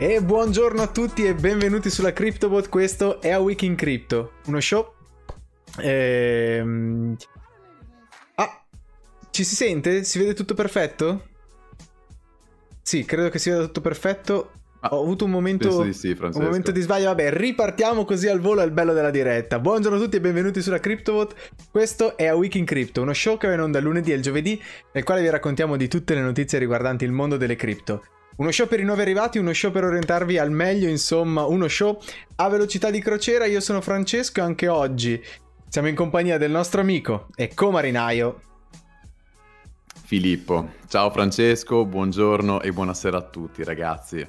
E 0.00 0.22
buongiorno 0.22 0.80
a 0.80 0.86
tutti 0.86 1.26
e 1.26 1.34
benvenuti 1.34 1.90
sulla 1.90 2.12
CryptoBot, 2.12 2.68
questo 2.68 3.20
è 3.20 3.30
A 3.30 3.40
Week 3.40 3.60
in 3.62 3.74
Crypto, 3.74 4.34
uno 4.46 4.60
show... 4.60 4.94
Ehm... 5.80 7.16
Ah, 8.36 8.64
ci 9.30 9.42
si 9.42 9.56
sente? 9.56 10.04
Si 10.04 10.20
vede 10.20 10.34
tutto 10.34 10.54
perfetto? 10.54 11.26
Sì, 12.80 13.04
credo 13.04 13.28
che 13.28 13.40
sia 13.40 13.58
tutto 13.58 13.80
perfetto. 13.80 14.52
Ah, 14.82 14.94
Ho 14.94 15.02
avuto 15.02 15.24
un 15.24 15.32
momento, 15.32 15.82
di, 15.82 15.92
sì, 15.92 16.16
un 16.16 16.30
momento 16.32 16.70
di 16.70 16.80
sbaglio. 16.80 17.06
Vabbè, 17.06 17.32
ripartiamo 17.32 18.04
così 18.04 18.28
al 18.28 18.38
volo, 18.38 18.60
è 18.60 18.64
il 18.64 18.70
bello 18.70 18.92
della 18.92 19.10
diretta. 19.10 19.58
Buongiorno 19.58 19.98
a 19.98 20.00
tutti 20.00 20.14
e 20.14 20.20
benvenuti 20.20 20.62
sulla 20.62 20.78
CryptoVot. 20.78 21.34
Questo 21.72 22.16
è 22.16 22.26
A 22.26 22.36
Week 22.36 22.54
in 22.54 22.66
Crypto, 22.66 23.02
uno 23.02 23.12
show 23.12 23.36
che 23.36 23.48
va 23.48 23.54
in 23.54 23.60
onda 23.62 23.80
lunedì 23.80 24.12
e 24.12 24.14
il 24.14 24.22
giovedì, 24.22 24.62
nel 24.92 25.02
quale 25.02 25.22
vi 25.22 25.28
raccontiamo 25.28 25.76
di 25.76 25.88
tutte 25.88 26.14
le 26.14 26.20
notizie 26.20 26.60
riguardanti 26.60 27.04
il 27.04 27.10
mondo 27.10 27.36
delle 27.36 27.56
cripto. 27.56 28.04
Uno 28.38 28.52
show 28.52 28.68
per 28.68 28.78
i 28.78 28.84
nuovi 28.84 29.00
arrivati, 29.00 29.38
uno 29.38 29.52
show 29.52 29.72
per 29.72 29.82
orientarvi 29.82 30.38
al 30.38 30.52
meglio, 30.52 30.88
insomma, 30.88 31.44
uno 31.44 31.66
show 31.66 32.00
a 32.36 32.48
velocità 32.48 32.88
di 32.88 33.00
crociera. 33.00 33.46
Io 33.46 33.58
sono 33.58 33.80
Francesco 33.80 34.38
e 34.38 34.42
anche 34.44 34.68
oggi 34.68 35.20
siamo 35.66 35.88
in 35.88 35.96
compagnia 35.96 36.38
del 36.38 36.52
nostro 36.52 36.80
amico 36.80 37.26
e 37.34 37.52
comarinaio 37.52 38.40
Filippo. 40.04 40.74
Ciao 40.86 41.10
Francesco, 41.10 41.84
buongiorno 41.84 42.60
e 42.60 42.72
buonasera 42.72 43.16
a 43.16 43.22
tutti 43.22 43.64
ragazzi. 43.64 44.24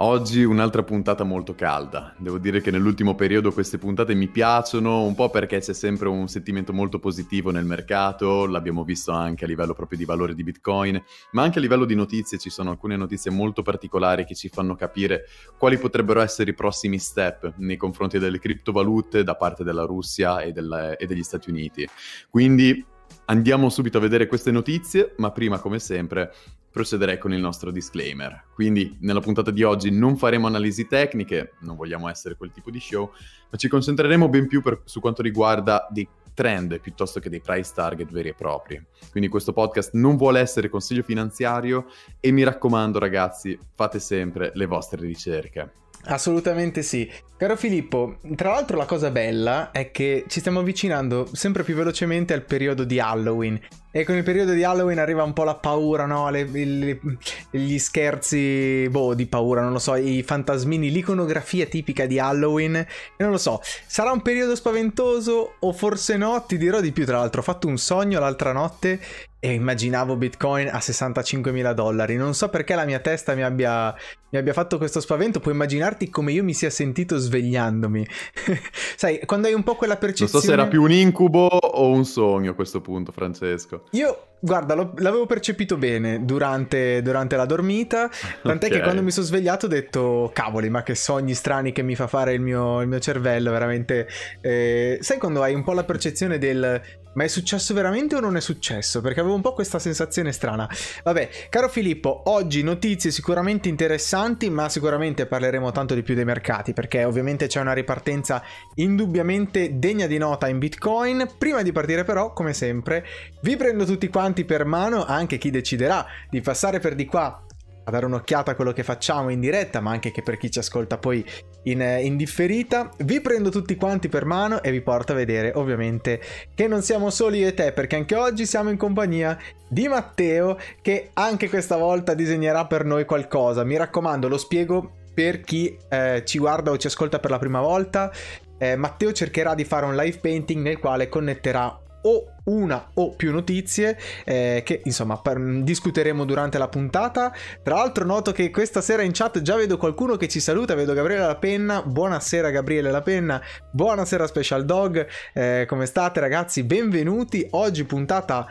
Oggi 0.00 0.44
un'altra 0.44 0.82
puntata 0.82 1.24
molto 1.24 1.54
calda. 1.54 2.14
Devo 2.18 2.36
dire 2.36 2.60
che 2.60 2.70
nell'ultimo 2.70 3.14
periodo 3.14 3.50
queste 3.50 3.78
puntate 3.78 4.14
mi 4.14 4.28
piacciono 4.28 5.04
un 5.04 5.14
po' 5.14 5.30
perché 5.30 5.60
c'è 5.60 5.72
sempre 5.72 6.08
un 6.08 6.28
sentimento 6.28 6.74
molto 6.74 6.98
positivo 6.98 7.50
nel 7.50 7.64
mercato, 7.64 8.44
l'abbiamo 8.44 8.84
visto 8.84 9.12
anche 9.12 9.46
a 9.46 9.48
livello 9.48 9.72
proprio 9.72 9.96
di 9.96 10.04
valore 10.04 10.34
di 10.34 10.42
Bitcoin, 10.42 11.02
ma 11.30 11.44
anche 11.44 11.60
a 11.60 11.62
livello 11.62 11.86
di 11.86 11.94
notizie 11.94 12.36
ci 12.36 12.50
sono 12.50 12.68
alcune 12.68 12.94
notizie 12.94 13.30
molto 13.30 13.62
particolari 13.62 14.26
che 14.26 14.34
ci 14.34 14.50
fanno 14.50 14.74
capire 14.74 15.24
quali 15.56 15.78
potrebbero 15.78 16.20
essere 16.20 16.50
i 16.50 16.54
prossimi 16.54 16.98
step 16.98 17.54
nei 17.56 17.78
confronti 17.78 18.18
delle 18.18 18.38
criptovalute 18.38 19.24
da 19.24 19.34
parte 19.34 19.64
della 19.64 19.86
Russia 19.86 20.42
e, 20.42 20.52
del, 20.52 20.94
e 20.98 21.06
degli 21.06 21.22
Stati 21.22 21.48
Uniti. 21.48 21.88
Quindi 22.28 22.84
andiamo 23.26 23.70
subito 23.70 23.96
a 23.96 24.02
vedere 24.02 24.26
queste 24.26 24.50
notizie, 24.50 25.14
ma 25.16 25.30
prima 25.30 25.58
come 25.58 25.78
sempre 25.78 26.34
procederei 26.76 27.16
con 27.16 27.32
il 27.32 27.40
nostro 27.40 27.70
disclaimer. 27.70 28.48
Quindi 28.52 28.98
nella 29.00 29.20
puntata 29.20 29.50
di 29.50 29.62
oggi 29.62 29.90
non 29.90 30.18
faremo 30.18 30.46
analisi 30.46 30.86
tecniche, 30.86 31.54
non 31.60 31.74
vogliamo 31.74 32.06
essere 32.06 32.36
quel 32.36 32.52
tipo 32.52 32.70
di 32.70 32.78
show, 32.80 33.10
ma 33.50 33.56
ci 33.56 33.66
concentreremo 33.66 34.28
ben 34.28 34.46
più 34.46 34.60
per, 34.60 34.82
su 34.84 35.00
quanto 35.00 35.22
riguarda 35.22 35.86
dei 35.90 36.06
trend 36.34 36.78
piuttosto 36.80 37.18
che 37.18 37.30
dei 37.30 37.40
price 37.40 37.72
target 37.74 38.12
veri 38.12 38.28
e 38.28 38.34
propri. 38.34 38.78
Quindi 39.10 39.30
questo 39.30 39.54
podcast 39.54 39.94
non 39.94 40.18
vuole 40.18 40.38
essere 40.38 40.68
consiglio 40.68 41.02
finanziario 41.02 41.86
e 42.20 42.30
mi 42.30 42.42
raccomando 42.42 42.98
ragazzi, 42.98 43.58
fate 43.74 43.98
sempre 43.98 44.50
le 44.52 44.66
vostre 44.66 45.00
ricerche. 45.00 45.72
Assolutamente 46.08 46.82
sì. 46.82 47.10
Caro 47.36 47.56
Filippo, 47.56 48.18
tra 48.34 48.50
l'altro 48.50 48.76
la 48.76 48.84
cosa 48.84 49.10
bella 49.10 49.70
è 49.70 49.90
che 49.90 50.24
ci 50.28 50.40
stiamo 50.40 50.60
avvicinando 50.60 51.26
sempre 51.32 51.62
più 51.64 51.74
velocemente 51.74 52.34
al 52.34 52.44
periodo 52.44 52.84
di 52.84 53.00
Halloween 53.00 53.58
e 53.96 54.04
con 54.04 54.14
il 54.14 54.24
periodo 54.24 54.52
di 54.52 54.62
Halloween 54.62 54.98
arriva 54.98 55.22
un 55.22 55.32
po' 55.32 55.44
la 55.44 55.54
paura, 55.54 56.04
no? 56.04 56.28
Le, 56.28 56.44
le, 56.44 57.00
gli 57.48 57.78
scherzi, 57.78 58.86
boh, 58.90 59.14
di 59.14 59.24
paura, 59.24 59.62
non 59.62 59.72
lo 59.72 59.78
so, 59.78 59.94
i 59.94 60.22
fantasmini, 60.22 60.90
l'iconografia 60.90 61.64
tipica 61.64 62.04
di 62.04 62.18
Halloween. 62.18 62.76
E 62.76 62.86
non 63.16 63.30
lo 63.30 63.38
so, 63.38 63.58
sarà 63.86 64.12
un 64.12 64.20
periodo 64.20 64.54
spaventoso 64.54 65.54
o 65.58 65.72
forse 65.72 66.18
no? 66.18 66.44
Ti 66.46 66.58
dirò 66.58 66.82
di 66.82 66.92
più, 66.92 67.06
tra 67.06 67.16
l'altro. 67.16 67.40
Ho 67.40 67.44
fatto 67.44 67.68
un 67.68 67.78
sogno 67.78 68.20
l'altra 68.20 68.52
notte 68.52 69.00
e 69.38 69.52
immaginavo 69.52 70.16
Bitcoin 70.16 70.68
a 70.68 70.78
65.000 70.78 71.72
dollari. 71.72 72.16
Non 72.16 72.34
so 72.34 72.48
perché 72.48 72.74
la 72.74 72.84
mia 72.84 72.98
testa 72.98 73.34
mi 73.34 73.44
abbia, 73.44 73.94
mi 74.30 74.38
abbia 74.38 74.52
fatto 74.52 74.76
questo 74.76 74.98
spavento. 75.00 75.38
Puoi 75.38 75.54
immaginarti 75.54 76.10
come 76.10 76.32
io 76.32 76.42
mi 76.42 76.52
sia 76.52 76.68
sentito 76.68 77.16
svegliandomi. 77.16 78.06
Sai, 78.96 79.20
quando 79.24 79.46
hai 79.46 79.54
un 79.54 79.62
po' 79.62 79.76
quella 79.76 79.96
percezione... 79.96 80.32
Non 80.32 80.40
so 80.40 80.46
se 80.48 80.52
era 80.52 80.66
più 80.66 80.82
un 80.82 80.90
incubo 80.90 81.46
o 81.46 81.90
un 81.90 82.04
sogno 82.04 82.50
a 82.50 82.54
questo 82.54 82.80
punto, 82.80 83.12
Francesco. 83.12 83.84
Io, 83.92 84.26
guarda, 84.38 84.74
lo, 84.74 84.92
l'avevo 84.98 85.26
percepito 85.26 85.76
bene 85.76 86.24
durante, 86.24 87.02
durante 87.02 87.36
la 87.36 87.46
dormita, 87.46 88.10
tant'è 88.42 88.66
okay. 88.66 88.78
che 88.78 88.84
quando 88.84 89.02
mi 89.02 89.10
sono 89.10 89.26
svegliato 89.26 89.66
ho 89.66 89.68
detto, 89.68 90.30
cavoli, 90.32 90.68
ma 90.68 90.82
che 90.82 90.94
sogni 90.94 91.34
strani 91.34 91.72
che 91.72 91.82
mi 91.82 91.94
fa 91.94 92.06
fare 92.06 92.32
il 92.32 92.40
mio, 92.40 92.80
il 92.80 92.88
mio 92.88 92.98
cervello, 92.98 93.50
veramente... 93.50 94.08
Eh, 94.40 94.98
sai 95.00 95.18
quando 95.18 95.42
hai 95.42 95.54
un 95.54 95.62
po' 95.62 95.72
la 95.72 95.84
percezione 95.84 96.38
del 96.38 96.80
ma 97.16 97.24
è 97.24 97.28
successo 97.28 97.72
veramente 97.74 98.14
o 98.14 98.20
non 98.20 98.36
è 98.36 98.40
successo? 98.40 99.00
Perché 99.00 99.20
avevo 99.20 99.34
un 99.34 99.40
po' 99.40 99.54
questa 99.54 99.78
sensazione 99.78 100.32
strana. 100.32 100.68
Vabbè, 101.02 101.28
caro 101.48 101.68
Filippo, 101.68 102.22
oggi 102.26 102.62
notizie 102.62 103.10
sicuramente 103.10 103.68
interessanti, 103.70 104.50
ma 104.50 104.68
sicuramente 104.68 105.26
parleremo 105.26 105.72
tanto 105.72 105.94
di 105.94 106.02
più 106.02 106.14
dei 106.14 106.26
mercati, 106.26 106.74
perché 106.74 107.04
ovviamente 107.04 107.46
c'è 107.46 107.60
una 107.60 107.72
ripartenza 107.72 108.42
indubbiamente 108.74 109.78
degna 109.78 110.06
di 110.06 110.18
nota 110.18 110.46
in 110.48 110.58
Bitcoin. 110.58 111.26
Prima 111.38 111.62
di 111.62 111.72
partire 111.72 112.04
però, 112.04 112.34
come 112.34 112.52
sempre, 112.52 113.04
vi 113.40 113.56
prendo 113.56 113.86
tutti 113.86 114.08
quanti 114.08 114.44
per 114.44 114.66
mano, 114.66 115.04
anche 115.04 115.38
chi 115.38 115.50
deciderà 115.50 116.04
di 116.28 116.42
passare 116.42 116.80
per 116.80 116.94
di 116.94 117.06
qua 117.06 117.42
a 117.88 117.90
dare 117.90 118.04
un'occhiata 118.04 118.50
a 118.50 118.54
quello 118.56 118.72
che 118.72 118.82
facciamo 118.82 119.30
in 119.30 119.40
diretta, 119.40 119.80
ma 119.80 119.92
anche 119.92 120.10
che 120.10 120.20
per 120.20 120.36
chi 120.36 120.50
ci 120.50 120.58
ascolta 120.58 120.98
poi 120.98 121.24
in, 121.66 121.80
in, 121.80 122.16
differita. 122.16 122.90
Vi 122.98 123.20
prendo 123.20 123.50
tutti 123.50 123.76
quanti 123.76 124.08
per 124.08 124.24
mano 124.24 124.62
e 124.62 124.70
vi 124.70 124.80
porto 124.80 125.12
a 125.12 125.14
vedere 125.14 125.52
ovviamente 125.54 126.20
che 126.54 126.66
non 126.66 126.82
siamo 126.82 127.10
soli 127.10 127.38
io 127.38 127.48
e 127.48 127.54
te, 127.54 127.72
perché 127.72 127.96
anche 127.96 128.14
oggi 128.14 128.46
siamo 128.46 128.70
in 128.70 128.76
compagnia 128.76 129.38
di 129.68 129.88
Matteo 129.88 130.58
che 130.82 131.10
anche 131.14 131.48
questa 131.48 131.76
volta 131.76 132.14
disegnerà 132.14 132.66
per 132.66 132.84
noi 132.84 133.04
qualcosa. 133.04 133.64
Mi 133.64 133.76
raccomando, 133.76 134.28
lo 134.28 134.38
spiego 134.38 134.90
per 135.14 135.40
chi 135.40 135.76
eh, 135.88 136.22
ci 136.24 136.38
guarda 136.38 136.70
o 136.70 136.76
ci 136.76 136.86
ascolta 136.86 137.18
per 137.18 137.30
la 137.30 137.38
prima 137.38 137.60
volta. 137.60 138.12
Eh, 138.58 138.76
Matteo 138.76 139.12
cercherà 139.12 139.54
di 139.54 139.64
fare 139.64 139.86
un 139.86 139.96
live 139.96 140.18
painting 140.18 140.62
nel 140.62 140.78
quale 140.78 141.08
connetterà 141.08 141.80
o 142.06 142.34
una 142.44 142.90
o 142.94 143.10
più 143.10 143.32
notizie 143.32 143.98
eh, 144.24 144.62
che 144.64 144.80
insomma 144.84 145.18
per, 145.18 145.38
discuteremo 145.62 146.24
durante 146.24 146.58
la 146.58 146.68
puntata. 146.68 147.32
Tra 147.62 147.74
l'altro 147.74 148.04
noto 148.04 148.30
che 148.32 148.50
questa 148.50 148.80
sera 148.80 149.02
in 149.02 149.10
chat 149.12 149.42
già 149.42 149.56
vedo 149.56 149.76
qualcuno 149.76 150.16
che 150.16 150.28
ci 150.28 150.38
saluta, 150.38 150.74
vedo 150.74 150.94
Gabriele 150.94 151.26
La 151.26 151.36
Penna. 151.36 151.82
Buonasera 151.82 152.50
Gabriele 152.50 152.90
La 152.90 153.02
Penna, 153.02 153.42
buonasera 153.70 154.26
Special 154.26 154.64
Dog, 154.64 155.06
eh, 155.34 155.64
come 155.66 155.86
state 155.86 156.20
ragazzi? 156.20 156.62
Benvenuti. 156.62 157.46
Oggi 157.50 157.84
puntata 157.84 158.46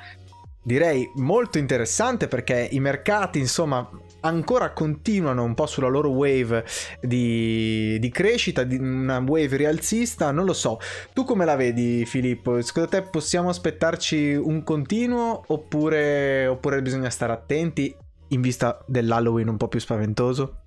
direi 0.62 1.10
molto 1.16 1.58
interessante 1.58 2.28
perché 2.28 2.68
i 2.72 2.80
mercati 2.80 3.40
insomma 3.40 3.88
ancora 4.26 4.74
continuano 4.74 5.44
un 5.44 5.54
po' 5.54 5.66
sulla 5.66 5.88
loro 5.88 6.10
wave 6.10 6.66
di, 7.00 7.98
di 8.00 8.10
crescita, 8.10 8.64
di 8.64 8.78
una 8.78 9.20
wave 9.20 9.56
rialzista, 9.56 10.32
non 10.32 10.46
lo 10.46 10.54
so. 10.54 10.80
Tu 11.14 11.24
come 11.24 11.46
la 11.46 11.56
vedi 11.56 12.06
Filippo? 12.06 12.62
Secondo 12.62 12.90
te 12.90 13.04
possiamo 13.04 13.50
aspettarci 13.50 14.34
un 14.34 14.64
continuo 14.64 15.44
oppure, 15.48 16.48
oppure 16.48 16.82
bisogna 16.82 17.10
stare 17.10 17.34
attenti 17.34 17.96
in 18.30 18.42
vista 18.42 18.84
dell'Halloween 18.88 19.50
un 19.50 19.58
po' 19.58 19.68
più 19.68 19.80
spaventoso? 19.80 20.62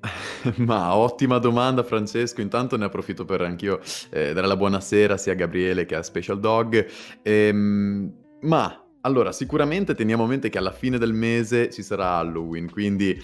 Ma 0.56 0.96
ottima 0.96 1.38
domanda 1.38 1.82
Francesco, 1.82 2.40
intanto 2.40 2.76
ne 2.76 2.86
approfitto 2.86 3.24
per 3.24 3.42
anch'io 3.42 3.80
eh, 4.10 4.32
dare 4.32 4.46
la 4.46 4.56
buonasera 4.56 5.16
sia 5.16 5.32
a 5.32 5.36
Gabriele 5.36 5.84
che 5.84 5.96
a 5.96 6.02
Special 6.02 6.40
Dog. 6.40 6.86
Ehm, 7.22 8.12
ma 8.40 8.87
allora, 9.02 9.32
sicuramente 9.32 9.94
teniamo 9.94 10.24
a 10.24 10.26
mente 10.26 10.48
che 10.48 10.58
alla 10.58 10.72
fine 10.72 10.98
del 10.98 11.12
mese 11.12 11.70
ci 11.70 11.82
sarà 11.82 12.16
Halloween, 12.16 12.70
quindi 12.70 13.20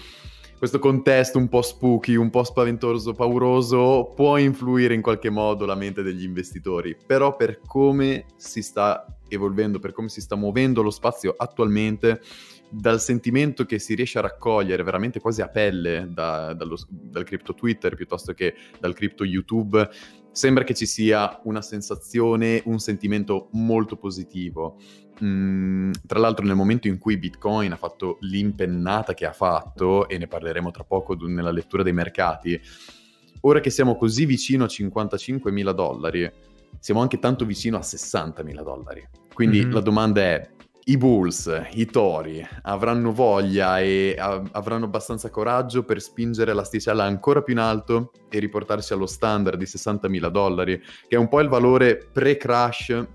questo 0.57 0.79
contesto 0.79 1.37
un 1.37 1.49
po' 1.49 1.61
spooky, 1.61 2.15
un 2.15 2.29
po' 2.29 2.43
spaventoso, 2.43 3.13
pauroso, 3.13 4.13
può 4.15 4.37
influire 4.37 4.93
in 4.93 5.01
qualche 5.01 5.29
modo 5.29 5.65
la 5.65 5.75
mente 5.75 6.01
degli 6.01 6.23
investitori, 6.23 6.95
però 7.05 7.35
per 7.35 7.59
come 7.65 8.25
si 8.37 8.61
sta 8.61 9.05
evolvendo, 9.27 9.79
per 9.79 9.91
come 9.91 10.07
si 10.07 10.21
sta 10.21 10.35
muovendo 10.35 10.81
lo 10.81 10.91
spazio 10.91 11.35
attualmente, 11.37 12.21
dal 12.69 12.99
sentimento 12.99 13.65
che 13.65 13.79
si 13.79 13.95
riesce 13.95 14.17
a 14.17 14.21
raccogliere 14.21 14.81
veramente 14.83 15.19
quasi 15.19 15.41
a 15.41 15.49
pelle 15.49 16.07
da, 16.09 16.53
dallo, 16.53 16.77
dal 16.89 17.23
crypto 17.23 17.53
Twitter 17.53 17.95
piuttosto 17.95 18.33
che 18.33 18.55
dal 18.79 18.93
crypto 18.93 19.23
YouTube, 19.23 19.87
sembra 20.31 20.63
che 20.63 20.73
ci 20.73 20.85
sia 20.85 21.39
una 21.43 21.61
sensazione, 21.61 22.61
un 22.65 22.79
sentimento 22.79 23.49
molto 23.51 23.97
positivo. 23.97 24.77
Mm, 25.23 25.91
tra 26.05 26.19
l'altro 26.19 26.45
nel 26.45 26.55
momento 26.55 26.87
in 26.87 26.97
cui 26.97 27.17
Bitcoin 27.17 27.71
ha 27.71 27.77
fatto 27.77 28.17
l'impennata 28.21 29.13
che 29.13 29.25
ha 29.25 29.31
fatto, 29.31 30.09
e 30.09 30.17
ne 30.17 30.27
parleremo 30.27 30.71
tra 30.71 30.83
poco 30.83 31.15
nella 31.15 31.51
lettura 31.51 31.83
dei 31.83 31.93
mercati, 31.93 32.59
ora 33.41 33.59
che 33.59 33.69
siamo 33.69 33.95
così 33.95 34.25
vicino 34.25 34.65
a 34.65 34.67
55 34.67 35.51
mila 35.51 35.71
dollari, 35.71 36.29
siamo 36.79 37.01
anche 37.01 37.19
tanto 37.19 37.45
vicino 37.45 37.77
a 37.77 37.81
60 37.81 38.43
mila 38.43 38.61
dollari. 38.61 39.07
Quindi 39.33 39.59
mm-hmm. 39.59 39.71
la 39.71 39.79
domanda 39.79 40.21
è, 40.21 40.49
i 40.87 40.97
Bulls, 40.97 41.61
i 41.71 41.85
Tori, 41.85 42.45
avranno 42.63 43.11
voglia 43.11 43.79
e 43.79 44.15
av- 44.17 44.49
avranno 44.51 44.85
abbastanza 44.85 45.29
coraggio 45.29 45.83
per 45.83 46.01
spingere 46.01 46.53
l'asticella 46.53 47.05
ancora 47.05 47.41
più 47.41 47.53
in 47.53 47.59
alto 47.59 48.11
e 48.29 48.39
riportarsi 48.39 48.93
allo 48.93 49.07
standard 49.07 49.57
di 49.57 49.65
60 49.65 50.07
mila 50.09 50.29
dollari, 50.29 50.77
che 51.07 51.15
è 51.15 51.19
un 51.19 51.27
po' 51.27 51.39
il 51.39 51.47
valore 51.47 52.07
pre-crash 52.11 53.07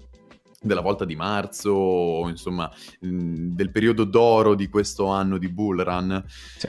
della 0.60 0.82
volta 0.82 1.04
di 1.04 1.16
marzo, 1.16 2.28
insomma, 2.28 2.70
del 3.00 3.70
periodo 3.70 4.04
d'oro 4.04 4.54
di 4.54 4.68
questo 4.68 5.06
anno 5.06 5.38
di 5.38 5.48
bull 5.48 5.82
run. 5.82 6.24
Sì. 6.26 6.68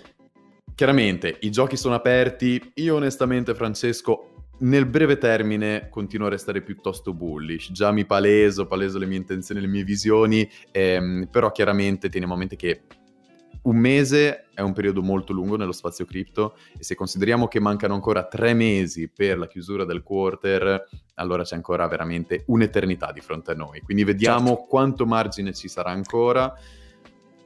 Chiaramente 0.74 1.38
i 1.42 1.52
giochi 1.52 1.78
sono 1.78 1.96
aperti, 1.96 2.72
io 2.76 2.96
onestamente 2.96 3.54
Francesco 3.54 4.32
nel 4.62 4.86
breve 4.86 5.18
termine 5.18 5.90
continuo 5.90 6.28
a 6.28 6.30
restare 6.30 6.62
piuttosto 6.62 7.14
bullish, 7.14 7.72
già 7.72 7.92
mi 7.92 8.06
paleso, 8.06 8.68
paleso 8.68 8.98
le 8.98 9.06
mie 9.06 9.18
intenzioni, 9.18 9.62
le 9.62 9.68
mie 9.68 9.84
visioni, 9.84 10.50
ehm, 10.72 11.28
però 11.32 11.52
chiaramente 11.52 12.10
teniamo 12.10 12.34
a 12.34 12.38
mente 12.38 12.56
che 12.56 12.84
un 13.64 13.76
mese 13.76 14.46
è 14.54 14.62
un 14.62 14.74
periodo 14.74 15.02
molto 15.02 15.34
lungo 15.34 15.56
nello 15.56 15.72
spazio 15.72 16.06
cripto 16.06 16.56
e 16.78 16.84
se 16.84 16.96
consideriamo 16.96 17.48
che 17.48 17.60
mancano 17.60 17.94
ancora 17.94 18.26
tre 18.26 18.54
mesi 18.54 19.08
per 19.08 19.38
la 19.38 19.48
chiusura 19.48 19.86
del 19.86 20.04
quarter, 20.04 20.88
allora 21.16 21.44
c'è 21.44 21.56
ancora 21.56 21.88
veramente 21.88 22.44
un'eternità 22.48 23.12
di 23.12 23.22
fronte 23.22 23.52
a 23.52 23.56
noi. 23.56 23.82
Quindi 23.82 24.04
vediamo 24.04 24.50
certo. 24.50 24.66
quanto 24.66 25.06
margine 25.06 25.54
ci 25.54 25.68
sarà 25.68 25.92
ancora 25.92 26.54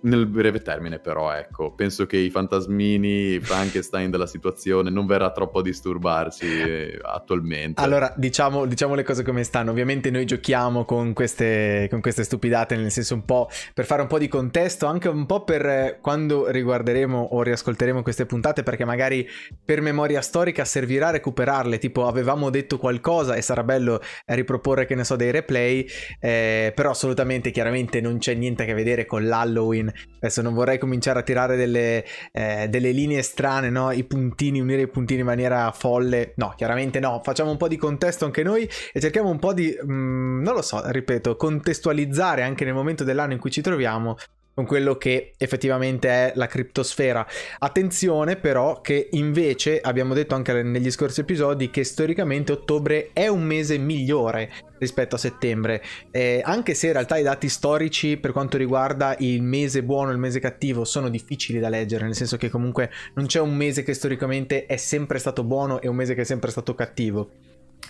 nel 0.06 0.28
breve 0.28 0.62
termine 0.62 1.00
però, 1.00 1.32
ecco, 1.34 1.74
penso 1.74 2.06
che 2.06 2.18
i 2.18 2.30
fantasmini, 2.30 3.40
Frankenstein 3.40 4.10
della 4.12 4.28
situazione 4.28 4.90
non 4.90 5.06
verrà 5.06 5.32
troppo 5.32 5.60
a 5.60 5.62
disturbarci 5.62 6.46
eh, 6.46 7.00
attualmente. 7.02 7.82
Allora, 7.82 8.14
diciamo, 8.16 8.66
diciamo, 8.66 8.96
le 8.96 9.04
cose 9.04 9.24
come 9.24 9.44
stanno. 9.44 9.72
Ovviamente 9.72 10.12
noi 10.12 10.26
giochiamo 10.26 10.86
con 10.86 11.14
queste, 11.14 11.88
con 11.90 12.02
queste 12.02 12.24
stupidate, 12.24 12.76
nel 12.76 12.92
senso 12.92 13.16
un 13.16 13.26
po' 13.26 13.50
per 13.74 13.86
fare 13.86 14.02
un 14.02 14.08
po' 14.08 14.20
di 14.20 14.28
contesto, 14.28 14.86
anche 14.86 15.08
un 15.08 15.26
po' 15.26 15.44
per 15.44 15.66
eh, 15.66 15.98
quando 16.02 16.50
riguarderemo 16.50 17.30
o 17.32 17.42
riascolteremo 17.42 18.04
queste 18.04 18.26
puntate, 18.26 18.64
perché 18.64 18.86
magari 18.86 19.28
per 19.64 19.82
memoria 19.82 20.22
storica 20.22 20.66
servirà 20.66 21.08
a 21.08 21.12
recuperarle, 21.12 21.80
tipo 21.80 22.08
avevamo 22.08 22.50
detto 22.50 22.78
qualcosa 22.78 23.34
e 23.34 23.42
sarà 23.42 23.64
bello 23.64 24.00
riproporre, 24.26 24.86
che 24.86 24.96
ne 24.96 25.04
so, 25.04 25.16
dei 25.16 25.32
replay, 25.32 25.86
eh, 26.20 26.72
però 26.76 26.92
assolutamente, 26.92 27.50
chiaramente 27.50 28.02
non 28.02 28.20
c'è 28.20 28.36
niente 28.36 28.64
a 28.64 28.66
che 28.66 28.74
vedere 28.74 29.06
con 29.06 29.26
l'Halloween 29.26 29.94
Adesso 30.18 30.42
non 30.42 30.54
vorrei 30.54 30.78
cominciare 30.78 31.20
a 31.20 31.24
tirare 31.24 31.56
delle, 31.56 32.06
eh, 32.32 32.68
delle 32.70 32.92
linee 32.92 33.22
strane, 33.22 33.70
no? 33.70 33.92
I 33.92 34.04
puntini, 34.04 34.60
unire 34.60 34.82
i 34.82 34.88
puntini 34.88 35.22
in 35.22 35.26
maniera 35.26 35.72
folle. 35.72 36.34
No, 36.38 36.54
chiaramente 36.56 37.00
no. 37.00 37.22
Facciamo 37.24 37.52
un 37.52 37.58
po' 37.58 37.68
di 37.68 37.78
contesto 37.78 38.26
anche 38.26 38.44
noi 38.44 38.70
e 38.92 39.00
cerchiamo 39.00 39.30
un 39.30 39.40
po' 39.40 39.54
di, 39.54 39.76
mm, 39.84 40.42
non 40.42 40.54
lo 40.54 40.62
so, 40.62 40.82
ripeto, 40.86 41.36
contestualizzare 41.36 42.44
anche 42.44 42.66
nel 42.66 42.74
momento 42.74 43.04
dell'anno 43.04 43.34
in 43.34 43.40
cui 43.40 43.52
ci 43.52 43.62
troviamo 43.62 44.18
con 44.56 44.66
quello 44.66 44.96
che 44.96 45.34
effettivamente 45.38 46.08
è 46.08 46.32
la 46.36 46.48
criptosfera. 46.48 47.28
Attenzione 47.60 48.38
però 48.38 48.80
che 48.80 49.10
invece 49.12 49.82
abbiamo 49.82 50.14
detto 50.14 50.34
anche 50.34 50.64
negli 50.64 50.90
scorsi 50.90 51.20
episodi 51.20 51.70
che 51.70 51.84
storicamente 51.84 52.54
ottobre 52.54 53.10
è 53.12 53.28
un 53.28 53.44
mese 53.44 53.78
migliore 53.78 54.50
rispetto 54.78 55.16
a 55.16 55.18
settembre, 55.20 55.84
eh, 56.12 56.42
anche 56.44 56.74
se 56.74 56.88
in 56.88 56.94
realtà 56.94 57.18
i 57.18 57.24
dati 57.24 57.50
storici 57.50 58.18
per 58.18 58.32
quanto 58.32 58.58
riguarda 58.58 59.16
il 59.20 59.42
mese 59.42 59.84
buono 59.84 60.10
e 60.10 60.14
il 60.14 60.20
mese 60.20 60.40
cattivo 60.40 60.86
sono 60.86 61.10
difficili 61.10 61.60
da 61.60 61.70
leggere, 61.70 62.06
nel 62.06 62.16
senso 62.16 62.38
che 62.38 62.50
comunque 62.50 62.90
non 63.16 63.26
c'è 63.26 63.42
un 63.42 63.56
mese 63.56 63.84
che 63.84 63.94
storicamente 63.94 64.66
è 64.66 64.78
sempre 64.78 65.20
stato 65.20 65.44
buono 65.44 65.82
e 65.82 65.88
un 65.88 65.96
mese 65.96 66.16
che 66.16 66.22
è 66.22 66.26
sempre 66.26 66.52
stato 66.52 66.74
cattivo. 66.76 67.45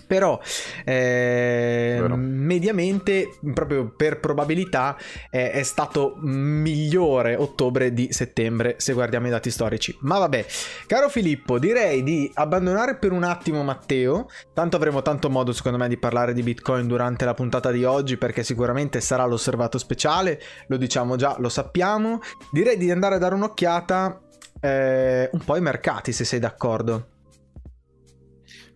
Però 0.07 0.39
eh, 0.83 2.00
mediamente, 2.15 3.38
proprio 3.53 3.94
per 3.95 4.19
probabilità, 4.19 4.97
eh, 5.30 5.51
è 5.51 5.63
stato 5.63 6.15
migliore 6.21 7.36
ottobre 7.36 7.94
di 7.94 8.12
settembre 8.12 8.75
se 8.77 8.94
guardiamo 8.94 9.27
i 9.27 9.31
dati 9.31 9.50
storici. 9.50 9.95
Ma 10.01 10.19
vabbè, 10.19 10.45
caro 10.88 11.09
Filippo, 11.09 11.59
direi 11.59 12.03
di 12.03 12.30
abbandonare 12.36 12.97
per 12.97 13.12
un 13.12 13.24
attimo 13.24 13.63
Matteo. 13.63 14.30
Tanto 14.53 14.75
avremo 14.75 15.01
tanto 15.01 15.30
modo, 15.30 15.51
secondo 15.53 15.77
me, 15.77 15.88
di 15.88 15.98
parlare 15.98 16.33
di 16.33 16.44
Bitcoin 16.44 16.88
durante 16.88 17.25
la 17.25 17.33
puntata 17.33 17.71
di 17.71 17.83
oggi, 17.83 18.18
perché 18.18 18.44
sicuramente 18.44 19.01
sarà 19.01 19.25
l'osservato 19.25 19.77
speciale. 19.77 20.39
Lo 20.68 20.77
diciamo 20.77 21.15
già, 21.15 21.36
lo 21.39 21.50
sappiamo. 21.50 22.19
Direi 22.51 22.77
di 22.77 22.91
andare 22.91 23.15
a 23.15 23.19
dare 23.19 23.36
un'occhiata 23.36 24.21
eh, 24.62 25.30
un 25.31 25.39
po' 25.39 25.53
ai 25.53 25.62
mercati, 25.62 26.12
se 26.12 26.24
sei 26.24 26.39
d'accordo. 26.39 27.14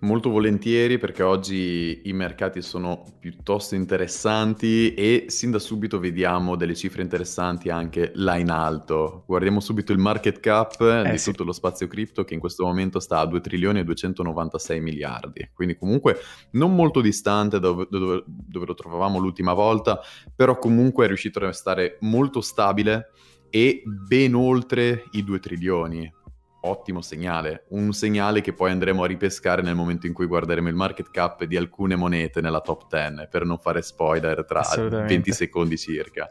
Molto 0.02 0.30
volentieri 0.30 0.98
perché 0.98 1.24
oggi 1.24 2.04
i 2.06 2.14
mercati 2.14 2.62
sono 2.62 3.04
piuttosto 3.20 3.76
interessanti 3.76 4.94
e 4.94 5.26
sin 5.28 5.52
da 5.52 5.60
subito 5.60 6.00
vediamo 6.00 6.56
delle 6.56 6.74
cifre 6.74 7.02
interessanti 7.02 7.70
anche 7.70 8.14
là 8.16 8.38
in 8.38 8.50
alto. 8.50 9.24
Guardiamo 9.28 9.60
subito 9.60 9.92
il 9.92 9.98
market 9.98 10.40
cap 10.40 10.80
eh, 10.80 11.12
di 11.12 11.18
sì. 11.18 11.32
tutto 11.32 11.44
lo 11.44 11.52
spazio 11.52 11.88
cripto 11.88 12.24
che 12.24 12.34
in 12.34 12.40
questo 12.40 12.64
momento 12.64 13.02
sta 13.02 13.20
a 13.20 13.26
2 13.26 13.42
trilioni 13.42 13.80
e 13.80 13.84
296 13.84 14.80
miliardi, 14.80 15.50
quindi 15.54 15.76
comunque 15.76 16.18
non 16.52 16.74
molto 16.76 17.02
distante 17.02 17.60
da 17.60 17.68
dove, 17.68 17.88
dove, 17.90 18.24
dove 18.26 18.66
lo 18.66 18.74
trovavamo 18.74 19.20
l'ultima 19.20 19.52
volta, 19.52 20.00
però 20.34 20.58
comunque 20.58 21.04
è 21.04 21.08
riuscito 21.08 21.40
a 21.40 21.48
restare 21.48 21.98
molto 22.02 22.40
stabile 22.40 23.12
e 23.50 23.82
ben 23.86 24.34
oltre 24.34 25.04
i 25.12 25.24
2 25.26 25.40
trilioni 25.40 26.14
ottimo 26.62 27.02
segnale, 27.02 27.66
un 27.70 27.94
segnale 27.94 28.42
che 28.42 28.54
poi 28.54 28.72
andremo 28.72 29.04
a 29.04 29.08
ripescare 29.08 29.62
nel 29.62 29.76
momento 29.76 30.08
in 30.08 30.14
cui 30.14 30.26
guarderemo 30.26 30.68
il 30.68 30.76
market 30.76 31.10
cap 31.12 31.44
di 31.44 31.56
alcune 31.56 31.96
monete 31.96 32.42
nella 32.42 32.62
top 32.62 32.88
10, 32.90 33.28
per 33.30 33.46
non 33.46 33.58
fare 33.58 33.82
spoiler 33.82 34.46
tra 34.46 34.62
20 34.62 35.32
secondi 35.32 35.78
circa. 35.78 36.30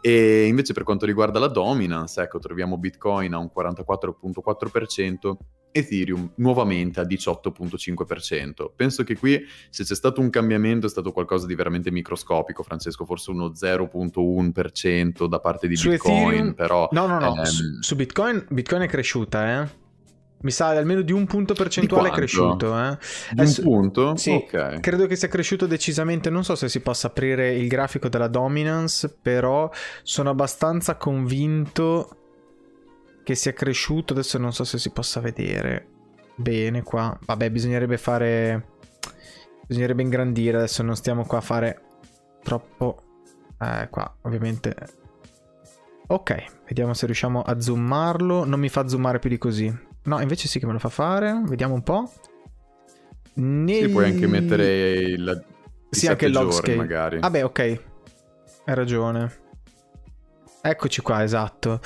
E 0.00 0.46
invece 0.46 0.72
per 0.72 0.82
quanto 0.82 1.04
riguarda 1.04 1.38
la 1.38 1.48
dominance, 1.48 2.22
ecco, 2.22 2.38
troviamo 2.38 2.78
Bitcoin 2.78 3.34
a 3.34 3.38
un 3.38 3.50
44.4%, 3.54 5.36
Ethereum 5.72 6.32
nuovamente 6.36 7.00
a 7.00 7.04
18.5%. 7.04 8.70
Penso 8.74 9.04
che 9.04 9.16
qui 9.16 9.40
se 9.68 9.84
c'è 9.84 9.94
stato 9.94 10.20
un 10.20 10.30
cambiamento 10.30 10.86
è 10.86 10.90
stato 10.90 11.12
qualcosa 11.12 11.46
di 11.46 11.54
veramente 11.54 11.90
microscopico, 11.90 12.62
Francesco, 12.62 13.04
forse 13.04 13.30
uno 13.30 13.48
0.1% 13.48 15.26
da 15.26 15.40
parte 15.40 15.68
di 15.68 15.76
su 15.76 15.90
Bitcoin, 15.90 16.16
Ethereum... 16.16 16.54
però... 16.54 16.88
No, 16.92 17.06
no, 17.06 17.18
no, 17.18 17.36
ehm... 17.36 17.42
su, 17.44 17.64
su, 17.80 17.96
Bitcoin, 17.96 18.46
Bitcoin 18.50 18.82
è 18.82 18.88
cresciuta, 18.88 19.62
eh? 19.62 19.78
Mi 20.42 20.50
sa 20.50 20.68
almeno 20.68 21.02
di 21.02 21.12
un 21.12 21.26
punto 21.26 21.52
percentuale 21.52 22.08
è 22.08 22.12
cresciuto. 22.12 22.74
Eh? 22.78 22.96
Di 23.32 23.42
un 23.42 23.54
punto? 23.62 24.16
Sì, 24.16 24.30
okay. 24.30 24.80
credo 24.80 25.06
che 25.06 25.14
sia 25.14 25.28
cresciuto 25.28 25.66
decisamente. 25.66 26.30
Non 26.30 26.44
so 26.44 26.54
se 26.54 26.70
si 26.70 26.80
possa 26.80 27.08
aprire 27.08 27.52
il 27.52 27.68
grafico 27.68 28.08
della 28.08 28.26
dominance, 28.26 29.14
però 29.20 29.70
sono 30.02 30.30
abbastanza 30.30 30.96
convinto 30.96 32.19
che 33.22 33.34
sia 33.34 33.52
cresciuto. 33.52 34.12
Adesso 34.12 34.38
non 34.38 34.52
so 34.52 34.64
se 34.64 34.78
si 34.78 34.90
possa 34.90 35.20
vedere 35.20 35.86
bene 36.36 36.82
qua. 36.82 37.16
Vabbè, 37.24 37.50
bisognerebbe 37.50 37.98
fare... 37.98 38.68
Bisognerebbe 39.66 40.02
ingrandire. 40.02 40.58
Adesso 40.58 40.82
non 40.82 40.96
stiamo 40.96 41.24
qua 41.24 41.38
a 41.38 41.42
fare 41.42 41.82
troppo... 42.42 43.02
Eh, 43.58 43.88
qua 43.90 44.16
ovviamente... 44.22 44.74
Ok, 46.08 46.64
vediamo 46.66 46.92
se 46.92 47.06
riusciamo 47.06 47.42
a 47.42 47.60
zoomarlo. 47.60 48.44
Non 48.44 48.58
mi 48.58 48.68
fa 48.68 48.88
zoomare 48.88 49.20
più 49.20 49.30
di 49.30 49.38
così. 49.38 49.72
No, 50.02 50.20
invece 50.20 50.48
sì 50.48 50.58
che 50.58 50.66
me 50.66 50.72
lo 50.72 50.78
fa 50.78 50.88
fare. 50.88 51.40
Vediamo 51.44 51.74
un 51.74 51.82
po'. 51.82 52.10
Nel... 53.34 53.84
Sì, 53.84 53.88
puoi 53.90 54.06
anche 54.06 54.26
mettere 54.26 54.92
il... 54.92 55.44
Sì, 55.88 56.08
anche 56.08 56.26
il 56.26 56.32
logscale. 56.32 56.76
magari. 56.76 57.18
Vabbè, 57.20 57.44
ok. 57.44 57.58
Hai 57.58 58.74
ragione. 58.74 59.39
Eccoci 60.62 61.00
qua, 61.00 61.22
esatto. 61.22 61.80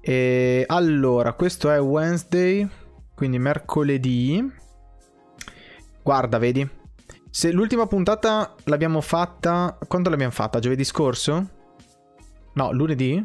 E 0.00 0.64
allora, 0.66 1.32
questo 1.32 1.70
è 1.70 1.80
Wednesday, 1.80 2.68
quindi 3.14 3.38
mercoledì. 3.38 4.52
Guarda, 6.02 6.38
vedi? 6.38 6.68
Se 7.28 7.50
l'ultima 7.52 7.86
puntata 7.86 8.54
l'abbiamo 8.64 9.00
fatta... 9.00 9.76
Quando 9.86 10.10
l'abbiamo 10.10 10.32
fatta? 10.32 10.58
Giovedì 10.58 10.84
scorso? 10.84 11.48
No, 12.54 12.72
lunedì? 12.72 13.24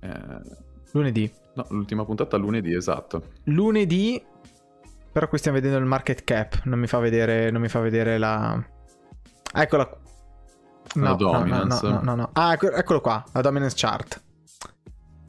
Eh... 0.00 0.62
Lunedì. 0.92 1.32
No, 1.54 1.66
l'ultima 1.70 2.04
puntata 2.04 2.36
lunedì, 2.36 2.74
esatto. 2.74 3.30
Lunedì, 3.44 4.24
però 5.12 5.28
qui 5.28 5.38
stiamo 5.38 5.56
vedendo 5.56 5.78
il 5.78 5.84
market 5.86 6.24
cap, 6.24 6.62
non 6.64 6.78
mi 6.78 6.86
fa 6.86 6.98
vedere, 6.98 7.50
non 7.50 7.60
mi 7.60 7.68
fa 7.68 7.80
vedere 7.80 8.18
la... 8.18 8.64
Eccola 9.52 9.98
No, 10.94 11.02
la 11.08 11.14
dominance. 11.14 11.86
No, 11.86 11.92
no, 11.94 12.00
no, 12.02 12.14
no, 12.14 12.30
Ah, 12.34 12.52
ecco, 12.52 12.70
eccolo 12.70 13.00
qua, 13.00 13.24
la 13.32 13.40
dominance 13.40 13.74
chart. 13.76 14.22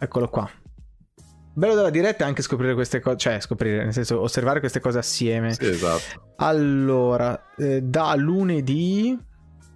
Eccolo 0.05 0.29
qua. 0.29 0.47
Bello 1.53 1.74
della 1.74 1.89
diretta 1.89 2.25
è 2.25 2.27
anche 2.27 2.43
scoprire 2.43 2.74
queste 2.74 3.00
cose, 3.00 3.17
cioè 3.17 3.39
scoprire, 3.39 3.83
nel 3.83 3.93
senso 3.93 4.21
osservare 4.21 4.59
queste 4.59 4.79
cose 4.79 5.00
assieme. 5.00 5.53
Sì, 5.53 5.67
esatto. 5.67 6.33
Allora, 6.38 7.53
eh, 7.57 7.81
da 7.81 8.13
lunedì, 8.15 9.17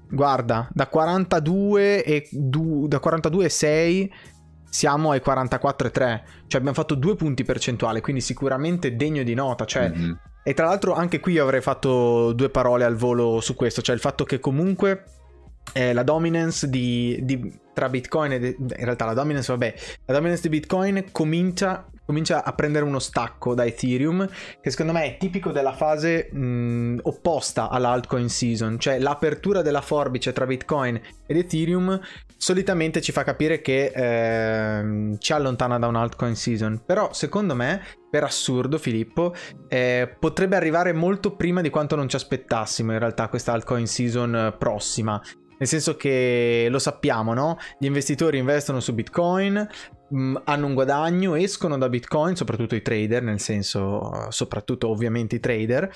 guarda, 0.10 0.70
da 0.72 0.88
42 0.88 2.04
e 2.04 2.28
du, 2.32 2.88
da 2.88 3.00
42 3.00 3.46
e 3.46 3.50
6 3.50 4.14
siamo 4.70 5.12
ai 5.12 5.22
44,3, 5.26 5.90
cioè 6.46 6.60
abbiamo 6.60 6.74
fatto 6.74 6.94
due 6.94 7.16
punti 7.16 7.44
percentuali, 7.44 8.02
quindi 8.02 8.22
sicuramente 8.22 8.96
degno 8.96 9.24
di 9.24 9.34
nota. 9.34 9.66
Cioè, 9.66 9.90
mm-hmm. 9.90 10.12
E 10.44 10.54
tra 10.54 10.68
l'altro 10.68 10.94
anche 10.94 11.20
qui 11.20 11.40
avrei 11.40 11.62
fatto 11.62 12.34
due 12.34 12.50
parole 12.50 12.84
al 12.84 12.96
volo 12.96 13.42
su 13.42 13.56
questo, 13.56 13.82
cioè 13.82 13.96
il 13.96 14.02
fatto 14.02 14.26
che 14.26 14.40
comunque 14.40 15.06
eh, 15.74 15.94
la 15.94 16.04
dominance 16.04 16.70
di, 16.70 17.20
di 17.24 17.60
tra 17.80 17.88
Bitcoin 17.88 18.34
e 18.34 18.56
in 18.58 18.68
realtà 18.76 19.06
la 19.06 19.14
dominance, 19.14 19.50
vabbè, 19.54 19.74
la 20.06 20.14
dominance 20.14 20.42
di 20.42 20.50
Bitcoin 20.50 21.06
comincia 21.14 21.90
comincia 22.10 22.44
a 22.44 22.54
prendere 22.54 22.86
uno 22.86 22.98
stacco 22.98 23.54
da 23.54 23.66
Ethereum, 23.66 24.28
che 24.60 24.72
secondo 24.72 24.94
me 24.94 25.04
è 25.04 25.18
tipico 25.18 25.52
della 25.52 25.74
fase 25.74 26.28
mh, 26.32 27.02
opposta 27.04 27.70
all'altcoin 27.70 28.28
season, 28.30 28.80
cioè 28.80 28.98
l'apertura 28.98 29.62
della 29.62 29.82
forbice 29.82 30.34
tra 30.34 30.48
Bitcoin 30.48 31.00
ed 31.28 31.38
Ethereum 31.38 32.02
solitamente 32.36 33.02
ci 33.02 33.12
fa 33.12 33.24
capire 33.24 33.62
che 33.62 33.92
eh, 33.94 35.18
ci 35.20 35.34
allontana 35.34 35.78
da 35.78 35.86
un 35.86 35.98
altcoin 35.98 36.36
season, 36.36 36.82
però 36.84 37.14
secondo 37.14 37.54
me 37.54 37.84
per 38.10 38.24
assurdo 38.24 38.80
Filippo 38.80 39.36
eh, 39.68 40.16
potrebbe 40.18 40.56
arrivare 40.56 40.94
molto 40.94 41.36
prima 41.36 41.62
di 41.62 41.70
quanto 41.70 41.96
non 41.96 42.10
ci 42.10 42.16
aspettassimo 42.16 42.92
in 42.92 42.98
realtà 42.98 43.28
questa 43.28 43.52
altcoin 43.52 43.86
season 43.86 44.56
prossima 44.58 45.22
nel 45.60 45.68
senso 45.68 45.96
che 45.96 46.68
lo 46.70 46.80
sappiamo, 46.80 47.34
no? 47.34 47.58
Gli 47.78 47.86
investitori 47.86 48.38
investono 48.40 48.80
su 48.80 48.94
Bitcoin, 48.94 49.68
hanno 50.44 50.66
un 50.66 50.74
guadagno, 50.74 51.36
escono 51.36 51.78
da 51.78 51.90
Bitcoin, 51.90 52.36
soprattutto 52.36 52.76
i 52.76 52.82
trader, 52.82 53.24
nel 53.24 53.40
senso, 53.40 54.28
soprattutto 54.30 54.90
ovviamente 54.90 55.36
i 55.36 55.40
trader, 55.40 55.92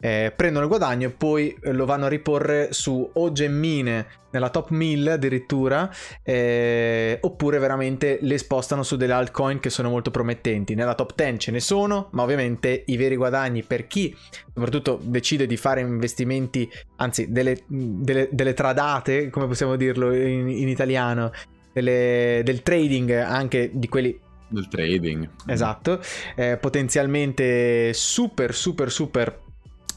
eh, 0.00 0.32
prendono 0.36 0.64
il 0.64 0.70
guadagno 0.70 1.08
e 1.08 1.10
poi 1.10 1.56
lo 1.62 1.86
vanno 1.86 2.04
a 2.04 2.08
riporre 2.08 2.72
su 2.72 3.10
o 3.10 3.32
gemmine 3.32 4.06
nella 4.32 4.50
top 4.50 4.68
1000 4.70 5.12
addirittura, 5.12 5.90
eh, 6.22 7.18
oppure 7.22 7.58
veramente 7.58 8.18
le 8.20 8.36
spostano 8.36 8.82
su 8.82 8.96
delle 8.96 9.12
altcoin 9.12 9.60
che 9.60 9.70
sono 9.70 9.88
molto 9.88 10.10
promettenti. 10.10 10.74
Nella 10.74 10.94
top 10.94 11.14
10 11.14 11.38
ce 11.38 11.50
ne 11.52 11.60
sono, 11.60 12.08
ma 12.12 12.22
ovviamente 12.22 12.82
i 12.86 12.96
veri 12.96 13.16
guadagni 13.16 13.62
per 13.62 13.86
chi 13.86 14.14
soprattutto 14.52 14.98
decide 15.02 15.46
di 15.46 15.56
fare 15.56 15.80
investimenti, 15.80 16.70
anzi 16.96 17.30
delle, 17.30 17.62
delle, 17.66 18.28
delle 18.30 18.54
tradate, 18.54 19.30
come 19.30 19.46
possiamo 19.46 19.76
dirlo 19.76 20.12
in, 20.12 20.48
in 20.48 20.68
italiano, 20.68 21.30
delle, 21.74 22.40
del 22.42 22.62
trading 22.62 23.10
anche 23.10 23.70
di 23.74 23.88
quelli 23.88 24.18
del 24.48 24.68
trading. 24.68 25.28
Esatto. 25.46 26.00
Eh, 26.36 26.56
potenzialmente 26.56 27.92
super 27.92 28.54
super 28.54 28.90
super 28.90 29.42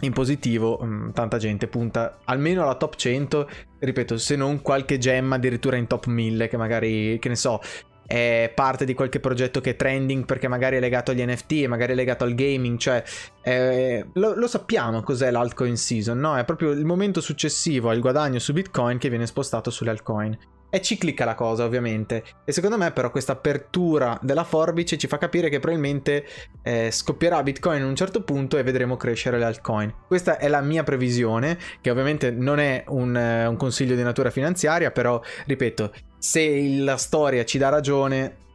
in 0.01 0.13
positivo 0.13 0.79
mm, 0.83 1.09
tanta 1.11 1.37
gente 1.37 1.67
punta 1.67 2.19
almeno 2.25 2.61
alla 2.61 2.75
top 2.75 2.95
100 2.95 3.49
ripeto 3.79 4.17
se 4.17 4.35
non 4.35 4.61
qualche 4.61 4.99
gemma 4.99 5.35
addirittura 5.35 5.75
in 5.75 5.87
top 5.87 6.05
1000 6.05 6.47
che 6.47 6.57
magari 6.57 7.17
che 7.19 7.29
ne 7.29 7.35
so 7.35 7.59
è 8.05 8.51
parte 8.53 8.85
di 8.85 8.93
qualche 8.93 9.19
progetto 9.19 9.59
che 9.59 9.71
è 9.71 9.75
trending 9.75 10.25
perché 10.25 10.47
magari 10.47 10.77
è 10.77 10.79
legato 10.79 11.11
agli 11.11 11.25
NFT 11.25 11.65
magari 11.65 11.93
è 11.93 11.95
legato 11.95 12.23
al 12.23 12.35
gaming 12.35 12.77
cioè 12.77 13.03
eh, 13.41 14.05
lo, 14.13 14.35
lo, 14.35 14.47
sappiamo 14.47 15.01
cos'è 15.01 15.31
l'altcoin 15.31 15.75
season 15.75 16.19
no? 16.19 16.37
è 16.37 16.45
proprio 16.45 16.71
il 16.71 16.85
momento 16.85 17.19
successivo 17.19 17.89
al 17.89 17.99
guadagno 17.99 18.39
su 18.39 18.53
bitcoin 18.53 18.99
che 18.99 19.09
viene 19.09 19.25
spostato 19.25 19.71
sulle 19.71 19.89
altcoin 19.89 20.37
è 20.69 20.79
ciclica 20.79 21.25
la 21.25 21.35
cosa, 21.35 21.63
ovviamente. 21.63 22.23
E 22.43 22.51
secondo 22.51 22.77
me, 22.77 22.91
però, 22.91 23.11
questa 23.11 23.33
apertura 23.33 24.17
della 24.21 24.43
forbice 24.43 24.97
ci 24.97 25.07
fa 25.07 25.17
capire 25.17 25.49
che 25.49 25.59
probabilmente 25.59 26.25
eh, 26.61 26.91
scoppierà 26.91 27.41
Bitcoin 27.43 27.81
in 27.81 27.87
un 27.87 27.95
certo 27.95 28.23
punto 28.23 28.57
e 28.57 28.63
vedremo 28.63 28.97
crescere 28.97 29.37
le 29.37 29.45
altcoin. 29.45 29.93
Questa 30.07 30.37
è 30.37 30.47
la 30.47 30.61
mia 30.61 30.83
previsione, 30.83 31.57
che 31.81 31.89
ovviamente 31.89 32.31
non 32.31 32.59
è 32.59 32.83
un, 32.87 33.15
eh, 33.15 33.45
un 33.45 33.55
consiglio 33.57 33.95
di 33.95 34.03
natura 34.03 34.29
finanziaria, 34.29 34.91
però, 34.91 35.21
ripeto, 35.45 35.93
se 36.17 36.77
la 36.79 36.97
storia 36.97 37.45
ci 37.45 37.57
dà 37.57 37.69
ragione, 37.69 38.45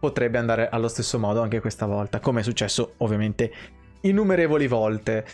potrebbe 0.00 0.36
andare 0.38 0.68
allo 0.68 0.88
stesso 0.88 1.18
modo 1.18 1.40
anche 1.40 1.60
questa 1.60 1.86
volta, 1.86 2.20
come 2.20 2.40
è 2.40 2.42
successo 2.42 2.94
ovviamente 2.98 3.50
innumerevoli 4.02 4.66
volte. 4.66 5.26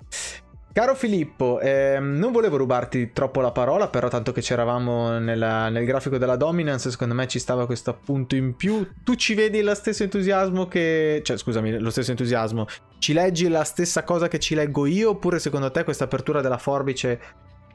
Caro 0.73 0.95
Filippo, 0.95 1.59
ehm, 1.59 2.17
non 2.17 2.31
volevo 2.31 2.57
rubarti 2.57 3.11
troppo 3.13 3.41
la 3.41 3.51
parola, 3.51 3.89
però 3.89 4.09
tanto 4.09 4.31
che 4.31 4.41
c'eravamo 4.41 5.19
nella, 5.19 5.69
nel 5.69 5.85
grafico 5.85 6.17
della 6.17 6.37
dominance, 6.37 6.93
secondo 6.93 7.15
me 7.15 7.27
ci 7.27 7.41
stava 7.41 7.67
questo 7.67 7.91
appunto 7.91 8.37
in 8.37 8.55
più. 8.55 8.87
Tu 9.03 9.17
ci 9.17 9.35
vedi 9.35 9.63
lo 9.63 9.75
stesso 9.75 10.05
entusiasmo 10.05 10.69
che... 10.69 11.23
cioè 11.25 11.37
scusami, 11.37 11.77
lo 11.79 11.91
stesso 11.91 12.13
entusiasmo. 12.13 12.67
Ci 12.99 13.13
leggi 13.13 13.49
la 13.49 13.65
stessa 13.65 14.05
cosa 14.05 14.29
che 14.29 14.39
ci 14.39 14.55
leggo 14.55 14.87
io, 14.87 15.11
oppure 15.11 15.41
secondo 15.41 15.73
te 15.73 15.83
questa 15.83 16.05
apertura 16.05 16.41
della 16.41 16.59
forbice 16.59 17.21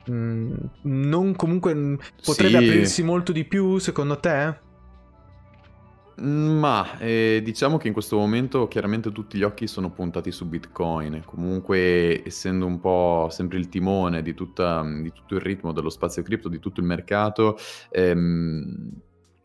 mh, 0.06 0.14
mm, 0.14 0.54
non 0.84 1.36
comunque 1.36 1.98
potrebbe 2.24 2.60
sì. 2.60 2.64
aprirsi 2.64 3.04
molto 3.04 3.34
di 3.34 3.44
più, 3.44 3.78
secondo 3.78 4.20
te? 4.20 4.65
Ma 6.18 6.98
eh, 7.00 7.42
diciamo 7.44 7.76
che 7.78 7.88
in 7.88 7.94
questo 7.94 8.18
momento 8.18 8.70
chiaramente 8.70 9.12
tutti 9.12 9.38
gli 9.38 9.44
occhi 9.44 9.68
sono 9.68 9.92
puntati 9.92 10.32
su 10.32 10.48
Bitcoin. 10.48 11.24
Comunque, 11.26 12.24
essendo 12.26 12.66
un 12.66 12.80
po' 12.80 13.28
sempre 13.30 13.58
il 13.58 13.68
timone 13.68 14.22
di, 14.22 14.34
tutta, 14.34 14.82
di 14.84 15.12
tutto 15.12 15.36
il 15.36 15.42
ritmo 15.42 15.74
dello 15.74 15.90
spazio 15.90 16.24
cripto, 16.24 16.48
di 16.48 16.60
tutto 16.60 16.80
il 16.80 16.86
mercato, 16.86 17.58
ehm, 17.90 18.92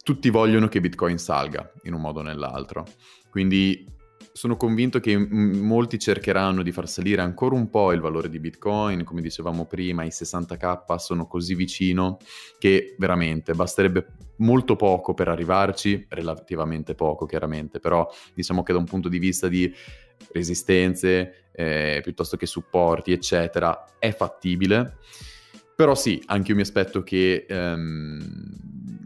tutti 0.04 0.30
vogliono 0.30 0.68
che 0.68 0.80
Bitcoin 0.80 1.18
salga 1.18 1.72
in 1.82 1.94
un 1.94 2.00
modo 2.00 2.20
o 2.20 2.22
nell'altro. 2.22 2.86
Quindi 3.30 3.84
sono 4.40 4.56
convinto 4.56 5.00
che 5.00 5.18
molti 5.18 5.98
cercheranno 5.98 6.62
di 6.62 6.72
far 6.72 6.88
salire 6.88 7.20
ancora 7.20 7.56
un 7.56 7.68
po' 7.68 7.92
il 7.92 8.00
valore 8.00 8.30
di 8.30 8.40
Bitcoin, 8.40 9.04
come 9.04 9.20
dicevamo 9.20 9.66
prima, 9.66 10.02
i 10.02 10.08
60k 10.08 10.96
sono 10.96 11.26
così 11.26 11.54
vicino 11.54 12.16
che 12.58 12.94
veramente 12.96 13.52
basterebbe 13.52 14.06
molto 14.36 14.76
poco 14.76 15.12
per 15.12 15.28
arrivarci, 15.28 16.06
relativamente 16.08 16.94
poco 16.94 17.26
chiaramente, 17.26 17.80
però 17.80 18.10
diciamo 18.32 18.62
che 18.62 18.72
da 18.72 18.78
un 18.78 18.86
punto 18.86 19.10
di 19.10 19.18
vista 19.18 19.46
di 19.46 19.70
resistenze 20.32 21.50
eh, 21.52 22.00
piuttosto 22.02 22.38
che 22.38 22.46
supporti, 22.46 23.12
eccetera, 23.12 23.96
è 23.98 24.10
fattibile. 24.10 24.96
Però 25.76 25.94
sì, 25.94 26.18
anche 26.24 26.52
io 26.52 26.56
mi 26.56 26.62
aspetto 26.62 27.02
che, 27.02 27.44
um, 27.50 28.18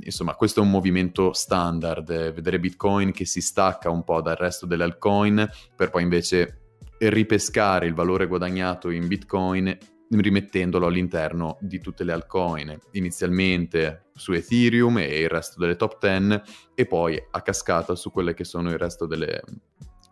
insomma, 0.04 0.34
questo 0.34 0.60
è 0.60 0.62
un 0.62 0.70
movimento 0.70 1.32
standard, 1.32 2.08
eh, 2.10 2.32
vedere 2.32 2.60
Bitcoin 2.60 3.12
che 3.12 3.24
si 3.24 3.40
stacca 3.40 3.90
un 3.90 4.04
po' 4.04 4.20
dal 4.20 4.36
resto 4.36 4.66
delle 4.66 4.84
altcoin 4.84 5.48
per 5.74 5.90
poi 5.90 6.02
invece 6.02 6.60
ripescare 6.98 7.86
il 7.86 7.94
valore 7.94 8.26
guadagnato 8.26 8.90
in 8.90 9.06
Bitcoin 9.08 9.76
rimettendolo 10.08 10.86
all'interno 10.86 11.58
di 11.60 11.80
tutte 11.80 12.04
le 12.04 12.12
altcoin, 12.12 12.78
inizialmente 12.92 14.10
su 14.14 14.32
Ethereum 14.32 14.98
e 14.98 15.20
il 15.22 15.28
resto 15.28 15.58
delle 15.58 15.76
top 15.76 15.98
10 15.98 16.42
e 16.74 16.86
poi 16.86 17.20
a 17.30 17.42
cascata 17.42 17.96
su 17.96 18.12
quelle 18.12 18.34
che 18.34 18.44
sono 18.44 18.70
il 18.70 18.78
resto 18.78 19.06
delle, 19.06 19.42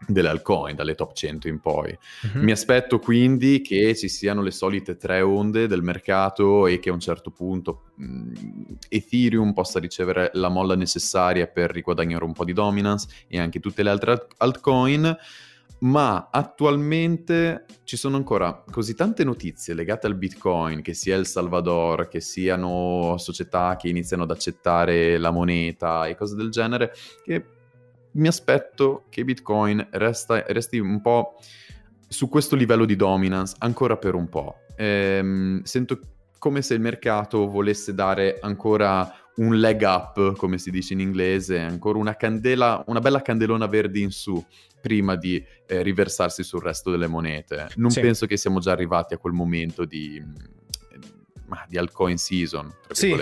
delle 0.07 0.29
altcoin, 0.29 0.75
dalle 0.75 0.95
top 0.95 1.13
100 1.13 1.49
in 1.49 1.61
poi. 1.61 1.97
Mm-hmm. 2.27 2.45
Mi 2.45 2.53
aspetto 2.53 2.99
quindi 2.99 3.61
che 3.61 3.95
ci 3.95 4.09
siano 4.09 4.43
le 4.43 4.51
solite 4.51 4.97
tre 4.97 5.21
onde 5.21 5.67
del 5.67 5.83
mercato 5.83 6.67
e 6.67 6.79
che 6.79 6.91
a 6.91 6.93
un 6.93 7.01
certo 7.01 7.31
punto 7.31 7.83
mh, 7.97 8.33
Ethereum 8.89 9.53
possa 9.53 9.79
ricevere 9.79 10.31
la 10.35 10.49
molla 10.49 10.75
necessaria 10.75 11.47
per 11.47 11.71
riguadagnare 11.71 12.25
un 12.25 12.33
po' 12.33 12.45
di 12.45 12.53
dominance 12.53 13.09
e 13.29 13.39
anche 13.39 13.61
tutte 13.61 13.83
le 13.83 13.91
altre 13.91 14.27
altcoin. 14.39 15.17
Ma 15.83 16.29
attualmente 16.31 17.65
ci 17.83 17.97
sono 17.97 18.17
ancora 18.17 18.63
così 18.71 18.95
tante 18.95 19.25
notizie 19.25 19.75
legate 19.75 20.07
al 20.07 20.15
Bitcoin, 20.15 20.81
che 20.81 20.95
sia 20.95 21.17
El 21.17 21.27
Salvador, 21.27 22.07
che 22.07 22.21
siano 22.21 23.17
società 23.19 23.75
che 23.77 23.89
iniziano 23.89 24.23
ad 24.23 24.31
accettare 24.31 25.19
la 25.19 25.33
moneta 25.33 26.07
e 26.07 26.15
cose 26.15 26.37
del 26.37 26.51
genere, 26.51 26.93
che 27.25 27.45
mi 28.13 28.29
aspetto 28.29 29.05
che 29.09 29.25
Bitcoin 29.25 29.87
resta, 29.91 30.43
resti 30.49 30.79
un 30.79 31.01
po' 31.01 31.37
su 32.09 32.29
questo 32.29 32.57
livello 32.57 32.85
di 32.85 32.97
dominance 32.97 33.57
ancora 33.59 33.97
per 33.97 34.15
un 34.15 34.29
po'. 34.29 34.57
Ehm, 34.77 35.63
sento 35.63 35.99
come 36.39 36.61
se 36.63 36.75
il 36.75 36.81
mercato 36.81 37.49
volesse 37.49 37.95
dare 37.95 38.39
ancora 38.41 39.15
un 39.37 39.57
leg 39.57 39.81
up, 39.83 40.37
come 40.37 40.59
si 40.59 40.71
dice 40.71 40.93
in 40.93 41.01
inglese, 41.01 41.59
ancora 41.59 41.99
una 41.99 42.17
candela, 42.17 42.83
una 42.89 43.01
bella 43.01 43.23
candelona 43.23 43.67
verde 43.67 44.01
in 44.01 44.11
su 44.11 44.45
prima 44.81 45.15
di 45.15 45.43
eh, 45.67 45.83
riversarsi 45.83 46.43
sul 46.43 46.61
resto 46.61 46.91
delle 46.91 47.07
monete. 47.07 47.69
Non 47.77 47.91
sì. 47.91 48.01
penso 48.01 48.27
che 48.27 48.37
siamo 48.37 48.59
già 48.59 48.73
arrivati 48.73 49.15
a 49.15 49.19
quel 49.19 49.33
momento 49.33 49.85
di 49.85 50.21
di 51.69 51.79
altcoin 51.79 52.17
season, 52.17 52.73
sì. 52.93 53.17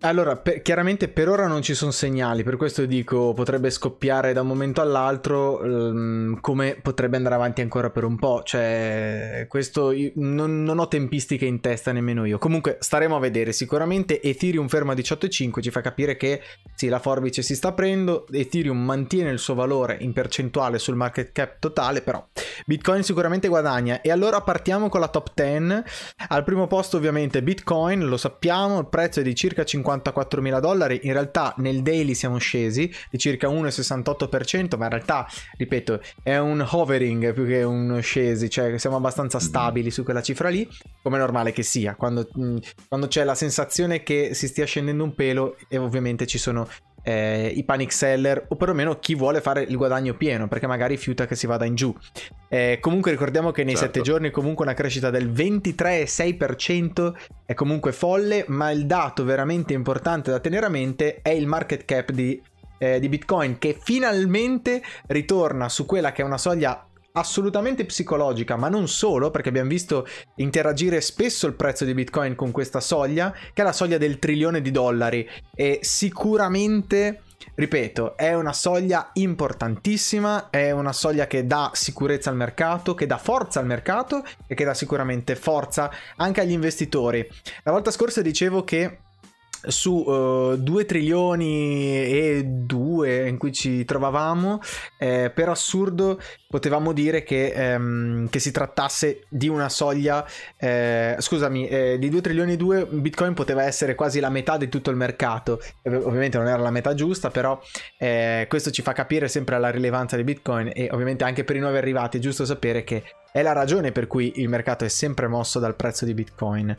Allora, 0.00 0.36
per, 0.36 0.62
chiaramente 0.62 1.08
per 1.08 1.28
ora 1.28 1.46
non 1.46 1.62
ci 1.62 1.74
sono 1.74 1.90
segnali, 1.90 2.42
per 2.42 2.56
questo 2.56 2.84
dico 2.86 3.32
potrebbe 3.32 3.70
scoppiare 3.70 4.32
da 4.32 4.42
un 4.42 4.46
momento 4.46 4.80
all'altro 4.80 5.60
um, 5.62 6.40
come 6.40 6.78
potrebbe 6.80 7.16
andare 7.16 7.34
avanti 7.34 7.60
ancora 7.60 7.90
per 7.90 8.04
un 8.04 8.18
po', 8.18 8.42
cioè 8.44 9.46
questo 9.48 9.92
non, 10.14 10.62
non, 10.62 10.78
ho 10.78 10.88
tempistiche 10.88 11.46
in 11.46 11.60
testa 11.60 11.92
nemmeno 11.92 12.24
io. 12.24 12.38
Comunque 12.38 12.78
staremo 12.80 13.16
a 13.16 13.20
vedere, 13.20 13.52
sicuramente 13.52 14.20
Ethereum 14.20 14.68
ferma 14.68 14.92
a 14.92 14.96
18.5 14.96 15.60
ci 15.60 15.70
fa 15.70 15.80
capire 15.80 16.16
che 16.16 16.40
sì, 16.74 16.88
la 16.88 16.98
forbice 16.98 17.42
si 17.42 17.54
sta 17.54 17.68
aprendo, 17.68 18.26
Ethereum 18.30 18.78
mantiene 18.78 19.30
il 19.30 19.38
suo 19.38 19.54
valore 19.54 19.96
in 20.00 20.12
percentuale 20.12 20.78
sul 20.78 20.96
market 20.96 21.32
cap 21.32 21.56
totale, 21.58 22.02
però 22.02 22.26
Bitcoin 22.66 23.02
sicuramente 23.02 23.48
guadagna 23.48 24.00
e 24.00 24.10
allora 24.10 24.40
partiamo 24.40 24.88
con 24.88 25.00
la 25.00 25.08
top 25.08 25.32
10. 25.34 25.82
Al 26.28 26.44
primo 26.44 26.66
posto 26.66 26.96
ovviamente 26.96 27.42
Bitcoin 27.42 27.73
Bitcoin, 27.74 28.06
lo 28.06 28.16
sappiamo, 28.16 28.78
il 28.78 28.86
prezzo 28.86 29.18
è 29.18 29.22
di 29.24 29.34
circa 29.34 29.64
54 29.64 30.40
mila 30.40 30.60
dollari, 30.60 31.00
in 31.02 31.12
realtà 31.12 31.54
nel 31.58 31.82
daily 31.82 32.14
siamo 32.14 32.38
scesi 32.38 32.90
di 33.10 33.18
circa 33.18 33.48
1,68%, 33.48 34.76
ma 34.76 34.84
in 34.84 34.90
realtà, 34.90 35.26
ripeto, 35.56 36.00
è 36.22 36.36
un 36.36 36.64
hovering 36.70 37.32
più 37.32 37.44
che 37.44 37.64
un 37.64 37.98
scesi, 38.00 38.48
cioè 38.48 38.78
siamo 38.78 38.96
abbastanza 38.96 39.38
mm-hmm. 39.38 39.46
stabili 39.46 39.90
su 39.90 40.04
quella 40.04 40.22
cifra 40.22 40.48
lì, 40.50 40.68
come 41.02 41.16
è 41.16 41.18
normale 41.18 41.50
che 41.50 41.64
sia, 41.64 41.96
quando, 41.96 42.28
mm, 42.38 42.58
quando 42.86 43.08
c'è 43.08 43.24
la 43.24 43.34
sensazione 43.34 44.04
che 44.04 44.34
si 44.34 44.46
stia 44.46 44.64
scendendo 44.64 45.02
un 45.02 45.14
pelo 45.14 45.56
e 45.68 45.76
ovviamente 45.76 46.26
ci 46.26 46.38
sono 46.38 46.68
eh, 47.04 47.52
i 47.54 47.62
panic 47.64 47.92
seller 47.92 48.46
o 48.48 48.56
perlomeno 48.56 48.98
chi 48.98 49.14
vuole 49.14 49.40
fare 49.40 49.62
il 49.62 49.76
guadagno 49.76 50.14
pieno 50.14 50.48
perché 50.48 50.66
magari 50.66 50.96
fiuta 50.96 51.26
che 51.26 51.36
si 51.36 51.46
vada 51.46 51.64
in 51.66 51.74
giù. 51.74 51.94
Eh, 52.48 52.78
comunque 52.80 53.10
ricordiamo 53.10 53.52
che 53.52 53.62
nei 53.62 53.76
certo. 53.76 53.98
7 53.98 54.10
giorni 54.10 54.30
comunque 54.30 54.64
una 54.64 54.74
crescita 54.74 55.10
del 55.10 55.30
23,6% 55.30 57.12
è 57.44 57.54
comunque 57.54 57.92
folle, 57.92 58.44
ma 58.48 58.70
il 58.70 58.86
dato 58.86 59.24
veramente 59.24 59.74
importante 59.74 60.30
da 60.30 60.40
tenere 60.40 60.66
a 60.66 60.70
mente 60.70 61.20
è 61.20 61.30
il 61.30 61.46
market 61.46 61.84
cap 61.84 62.10
di, 62.10 62.40
eh, 62.78 62.98
di 62.98 63.08
Bitcoin 63.08 63.58
che 63.58 63.76
finalmente 63.80 64.82
ritorna 65.08 65.68
su 65.68 65.84
quella 65.84 66.12
che 66.12 66.22
è 66.22 66.24
una 66.24 66.38
soglia 66.38 66.88
assolutamente 67.16 67.84
psicologica, 67.84 68.56
ma 68.56 68.68
non 68.68 68.88
solo, 68.88 69.30
perché 69.30 69.48
abbiamo 69.48 69.68
visto 69.68 70.06
interagire 70.36 71.00
spesso 71.00 71.46
il 71.46 71.54
prezzo 71.54 71.84
di 71.84 71.94
Bitcoin 71.94 72.34
con 72.34 72.50
questa 72.50 72.80
soglia, 72.80 73.32
che 73.52 73.62
è 73.62 73.64
la 73.64 73.72
soglia 73.72 73.98
del 73.98 74.18
trilione 74.18 74.60
di 74.60 74.72
dollari. 74.72 75.28
E 75.54 75.78
sicuramente, 75.82 77.22
ripeto, 77.54 78.16
è 78.16 78.34
una 78.34 78.52
soglia 78.52 79.10
importantissima, 79.12 80.50
è 80.50 80.72
una 80.72 80.92
soglia 80.92 81.28
che 81.28 81.46
dà 81.46 81.70
sicurezza 81.72 82.30
al 82.30 82.36
mercato, 82.36 82.94
che 82.94 83.06
dà 83.06 83.18
forza 83.18 83.60
al 83.60 83.66
mercato 83.66 84.24
e 84.48 84.56
che 84.56 84.64
dà 84.64 84.74
sicuramente 84.74 85.36
forza 85.36 85.90
anche 86.16 86.40
agli 86.40 86.52
investitori. 86.52 87.26
La 87.62 87.70
volta 87.70 87.92
scorsa 87.92 88.22
dicevo 88.22 88.64
che 88.64 88.98
su 89.66 89.92
uh, 89.92 90.52
eh, 90.52 90.58
2 90.58 90.84
trilioni 90.84 91.92
e 91.92 92.42
2 92.44 93.28
in 93.28 93.38
cui 93.38 93.52
ci 93.52 93.84
trovavamo, 93.84 94.60
eh, 94.98 95.30
per 95.34 95.48
assurdo 95.48 96.20
potevamo 96.48 96.92
dire 96.92 97.22
che, 97.22 97.48
ehm, 97.48 98.28
che, 98.28 98.38
si 98.38 98.50
trattasse 98.50 99.24
di 99.28 99.48
una 99.48 99.68
soglia, 99.68 100.24
eh, 100.56 101.16
scusami, 101.18 101.68
eh, 101.68 101.98
di 101.98 102.08
2 102.08 102.20
trilioni 102.20 102.52
e 102.52 102.56
2 102.56 102.86
Bitcoin 102.86 103.34
poteva 103.34 103.64
essere 103.64 103.94
quasi 103.94 104.20
la 104.20 104.30
metà 104.30 104.56
di 104.56 104.68
tutto 104.68 104.90
il 104.90 104.96
mercato, 104.96 105.60
ovviamente 105.82 106.38
non 106.38 106.46
era 106.46 106.62
la 106.62 106.70
metà 106.70 106.94
giusta, 106.94 107.30
però 107.30 107.60
eh, 107.98 108.46
questo 108.48 108.70
ci 108.70 108.82
fa 108.82 108.92
capire 108.92 109.28
sempre 109.28 109.58
la 109.58 109.70
rilevanza 109.70 110.16
di 110.16 110.24
Bitcoin 110.24 110.70
e 110.72 110.88
ovviamente 110.92 111.24
anche 111.24 111.44
per 111.44 111.56
i 111.56 111.60
nuovi 111.60 111.76
arrivati 111.76 112.18
è 112.18 112.20
giusto 112.20 112.44
sapere 112.44 112.84
che 112.84 113.02
è 113.36 113.42
la 113.42 113.50
ragione 113.50 113.90
per 113.90 114.06
cui 114.06 114.34
il 114.36 114.48
mercato 114.48 114.84
è 114.84 114.88
sempre 114.88 115.26
mosso 115.26 115.58
dal 115.58 115.74
prezzo 115.74 116.04
di 116.04 116.14
Bitcoin. 116.14 116.72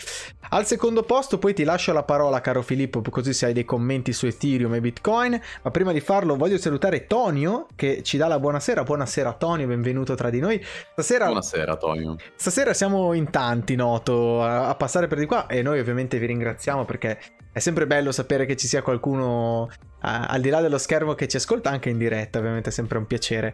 Al 0.52 0.66
secondo 0.66 1.04
posto 1.04 1.38
poi 1.38 1.54
ti 1.54 1.66
lascio 1.66 1.92
la 1.92 2.04
parola 2.04 2.40
caro 2.40 2.62
Filippo 2.62 3.02
così 3.02 3.34
se 3.34 3.48
hai 3.48 3.54
dei 3.54 3.66
commenti 3.66 4.14
su 4.14 4.26
Ethereum 4.26 4.74
e 4.74 4.80
Bitcoin, 4.80 5.38
ma 5.64 5.72
prima 5.72 5.92
di 5.92 6.00
farlo 6.00 6.38
voglio 6.38 6.58
salutare 6.58 7.08
Tonio 7.08 7.68
che 7.76 8.04
ci 8.04 8.16
dà 8.16 8.28
la 8.28 8.40
buonasera. 8.40 8.84
Buonasera 8.84 9.34
Tonio, 9.34 9.68
benvenuto 9.68 10.16
tra 10.16 10.30
di 10.30 10.40
noi. 10.40 10.64
Stasera, 10.94 11.26
buonasera 11.26 11.76
Tonio. 11.76 12.16
Stasera 12.38 12.74
siamo 12.74 13.12
in 13.12 13.30
tanti, 13.32 13.76
noto, 13.76 14.42
a, 14.42 14.70
a 14.70 14.76
passare 14.76 15.08
per 15.08 15.18
di 15.18 15.26
qua 15.26 15.48
e 15.48 15.62
noi 15.62 15.80
ovviamente 15.80 16.18
vi 16.20 16.28
ringraziamo 16.28 16.86
perché 16.86 17.20
è 17.52 17.60
sempre 17.60 17.86
bello 17.86 18.14
sapere 18.14 18.46
che 18.46 18.56
ci 18.56 18.70
sia 18.70 18.82
qualcuno 18.82 19.70
al 20.00 20.40
di 20.40 20.50
là 20.50 20.62
dello 20.62 20.78
schermo 20.78 21.16
che 21.16 21.28
ci 21.28 21.36
ascolta 21.36 21.70
anche 21.70 21.90
in 21.90 21.98
diretta, 21.98 22.40
ovviamente 22.40 22.70
è 22.70 22.72
sempre 22.72 22.98
un 22.98 23.08
piacere. 23.08 23.54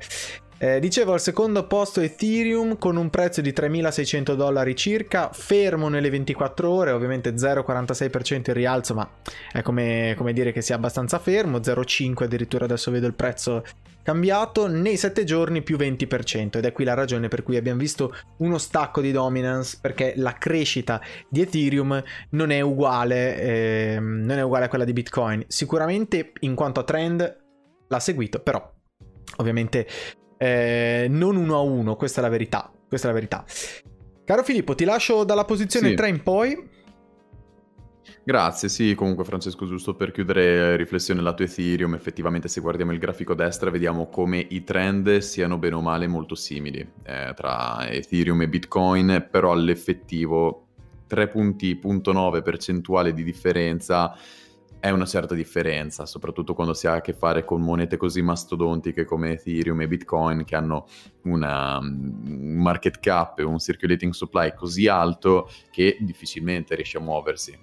Eh, 0.64 0.80
dicevo 0.80 1.14
al 1.14 1.20
secondo 1.20 1.66
posto 1.66 2.02
Ethereum 2.02 2.78
con 2.78 2.96
un 2.96 3.10
prezzo 3.10 3.42
di 3.42 3.50
3.600 3.50 4.36
dollari 4.36 4.76
circa, 4.76 5.32
fermo 5.34 5.90
nelle 5.90 6.12
24 6.12 6.70
ore, 6.70 6.92
ovviamente 6.92 7.34
0,46% 7.34 8.42
in 8.46 8.54
rialzo, 8.54 8.94
ma 8.94 9.10
è 9.52 9.64
come, 9.64 10.14
come 10.16 10.34
dire 10.34 10.52
che 10.52 10.62
sia 10.62 10.76
abbastanza 10.76 11.18
fermo, 11.18 11.58
0,5 11.58 12.26
addirittura 12.26 12.66
adesso 12.66 12.92
vedo 12.92 13.08
il 13.08 13.16
prezzo 13.16 13.64
cambiato, 14.04 14.68
nei 14.68 14.98
7 14.98 15.24
giorni 15.24 15.64
più 15.64 15.78
20% 15.78 16.58
ed 16.58 16.66
è 16.66 16.72
qui 16.72 16.84
la 16.84 16.94
ragione 16.94 17.28
per 17.28 17.42
cui 17.42 17.58
abbiamo 17.58 17.80
visto 17.80 18.16
uno 18.38 18.60
stacco 18.60 19.02
di 19.02 19.12
dominance 19.12 19.80
perché 19.82 20.14
la 20.18 20.34
crescita 20.34 21.02
di 21.28 21.42
Ethereum 21.42 22.04
non 22.30 22.52
è 22.52 22.62
uguale, 22.62 23.42
eh, 23.42 23.98
non 24.00 24.38
è 24.38 24.44
uguale 24.44 24.66
a 24.66 24.70
quella 24.70 24.86
di 24.86 24.94
Bitcoin. 24.94 25.44
Sicuramente 25.48 26.34
in 26.42 26.54
quanto 26.54 26.82
a 26.82 26.84
trend 26.84 27.38
l'ha 27.88 28.00
seguito, 28.00 28.42
però 28.42 28.72
ovviamente 29.38 29.88
eh, 30.42 31.06
non 31.08 31.36
uno 31.36 31.56
a 31.56 31.62
uno, 31.62 31.96
questa 31.96 32.20
è 32.20 32.24
la 32.24 32.30
verità. 32.30 32.72
Questa 32.88 33.08
è 33.08 33.12
la 33.12 33.16
verità. 33.16 33.46
Caro 34.26 34.44
Filippo, 34.44 34.74
ti 34.74 34.86
lascio 34.86 35.24
dalla 35.24 35.46
posizione 35.46 35.90
sì. 35.90 35.94
3 35.94 36.10
in 36.10 36.24
poi. 36.24 36.70
Grazie, 38.24 38.68
sì, 38.68 38.96
comunque 38.96 39.24
Francesco, 39.24 39.68
giusto 39.68 39.94
per 39.94 40.12
chiudere 40.12 40.76
riflessione 40.78 41.22
lato 41.22 41.44
Ethereum, 41.44 41.94
effettivamente 41.94 42.48
se 42.48 42.60
guardiamo 42.60 42.92
il 42.92 42.98
grafico 42.98 43.34
a 43.34 43.36
destra 43.36 43.70
vediamo 43.70 44.10
come 44.10 44.46
i 44.50 44.64
trend 44.64 45.20
siano 45.20 45.58
bene 45.58 45.76
o 45.76 45.82
male 45.82 46.08
molto 46.08 46.34
simili 46.34 46.88
eh, 47.04 47.34
tra 47.36 47.88
Ethereum 47.88 48.42
e 48.42 48.50
Bitcoin, 48.50 49.28
però 49.30 49.52
all'effettivo 49.52 50.68
3.9 51.08 52.42
percentuale 52.42 53.14
di 53.14 53.24
differenza 53.24 54.16
è 54.82 54.90
una 54.90 55.06
certa 55.06 55.36
differenza, 55.36 56.08
soprattutto 56.08 56.56
quando 56.56 56.74
si 56.74 56.88
ha 56.88 56.96
a 56.96 57.02
che 57.02 57.14
fare 57.14 57.46
con 57.46 57.62
monete 57.62 57.98
così 57.98 58.24
mastodontiche 58.24 59.06
come 59.06 59.34
Ethereum 59.34 59.80
e 59.82 59.88
Bitcoin 59.88 60.44
che 60.44 60.56
hanno 60.56 60.88
una, 61.22 61.78
un 61.78 62.56
market 62.58 63.00
cap 63.00 63.38
e 63.38 63.44
un 63.44 63.60
circulating 63.60 64.12
supply 64.12 64.56
così 64.56 64.88
alto 64.88 65.50
che 65.70 65.98
difficilmente 66.00 66.74
riesce 66.74 66.98
a 66.98 67.02
muoversi. 67.02 67.58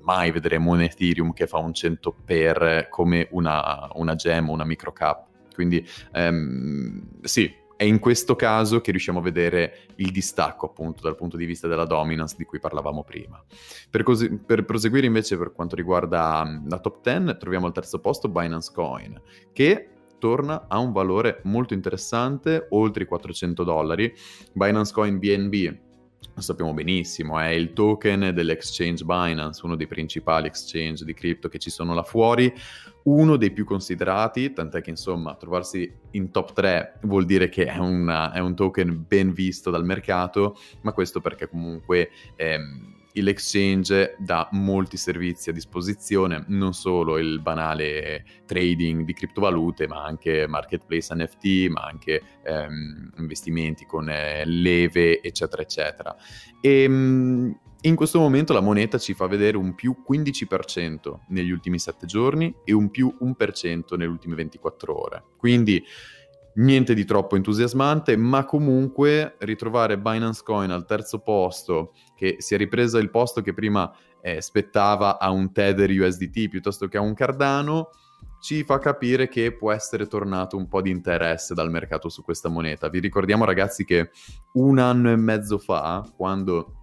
Mai 0.00 0.30
vedremo 0.30 0.72
un 0.72 0.80
Ethereum 0.80 1.34
che 1.34 1.46
fa 1.46 1.58
un 1.58 1.74
100 1.74 2.16
per 2.24 2.86
come 2.88 3.28
una, 3.32 3.90
una 3.92 4.14
gem 4.14 4.48
una 4.48 4.64
micro 4.64 4.92
cap. 4.92 5.26
Quindi 5.54 5.86
ehm, 6.12 7.20
sì, 7.20 7.54
è 7.82 7.84
in 7.84 7.98
questo 7.98 8.36
caso 8.36 8.80
che 8.80 8.92
riusciamo 8.92 9.18
a 9.18 9.22
vedere 9.22 9.86
il 9.96 10.12
distacco 10.12 10.66
appunto 10.66 11.02
dal 11.02 11.16
punto 11.16 11.36
di 11.36 11.44
vista 11.46 11.66
della 11.66 11.84
dominance 11.84 12.36
di 12.38 12.44
cui 12.44 12.60
parlavamo 12.60 13.02
prima. 13.02 13.42
Per, 13.90 14.04
così, 14.04 14.38
per 14.38 14.64
proseguire 14.64 15.06
invece 15.06 15.36
per 15.36 15.52
quanto 15.52 15.74
riguarda 15.74 16.62
la 16.64 16.78
top 16.78 17.02
10 17.02 17.38
troviamo 17.38 17.66
al 17.66 17.72
terzo 17.72 17.98
posto 17.98 18.28
Binance 18.28 18.70
Coin 18.72 19.20
che 19.52 19.88
torna 20.20 20.66
a 20.68 20.78
un 20.78 20.92
valore 20.92 21.40
molto 21.42 21.74
interessante, 21.74 22.68
oltre 22.70 23.02
i 23.02 23.06
400 23.06 23.64
dollari. 23.64 24.14
Binance 24.52 24.92
Coin 24.92 25.18
BNB 25.18 25.76
lo 26.34 26.40
sappiamo 26.40 26.72
benissimo, 26.72 27.38
è 27.38 27.48
il 27.48 27.72
token 27.72 28.30
dell'exchange 28.32 29.04
Binance, 29.04 29.60
uno 29.64 29.74
dei 29.74 29.86
principali 29.88 30.46
exchange 30.46 31.04
di 31.04 31.14
cripto 31.14 31.48
che 31.48 31.58
ci 31.58 31.68
sono 31.68 31.94
là 31.94 32.04
fuori, 32.04 32.52
uno 33.04 33.36
dei 33.36 33.50
più 33.50 33.64
considerati, 33.64 34.52
tant'è 34.52 34.80
che 34.80 34.90
insomma 34.90 35.34
trovarsi 35.34 35.92
in 36.12 36.30
top 36.30 36.52
3 36.52 36.98
vuol 37.02 37.24
dire 37.24 37.48
che 37.48 37.66
è, 37.66 37.78
una, 37.78 38.32
è 38.32 38.38
un 38.38 38.54
token 38.54 39.04
ben 39.06 39.32
visto 39.32 39.70
dal 39.70 39.84
mercato, 39.84 40.56
ma 40.82 40.92
questo 40.92 41.20
perché 41.20 41.48
comunque... 41.48 42.10
Ehm, 42.36 43.00
l'exchange 43.14 44.16
dà 44.18 44.48
molti 44.52 44.96
servizi 44.96 45.50
a 45.50 45.52
disposizione, 45.52 46.44
non 46.48 46.72
solo 46.72 47.18
il 47.18 47.40
banale 47.40 48.24
trading 48.46 49.04
di 49.04 49.12
criptovalute, 49.12 49.86
ma 49.86 50.04
anche 50.04 50.46
marketplace 50.46 51.14
NFT, 51.14 51.68
ma 51.68 51.82
anche 51.82 52.22
ehm, 52.42 53.12
investimenti 53.18 53.84
con 53.84 54.08
eh, 54.08 54.44
leve, 54.46 55.20
eccetera, 55.20 55.62
eccetera. 55.62 56.16
E 56.60 56.82
ehm, 56.84 57.58
in 57.82 57.96
questo 57.96 58.20
momento 58.20 58.52
la 58.52 58.60
moneta 58.60 58.98
ci 58.98 59.12
fa 59.12 59.26
vedere 59.26 59.56
un 59.56 59.74
più 59.74 59.96
15% 60.08 61.20
negli 61.28 61.50
ultimi 61.50 61.78
7 61.78 62.06
giorni 62.06 62.54
e 62.64 62.72
un 62.72 62.90
più 62.90 63.12
1% 63.20 63.96
nelle 63.96 64.10
ultime 64.10 64.36
24 64.36 65.00
ore. 65.00 65.24
Quindi 65.36 65.82
niente 66.54 66.94
di 66.94 67.04
troppo 67.04 67.34
entusiasmante, 67.34 68.16
ma 68.16 68.44
comunque 68.44 69.36
ritrovare 69.40 69.98
Binance 69.98 70.42
Coin 70.44 70.70
al 70.70 70.84
terzo 70.84 71.20
posto, 71.20 71.92
che 72.14 72.36
si 72.38 72.54
è 72.54 72.56
ripresa 72.56 72.98
il 72.98 73.10
posto 73.10 73.40
che 73.40 73.52
prima 73.52 73.92
eh, 74.20 74.40
spettava 74.40 75.18
a 75.18 75.30
un 75.30 75.52
Tether 75.52 75.90
USDT 75.90 76.48
piuttosto 76.48 76.86
che 76.86 76.98
a 76.98 77.00
un 77.00 77.14
Cardano, 77.14 77.90
ci 78.40 78.62
fa 78.64 78.78
capire 78.78 79.28
che 79.28 79.52
può 79.52 79.72
essere 79.72 80.06
tornato 80.06 80.56
un 80.56 80.68
po' 80.68 80.82
di 80.82 80.90
interesse 80.90 81.54
dal 81.54 81.70
mercato 81.70 82.08
su 82.08 82.22
questa 82.22 82.48
moneta. 82.48 82.88
Vi 82.88 82.98
ricordiamo 82.98 83.44
ragazzi 83.44 83.84
che 83.84 84.10
un 84.54 84.78
anno 84.78 85.10
e 85.10 85.16
mezzo 85.16 85.58
fa, 85.58 86.08
quando 86.16 86.81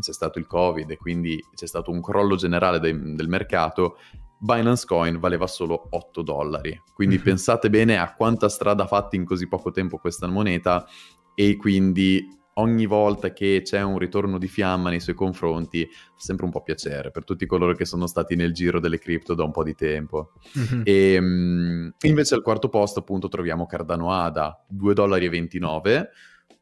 c'è 0.00 0.12
stato 0.12 0.38
il 0.38 0.46
Covid 0.46 0.90
e 0.90 0.96
quindi 0.96 1.42
c'è 1.54 1.66
stato 1.66 1.90
un 1.90 2.00
crollo 2.00 2.36
generale 2.36 2.78
de- 2.80 3.14
del 3.14 3.28
mercato, 3.28 3.96
Binance 4.38 4.84
Coin 4.86 5.18
valeva 5.18 5.46
solo 5.46 5.86
8 5.90 6.22
dollari. 6.22 6.78
Quindi 6.92 7.16
mm-hmm. 7.16 7.24
pensate 7.24 7.70
bene 7.70 7.96
a 7.98 8.14
quanta 8.14 8.48
strada 8.48 8.84
ha 8.84 8.86
fatto 8.86 9.16
in 9.16 9.24
così 9.24 9.48
poco 9.48 9.70
tempo 9.70 9.98
questa 9.98 10.26
moneta 10.26 10.86
e 11.34 11.56
quindi 11.56 12.28
ogni 12.54 12.86
volta 12.86 13.32
che 13.32 13.62
c'è 13.64 13.82
un 13.82 13.98
ritorno 13.98 14.38
di 14.38 14.46
fiamma 14.46 14.90
nei 14.90 15.00
suoi 15.00 15.16
confronti 15.16 15.88
fa 15.90 16.12
sempre 16.16 16.44
un 16.44 16.52
po' 16.52 16.62
piacere 16.62 17.10
per 17.10 17.24
tutti 17.24 17.46
coloro 17.46 17.74
che 17.74 17.84
sono 17.84 18.06
stati 18.06 18.36
nel 18.36 18.52
giro 18.52 18.78
delle 18.80 18.98
cripto 18.98 19.34
da 19.34 19.44
un 19.44 19.50
po' 19.50 19.64
di 19.64 19.74
tempo. 19.74 20.32
Mm-hmm. 20.58 20.80
E, 20.84 21.18
um, 21.18 21.92
invece 22.02 22.34
al 22.34 22.42
quarto 22.42 22.68
posto 22.68 23.00
appunto 23.00 23.28
troviamo 23.28 23.66
Cardano 23.66 24.12
ADA, 24.12 24.66
2,29 24.72 24.88
dollari. 24.94 26.08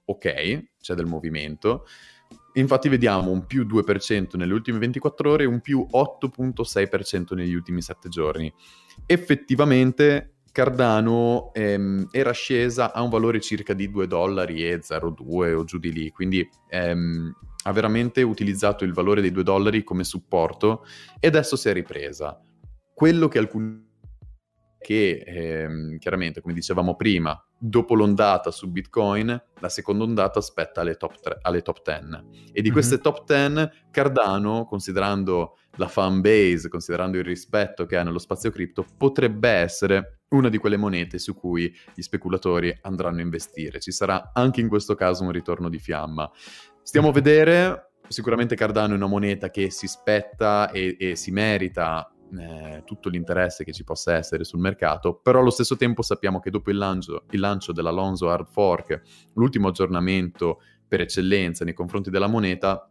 Ok, 0.05 0.65
c'è 0.81 0.95
del 0.95 1.07
movimento 1.07 1.85
Infatti 2.55 2.89
vediamo 2.89 3.31
un 3.31 3.47
più 3.47 3.65
2% 3.65 4.37
nelle 4.37 4.53
ultime 4.53 4.79
24 4.79 5.31
ore 5.31 5.45
e 5.45 5.47
un 5.47 5.61
più 5.61 5.87
8.6% 5.91 7.35
negli 7.35 7.55
ultimi 7.55 7.81
7 7.81 8.09
giorni. 8.09 8.53
Effettivamente 9.07 10.33
Cardano 10.53 11.51
ehm, 11.55 12.09
era 12.11 12.33
scesa 12.33 12.93
a 12.93 13.01
un 13.01 13.09
valore 13.09 13.41
circa 13.41 13.73
di 13.73 13.91
2 13.91 14.07
dollari 14.07 14.69
e 14.69 14.81
0,2 14.81 15.55
o 15.55 15.65
giù 15.65 15.79
di 15.79 15.91
lì, 15.91 16.11
quindi 16.11 16.47
ehm, 16.69 17.35
ha 17.65 17.73
veramente 17.73 18.21
utilizzato 18.21 18.85
il 18.85 18.93
valore 18.93 19.23
dei 19.23 19.33
2 19.33 19.43
dollari 19.43 19.83
come 19.83 20.05
supporto 20.05 20.85
e 21.19 21.27
adesso 21.27 21.57
si 21.57 21.71
è 21.71 21.73
ripresa. 21.73 22.39
Quello 22.93 23.29
che 23.29 23.39
alcuni 23.39 23.92
che 24.83 25.23
ehm, 25.25 25.99
chiaramente, 25.99 26.43
come 26.43 26.53
dicevamo 26.53 26.95
prima, 26.97 27.43
dopo 27.57 27.95
l'ondata 27.95 28.51
su 28.51 28.71
Bitcoin, 28.71 29.43
la 29.61 29.69
seconda 29.69 30.05
ondata 30.05 30.41
aspetta 30.41 30.83
alle 30.83 30.97
top, 30.97 31.21
tre, 31.21 31.39
alle 31.41 31.63
top 31.63 31.81
10. 31.83 32.51
E 32.53 32.61
di 32.61 32.63
mm-hmm. 32.63 32.73
queste 32.73 32.99
top 32.99 33.25
10, 33.25 33.71
Cardano, 33.91 34.67
considerando 34.67 35.57
la 35.77 35.89
fan 35.89 36.21
base, 36.21 36.69
considerando 36.69 37.17
il 37.17 37.25
rispetto 37.25 37.87
che 37.87 37.97
ha 37.97 38.03
nello 38.03 38.19
spazio 38.19 38.51
cripto, 38.51 38.85
potrebbe 38.99 39.49
essere 39.49 40.19
una 40.31 40.49
di 40.49 40.59
quelle 40.59 40.77
monete 40.77 41.19
su 41.19 41.35
cui 41.35 41.73
gli 41.95 42.03
speculatori 42.03 42.77
andranno 42.83 43.19
a 43.19 43.23
investire. 43.23 43.81
Ci 43.81 43.93
sarà 43.93 44.33
anche 44.35 44.61
in 44.61 44.69
questo 44.69 44.95
caso 44.95 45.23
un 45.23 45.31
ritorno 45.31 45.69
di 45.69 45.79
fiamma. 45.79 46.31
Stiamo 46.83 47.09
a 47.09 47.13
vedere, 47.13 47.93
sicuramente 48.09 48.57
Cardano 48.57 48.95
è 48.95 48.97
una 48.97 49.07
moneta 49.07 49.51
che 49.51 49.71
si 49.71 49.87
spetta 49.87 50.71
e, 50.71 50.97
e 50.99 51.17
si 51.17 51.31
merita 51.31 52.12
eh, 52.39 52.83
tutto 52.85 53.09
l'interesse 53.09 53.65
che 53.65 53.73
ci 53.73 53.85
possa 53.85 54.15
essere 54.15 54.45
sul 54.45 54.61
mercato, 54.61 55.15
però 55.15 55.41
allo 55.41 55.51
stesso 55.51 55.77
tempo 55.77 56.03
sappiamo 56.03 56.41
che 56.41 56.51
dopo 56.51 56.71
il 56.71 56.77
lancio, 56.77 57.25
il 57.31 57.41
lancio 57.41 57.73
dell'Alonso 57.73 58.31
Hard 58.31 58.49
Fork, 58.49 59.01
l'ultimo 59.35 59.69
aggiornamento 59.69 60.61
per 60.87 61.01
eccellenza 61.01 61.65
nei 61.65 61.75
confronti 61.75 62.11
della 62.11 62.27
moneta, 62.27 62.89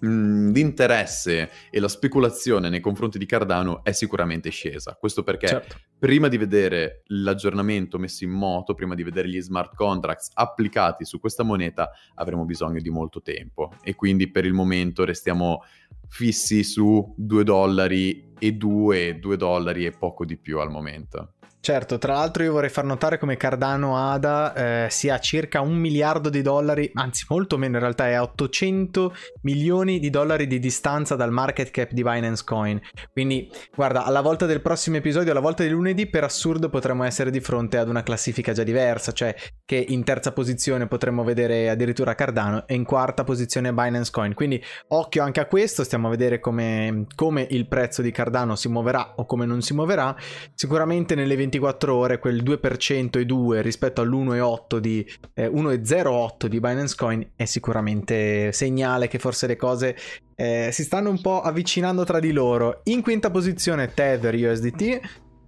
mh, 0.00 0.52
l'interesse 0.52 1.50
e 1.70 1.80
la 1.80 1.88
speculazione 1.88 2.68
nei 2.68 2.80
confronti 2.80 3.18
di 3.18 3.26
Cardano 3.26 3.82
è 3.84 3.92
sicuramente 3.92 4.50
scesa. 4.50 4.96
Questo 4.98 5.22
perché 5.22 5.46
certo. 5.46 5.76
prima 5.98 6.28
di 6.28 6.36
vedere 6.36 7.02
l'aggiornamento 7.06 7.98
messo 7.98 8.24
in 8.24 8.30
moto, 8.30 8.74
prima 8.74 8.94
di 8.94 9.02
vedere 9.02 9.28
gli 9.28 9.40
smart 9.40 9.74
contracts 9.74 10.30
applicati 10.34 11.04
su 11.04 11.20
questa 11.20 11.42
moneta, 11.42 11.90
avremo 12.14 12.44
bisogno 12.44 12.80
di 12.80 12.90
molto 12.90 13.22
tempo 13.22 13.72
e 13.82 13.94
quindi 13.94 14.30
per 14.30 14.44
il 14.44 14.52
momento 14.52 15.04
restiamo 15.04 15.62
fissi 16.08 16.64
su 16.64 17.14
2 17.16 17.44
dollari 17.44 18.32
e 18.38 18.52
2, 18.52 19.18
2 19.18 19.36
dollari 19.36 19.84
e 19.84 19.92
poco 19.92 20.24
di 20.24 20.36
più 20.36 20.58
al 20.58 20.70
momento. 20.70 21.34
Certo, 21.60 21.98
tra 21.98 22.14
l'altro 22.14 22.44
io 22.44 22.52
vorrei 22.52 22.70
far 22.70 22.84
notare 22.84 23.18
come 23.18 23.36
Cardano 23.36 23.96
ADA 23.96 24.54
eh, 24.54 24.90
sia 24.90 25.18
circa 25.18 25.60
un 25.60 25.74
miliardo 25.76 26.30
di 26.30 26.40
dollari, 26.40 26.90
anzi 26.94 27.26
molto 27.28 27.58
meno 27.58 27.74
in 27.74 27.82
realtà, 27.82 28.08
è 28.08 28.12
a 28.12 28.22
800 28.22 29.12
milioni 29.42 29.98
di 29.98 30.08
dollari 30.08 30.46
di 30.46 30.60
distanza 30.60 31.14
dal 31.14 31.32
market 31.32 31.70
cap 31.70 31.90
di 31.90 32.02
Binance 32.02 32.44
Coin. 32.44 32.80
Quindi 33.12 33.50
guarda, 33.74 34.04
alla 34.04 34.20
volta 34.20 34.46
del 34.46 34.62
prossimo 34.62 34.96
episodio, 34.96 35.32
alla 35.32 35.40
volta 35.40 35.62
di 35.62 35.68
lunedì, 35.68 36.06
per 36.06 36.24
assurdo 36.24 36.70
potremmo 36.70 37.04
essere 37.04 37.30
di 37.30 37.40
fronte 37.40 37.76
ad 37.76 37.88
una 37.88 38.02
classifica 38.02 38.52
già 38.52 38.62
diversa, 38.62 39.12
cioè 39.12 39.34
che 39.66 39.84
in 39.88 40.04
terza 40.04 40.32
posizione 40.32 40.86
potremmo 40.86 41.24
vedere 41.24 41.68
addirittura 41.68 42.14
Cardano 42.14 42.66
e 42.66 42.74
in 42.74 42.84
quarta 42.84 43.24
posizione 43.24 43.74
Binance 43.74 44.10
Coin. 44.12 44.32
Quindi 44.32 44.62
occhio 44.88 45.22
anche 45.22 45.40
a 45.40 45.46
questo, 45.46 45.84
stiamo 45.84 46.06
a 46.06 46.10
vedere 46.10 46.40
come, 46.40 47.04
come 47.14 47.46
il 47.50 47.66
prezzo 47.68 48.00
di 48.00 48.12
Cardano 48.12 48.54
si 48.54 48.68
muoverà 48.68 49.14
o 49.16 49.26
come 49.26 49.44
non 49.44 49.60
si 49.60 49.74
muoverà. 49.74 50.16
Sicuramente 50.54 51.14
nelle 51.14 51.36
20 51.36 51.47
24 51.48 51.94
ore 51.94 52.18
quel 52.18 52.42
2% 52.42 53.18
e 53.18 53.24
2 53.24 53.62
rispetto 53.62 54.00
all'1,8 54.00 54.78
di 54.78 55.06
eh, 55.34 55.48
1,08 55.48 56.46
di 56.46 56.60
Binance 56.60 56.94
Coin 56.96 57.30
è 57.34 57.44
sicuramente 57.46 58.52
segnale 58.52 59.08
che 59.08 59.18
forse 59.18 59.46
le 59.46 59.56
cose 59.56 59.96
eh, 60.36 60.68
si 60.72 60.84
stanno 60.84 61.10
un 61.10 61.20
po' 61.20 61.40
avvicinando 61.40 62.04
tra 62.04 62.20
di 62.20 62.32
loro. 62.32 62.80
In 62.84 63.02
quinta 63.02 63.30
posizione 63.30 63.92
Tether 63.92 64.34
USDT 64.34 65.00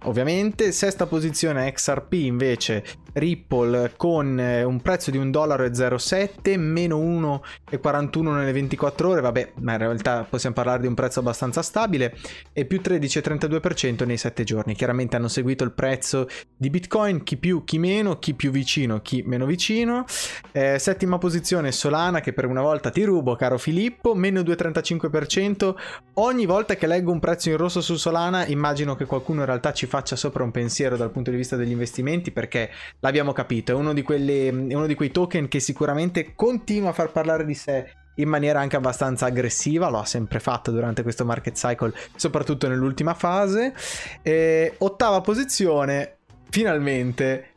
ovviamente. 0.03 0.71
Sesta 0.71 1.05
posizione 1.05 1.71
XRP 1.71 2.13
invece 2.13 2.83
Ripple 3.13 3.93
con 3.97 4.39
eh, 4.39 4.63
un 4.63 4.81
prezzo 4.81 5.11
di 5.11 5.19
1,07 5.19 6.57
meno 6.57 6.97
1,41 6.99 8.33
nelle 8.33 8.51
24 8.51 9.09
ore, 9.09 9.21
vabbè, 9.21 9.53
ma 9.59 9.73
in 9.73 9.77
realtà 9.79 10.25
possiamo 10.29 10.55
parlare 10.55 10.81
di 10.81 10.87
un 10.87 10.93
prezzo 10.93 11.19
abbastanza 11.19 11.61
stabile 11.61 12.15
e 12.53 12.65
più 12.65 12.79
13,32% 12.81 14.05
nei 14.05 14.17
7 14.17 14.43
giorni. 14.43 14.75
Chiaramente 14.75 15.15
hanno 15.15 15.27
seguito 15.27 15.63
il 15.63 15.71
prezzo 15.71 16.27
di 16.55 16.69
Bitcoin, 16.69 17.23
chi 17.23 17.37
più, 17.37 17.63
chi 17.63 17.77
meno, 17.77 18.17
chi 18.19 18.33
più 18.33 18.51
vicino, 18.51 19.01
chi 19.01 19.23
meno 19.25 19.45
vicino. 19.45 20.05
Eh, 20.51 20.79
settima 20.79 21.17
posizione 21.17 21.71
Solana 21.71 22.21
che 22.21 22.33
per 22.33 22.45
una 22.45 22.61
volta 22.61 22.89
ti 22.89 23.03
rubo, 23.03 23.35
caro 23.35 23.57
Filippo, 23.57 24.15
meno 24.15 24.41
2,35%. 24.41 25.75
Ogni 26.15 26.45
volta 26.45 26.75
che 26.75 26.87
leggo 26.87 27.11
un 27.11 27.19
prezzo 27.19 27.49
in 27.49 27.57
rosso 27.57 27.81
su 27.81 27.95
Solana 27.95 28.45
immagino 28.47 28.95
che 28.95 29.05
qualcuno 29.05 29.41
in 29.41 29.45
realtà 29.45 29.73
ci 29.73 29.85
faccia 29.91 30.15
sopra 30.15 30.43
un 30.43 30.51
pensiero 30.51 30.95
dal 30.95 31.11
punto 31.11 31.31
di 31.31 31.35
vista 31.35 31.57
degli 31.57 31.71
investimenti 31.71 32.31
perché 32.31 32.69
l'abbiamo 33.01 33.33
capito, 33.33 33.73
è 33.73 33.75
uno 33.75 33.91
di, 33.91 34.01
quelli, 34.03 34.47
è 34.47 34.73
uno 34.73 34.87
di 34.87 34.95
quei 34.95 35.11
token 35.11 35.49
che 35.49 35.59
sicuramente 35.59 36.33
continua 36.33 36.91
a 36.91 36.93
far 36.93 37.11
parlare 37.11 37.45
di 37.45 37.53
sé 37.53 37.91
in 38.15 38.29
maniera 38.29 38.61
anche 38.61 38.77
abbastanza 38.77 39.25
aggressiva, 39.25 39.89
lo 39.89 39.99
ha 39.99 40.05
sempre 40.05 40.39
fatto 40.39 40.71
durante 40.71 41.03
questo 41.03 41.25
market 41.25 41.55
cycle, 41.55 41.93
soprattutto 42.15 42.69
nell'ultima 42.69 43.13
fase. 43.13 43.73
E, 44.21 44.75
ottava 44.77 45.19
posizione, 45.19 46.19
finalmente 46.49 47.51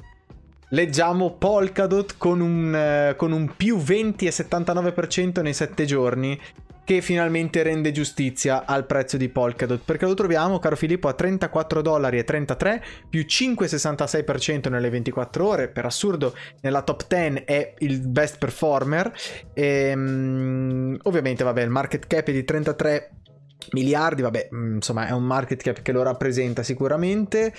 leggiamo 0.70 1.35
Polkadot 1.35 2.16
con 2.18 2.40
un, 2.40 3.14
con 3.16 3.31
un 3.31 3.55
più 3.57 3.77
20,79% 3.77 5.40
nei 5.40 5.55
7 5.55 5.85
giorni 5.85 6.40
che 6.85 7.01
finalmente 7.01 7.62
rende 7.62 7.90
giustizia 7.92 8.64
al 8.66 8.87
prezzo 8.87 9.16
di 9.16 9.29
Polkadot. 9.29 9.81
Perché 9.85 10.05
lo 10.05 10.14
troviamo 10.14 10.59
caro 10.59 10.77
Filippo 10.77 11.09
a 11.09 11.14
34 11.14 11.83
dollari 11.83 12.18
e 12.18 12.25
33 12.25 12.85
più 13.09 13.23
5,66% 13.23 14.68
nelle 14.68 14.90
24 14.90 15.47
ore. 15.47 15.68
Per 15.68 15.85
assurdo 15.85 16.35
nella 16.61 16.83
top 16.83 17.07
10 17.09 17.44
è 17.44 17.75
il 17.79 18.07
best 18.07 18.38
performer. 18.38 19.12
E 19.55 19.92
um, 19.94 20.97
ovviamente 21.03 21.42
vabbè 21.42 21.62
il 21.62 21.70
market 21.70 22.07
cap 22.07 22.27
è 22.27 22.33
di 22.33 22.44
33 22.44 23.11
miliardi 23.73 24.20
vabbè 24.20 24.49
mm, 24.55 24.75
insomma 24.75 25.07
è 25.07 25.12
un 25.12 25.25
market 25.25 25.62
cap 25.62 25.81
che 25.81 25.92
lo 25.92 26.03
rappresenta 26.03 26.62
sicuramente. 26.62 27.53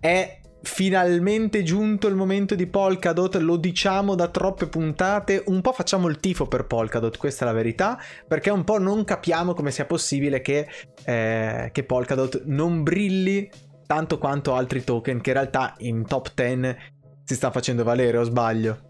È 0.00 0.40
finalmente 0.62 1.62
giunto 1.62 2.08
il 2.08 2.14
momento 2.14 2.54
di 2.54 2.66
Polkadot, 2.66 3.36
lo 3.36 3.56
diciamo 3.56 4.14
da 4.14 4.28
troppe 4.28 4.66
puntate, 4.66 5.42
un 5.46 5.60
po' 5.60 5.72
facciamo 5.72 6.08
il 6.08 6.18
tifo 6.18 6.46
per 6.46 6.66
Polkadot, 6.66 7.16
questa 7.16 7.44
è 7.44 7.48
la 7.48 7.54
verità, 7.54 7.98
perché 8.26 8.50
un 8.50 8.64
po' 8.64 8.78
non 8.78 9.04
capiamo 9.04 9.54
come 9.54 9.70
sia 9.70 9.86
possibile 9.86 10.40
che, 10.40 10.68
eh, 11.04 11.70
che 11.72 11.84
Polkadot 11.84 12.42
non 12.46 12.82
brilli 12.82 13.50
tanto 13.86 14.18
quanto 14.18 14.54
altri 14.54 14.84
token 14.84 15.20
che 15.20 15.30
in 15.30 15.36
realtà 15.36 15.74
in 15.78 16.04
top 16.06 16.32
10 16.34 16.76
si 17.24 17.34
sta 17.34 17.50
facendo 17.50 17.84
valere, 17.84 18.18
o 18.18 18.22
sbaglio? 18.22 18.87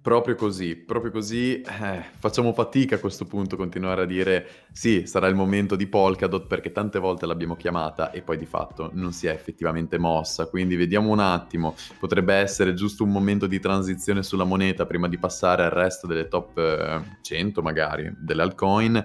Proprio 0.00 0.36
così, 0.36 0.76
proprio 0.76 1.10
così, 1.10 1.60
eh, 1.60 2.02
facciamo 2.18 2.52
fatica 2.52 2.94
a 2.94 2.98
questo 2.98 3.26
punto 3.26 3.56
a 3.56 3.58
continuare 3.58 4.02
a 4.02 4.04
dire 4.06 4.46
sì, 4.72 5.06
sarà 5.06 5.26
il 5.26 5.34
momento 5.34 5.74
di 5.74 5.86
Polkadot 5.86 6.46
perché 6.46 6.70
tante 6.70 6.98
volte 7.00 7.26
l'abbiamo 7.26 7.56
chiamata 7.56 8.12
e 8.12 8.22
poi 8.22 8.38
di 8.38 8.46
fatto 8.46 8.90
non 8.94 9.12
si 9.12 9.26
è 9.26 9.32
effettivamente 9.32 9.98
mossa, 9.98 10.46
quindi 10.46 10.76
vediamo 10.76 11.10
un 11.10 11.18
attimo, 11.18 11.74
potrebbe 11.98 12.34
essere 12.34 12.74
giusto 12.74 13.02
un 13.02 13.10
momento 13.10 13.46
di 13.46 13.58
transizione 13.58 14.22
sulla 14.22 14.44
moneta 14.44 14.86
prima 14.86 15.08
di 15.08 15.18
passare 15.18 15.64
al 15.64 15.70
resto 15.70 16.06
delle 16.06 16.28
top 16.28 16.56
eh, 16.56 17.00
100 17.20 17.60
magari, 17.60 18.10
delle 18.16 18.42
altcoin. 18.42 19.04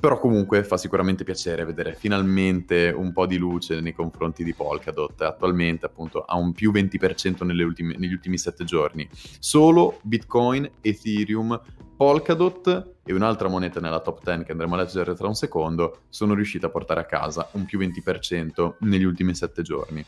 Però 0.00 0.18
comunque 0.18 0.64
fa 0.64 0.78
sicuramente 0.78 1.24
piacere 1.24 1.66
vedere 1.66 1.94
finalmente 1.94 2.88
un 2.88 3.12
po' 3.12 3.26
di 3.26 3.36
luce 3.36 3.80
nei 3.80 3.92
confronti 3.92 4.42
di 4.42 4.54
Polkadot. 4.54 5.20
Attualmente 5.20 5.84
appunto 5.84 6.22
ha 6.22 6.36
un 6.36 6.52
più 6.52 6.72
20% 6.72 7.44
ultime, 7.62 7.96
negli 7.98 8.12
ultimi 8.12 8.38
7 8.38 8.64
giorni. 8.64 9.06
Solo 9.38 9.98
Bitcoin, 10.00 10.68
Ethereum, 10.80 11.60
Polkadot 11.98 12.94
e 13.04 13.12
un'altra 13.12 13.48
moneta 13.48 13.78
nella 13.78 14.00
top 14.00 14.24
10 14.24 14.44
che 14.44 14.52
andremo 14.52 14.74
a 14.74 14.78
leggere 14.78 15.14
tra 15.14 15.26
un 15.26 15.34
secondo 15.34 16.04
sono 16.08 16.32
riusciti 16.32 16.64
a 16.64 16.70
portare 16.70 17.00
a 17.00 17.04
casa 17.04 17.50
un 17.52 17.66
più 17.66 17.78
20% 17.78 18.76
negli 18.80 19.04
ultimi 19.04 19.34
7 19.34 19.60
giorni. 19.60 20.02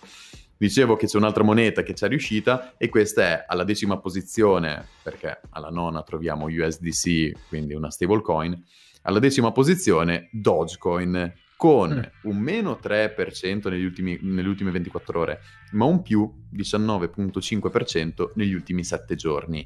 Dicevo 0.56 0.96
che 0.96 1.06
c'è 1.06 1.18
un'altra 1.18 1.44
moneta 1.44 1.82
che 1.82 1.92
ci 1.94 2.06
è 2.06 2.08
riuscita 2.08 2.76
e 2.78 2.88
questa 2.88 3.22
è 3.22 3.44
alla 3.46 3.64
decima 3.64 3.98
posizione 3.98 4.86
perché 5.02 5.40
alla 5.50 5.68
nona 5.68 6.02
troviamo 6.02 6.46
USDC, 6.46 7.48
quindi 7.48 7.74
una 7.74 7.90
stablecoin 7.90 8.64
alla 9.02 9.18
decima 9.18 9.52
posizione 9.52 10.28
Dogecoin 10.32 11.32
con 11.56 11.90
mm. 11.90 12.30
un 12.30 12.38
meno 12.38 12.78
3% 12.82 13.70
negli 13.70 13.84
ultimi, 13.84 14.18
nelle 14.22 14.48
ultime 14.48 14.72
24 14.72 15.20
ore, 15.20 15.40
ma 15.72 15.84
un 15.84 16.02
più 16.02 16.28
19.5% 16.52 18.30
negli 18.34 18.52
ultimi 18.52 18.82
7 18.82 19.14
giorni. 19.14 19.64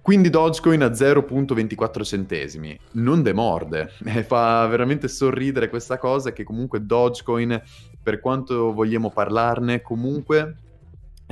Quindi 0.00 0.30
Dogecoin 0.30 0.82
a 0.82 0.88
0.24 0.88 2.04
centesimi, 2.04 2.78
non 2.92 3.22
demorde, 3.22 3.90
fa 4.26 4.66
veramente 4.66 5.08
sorridere 5.08 5.68
questa 5.68 5.98
cosa 5.98 6.32
che 6.32 6.44
comunque 6.44 6.84
Dogecoin, 6.84 7.60
per 8.02 8.20
quanto 8.20 8.72
vogliamo 8.72 9.10
parlarne, 9.10 9.80
comunque 9.80 10.56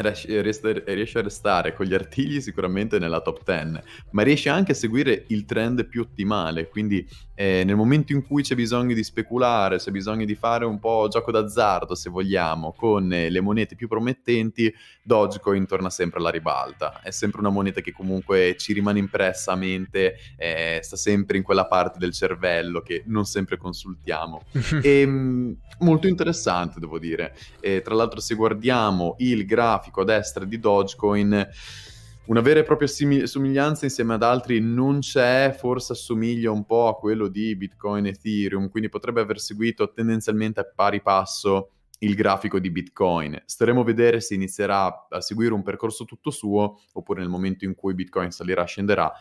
riesce 0.02 1.18
a 1.18 1.22
restare 1.22 1.74
con 1.74 1.86
gli 1.86 1.94
artigli 1.94 2.40
sicuramente 2.40 2.98
nella 2.98 3.20
top 3.20 3.42
10, 3.44 3.82
ma 4.10 4.22
riesce 4.22 4.48
anche 4.48 4.72
a 4.72 4.74
seguire 4.74 5.24
il 5.28 5.44
trend 5.44 5.86
più 5.86 6.02
ottimale, 6.02 6.68
quindi 6.68 7.06
eh, 7.40 7.64
nel 7.64 7.74
momento 7.74 8.12
in 8.12 8.26
cui 8.26 8.42
c'è 8.42 8.54
bisogno 8.54 8.92
di 8.92 9.02
speculare, 9.02 9.78
c'è 9.78 9.90
bisogno 9.90 10.26
di 10.26 10.34
fare 10.34 10.66
un 10.66 10.78
po' 10.78 11.08
gioco 11.08 11.30
d'azzardo 11.30 11.94
se 11.94 12.10
vogliamo, 12.10 12.74
con 12.76 13.10
eh, 13.12 13.30
le 13.30 13.40
monete 13.40 13.76
più 13.76 13.88
promettenti, 13.88 14.70
Dogecoin 15.02 15.66
torna 15.66 15.88
sempre 15.88 16.20
alla 16.20 16.28
ribalta, 16.28 17.00
è 17.02 17.10
sempre 17.10 17.40
una 17.40 17.48
moneta 17.48 17.80
che 17.80 17.92
comunque 17.92 18.56
ci 18.58 18.74
rimane 18.74 18.98
impressa 18.98 19.52
a 19.52 19.56
mente, 19.56 20.16
eh, 20.36 20.80
sta 20.82 20.96
sempre 20.96 21.38
in 21.38 21.42
quella 21.42 21.66
parte 21.66 21.98
del 21.98 22.12
cervello 22.12 22.82
che 22.82 23.04
non 23.06 23.24
sempre 23.24 23.56
consultiamo. 23.56 24.42
e, 24.82 25.00
ehm, 25.00 25.56
molto 25.78 26.06
interessante 26.08 26.78
devo 26.78 26.98
dire, 26.98 27.34
e, 27.60 27.80
tra 27.80 27.94
l'altro 27.94 28.20
se 28.20 28.34
guardiamo 28.34 29.14
il 29.18 29.46
grafico 29.46 29.89
grafico 29.90 30.00
a 30.02 30.04
destra 30.04 30.44
di 30.44 30.58
Dogecoin 30.58 31.48
una 32.26 32.40
vera 32.40 32.60
e 32.60 32.62
propria 32.62 32.86
sim- 32.86 33.24
somiglianza 33.24 33.84
insieme 33.84 34.14
ad 34.14 34.22
altri 34.22 34.60
non 34.60 35.00
c'è, 35.00 35.52
forse 35.56 35.94
assomiglia 35.94 36.52
un 36.52 36.64
po' 36.64 36.86
a 36.86 36.94
quello 36.94 37.26
di 37.26 37.56
Bitcoin 37.56 38.06
e 38.06 38.10
Ethereum, 38.10 38.68
quindi 38.68 38.88
potrebbe 38.88 39.20
aver 39.20 39.40
seguito 39.40 39.92
tendenzialmente 39.92 40.60
a 40.60 40.64
pari 40.64 41.00
passo 41.02 41.70
il 42.02 42.14
grafico 42.14 42.60
di 42.60 42.70
Bitcoin. 42.70 43.42
Staremo 43.44 43.80
a 43.80 43.84
vedere 43.84 44.20
se 44.20 44.34
inizierà 44.34 45.08
a 45.10 45.20
seguire 45.20 45.52
un 45.52 45.64
percorso 45.64 46.04
tutto 46.04 46.30
suo 46.30 46.80
oppure 46.92 47.20
nel 47.20 47.28
momento 47.28 47.64
in 47.64 47.74
cui 47.74 47.94
Bitcoin 47.94 48.30
salirà 48.30 48.64
scenderà, 48.64 49.12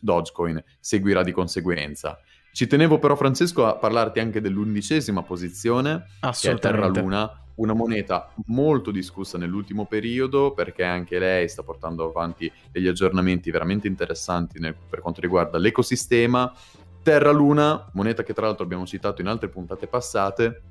Dogecoin 0.00 0.62
seguirà 0.80 1.22
di 1.22 1.32
conseguenza. 1.32 2.18
Ci 2.54 2.68
tenevo 2.68 3.00
però 3.00 3.16
Francesco 3.16 3.66
a 3.66 3.74
parlarti 3.74 4.20
anche 4.20 4.40
dell'undicesima 4.40 5.24
posizione, 5.24 6.06
che 6.40 6.52
è 6.52 6.58
Terra 6.60 6.86
Luna, 6.86 7.46
una 7.56 7.72
moneta 7.72 8.32
molto 8.46 8.92
discussa 8.92 9.36
nell'ultimo 9.38 9.86
periodo 9.86 10.52
perché 10.52 10.84
anche 10.84 11.18
lei 11.18 11.48
sta 11.48 11.64
portando 11.64 12.08
avanti 12.08 12.48
degli 12.70 12.86
aggiornamenti 12.86 13.50
veramente 13.50 13.88
interessanti 13.88 14.60
nel, 14.60 14.76
per 14.88 15.00
quanto 15.00 15.20
riguarda 15.20 15.58
l'ecosistema. 15.58 16.52
Terra 17.02 17.32
Luna, 17.32 17.90
moneta 17.94 18.22
che 18.22 18.32
tra 18.32 18.46
l'altro 18.46 18.62
abbiamo 18.62 18.86
citato 18.86 19.20
in 19.20 19.26
altre 19.26 19.48
puntate 19.48 19.88
passate, 19.88 20.62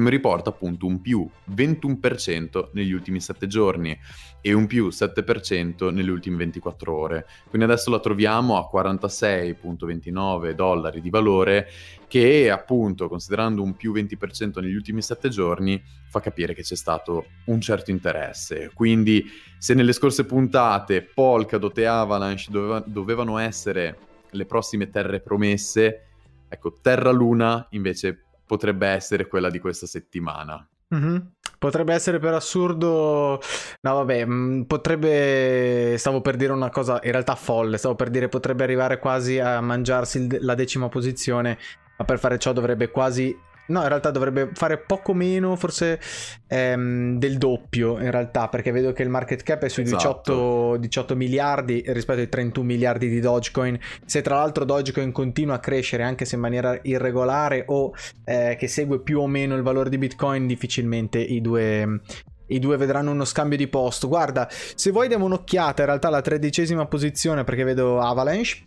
mi 0.00 0.10
riporta 0.10 0.50
appunto 0.50 0.86
un 0.86 1.00
più 1.00 1.28
21% 1.54 2.68
negli 2.72 2.92
ultimi 2.92 3.20
7 3.20 3.46
giorni 3.46 3.98
e 4.40 4.52
un 4.52 4.66
più 4.66 4.88
7% 4.88 5.92
nelle 5.92 6.10
ultime 6.10 6.36
24 6.36 6.96
ore. 6.96 7.26
Quindi 7.48 7.66
adesso 7.66 7.90
la 7.90 7.98
troviamo 7.98 8.56
a 8.56 8.68
46,29 8.72 10.52
dollari 10.52 11.00
di 11.00 11.10
valore 11.10 11.68
che 12.06 12.50
appunto 12.50 13.08
considerando 13.08 13.62
un 13.62 13.74
più 13.74 13.92
20% 13.92 14.60
negli 14.60 14.74
ultimi 14.74 15.02
7 15.02 15.28
giorni 15.28 15.82
fa 16.08 16.20
capire 16.20 16.54
che 16.54 16.62
c'è 16.62 16.76
stato 16.76 17.26
un 17.46 17.60
certo 17.60 17.90
interesse. 17.90 18.70
Quindi 18.72 19.24
se 19.58 19.74
nelle 19.74 19.92
scorse 19.92 20.24
puntate 20.24 21.02
Polkadot 21.02 21.76
e 21.78 21.84
Avalanche 21.84 22.46
doveva, 22.50 22.84
dovevano 22.86 23.38
essere 23.38 23.98
le 24.30 24.46
prossime 24.46 24.90
terre 24.90 25.20
promesse, 25.20 26.06
ecco 26.48 26.78
Terra 26.80 27.10
Luna 27.10 27.66
invece 27.70 28.25
potrebbe 28.46 28.86
essere 28.86 29.26
quella 29.26 29.50
di 29.50 29.58
questa 29.58 29.86
settimana. 29.86 30.66
Mm-hmm. 30.94 31.16
Potrebbe 31.58 31.94
essere 31.94 32.18
per 32.18 32.34
assurdo. 32.34 33.40
No, 33.80 33.94
vabbè, 33.94 34.26
potrebbe. 34.66 35.96
Stavo 35.98 36.20
per 36.20 36.36
dire 36.36 36.52
una 36.52 36.70
cosa 36.70 37.00
in 37.02 37.10
realtà 37.10 37.34
folle. 37.34 37.78
Stavo 37.78 37.94
per 37.94 38.10
dire 38.10 38.28
potrebbe 38.28 38.62
arrivare 38.62 38.98
quasi 38.98 39.38
a 39.38 39.60
mangiarsi 39.60 40.40
la 40.40 40.54
decima 40.54 40.88
posizione. 40.88 41.58
Ma 41.98 42.04
per 42.04 42.18
fare 42.18 42.38
ciò 42.38 42.52
dovrebbe 42.52 42.90
quasi 42.90 43.36
No, 43.68 43.82
in 43.82 43.88
realtà 43.88 44.10
dovrebbe 44.10 44.50
fare 44.52 44.78
poco 44.78 45.12
meno, 45.12 45.56
forse 45.56 46.00
ehm, 46.46 47.18
del 47.18 47.36
doppio 47.38 47.98
in 47.98 48.10
realtà, 48.10 48.48
perché 48.48 48.70
vedo 48.70 48.92
che 48.92 49.02
il 49.02 49.08
market 49.08 49.42
cap 49.42 49.62
è 49.62 49.68
sui 49.68 49.82
esatto. 49.82 50.76
18, 50.76 50.76
18, 50.76 51.16
miliardi 51.16 51.82
rispetto 51.88 52.20
ai 52.20 52.28
31 52.28 52.66
miliardi 52.66 53.08
di 53.08 53.20
Dogecoin. 53.20 53.78
Se 54.04 54.22
tra 54.22 54.36
l'altro 54.36 54.64
Dogecoin 54.64 55.10
continua 55.10 55.56
a 55.56 55.58
crescere, 55.58 56.04
anche 56.04 56.24
se 56.24 56.36
in 56.36 56.40
maniera 56.40 56.78
irregolare 56.82 57.64
o 57.66 57.92
eh, 58.24 58.56
che 58.58 58.68
segue 58.68 59.00
più 59.00 59.20
o 59.20 59.26
meno 59.26 59.56
il 59.56 59.62
valore 59.62 59.90
di 59.90 59.98
Bitcoin, 59.98 60.46
difficilmente 60.46 61.18
i 61.18 61.40
due, 61.40 62.00
i 62.48 62.58
due 62.58 62.76
vedranno 62.76 63.10
uno 63.10 63.24
scambio 63.24 63.56
di 63.56 63.66
posto. 63.66 64.06
Guarda, 64.08 64.48
se 64.50 64.90
vuoi 64.90 65.08
diamo 65.08 65.24
un'occhiata 65.24 65.82
in 65.82 65.88
realtà 65.88 66.08
alla 66.08 66.22
tredicesima 66.22 66.86
posizione 66.86 67.42
perché 67.42 67.64
vedo 67.64 68.00
Avalanche, 68.00 68.64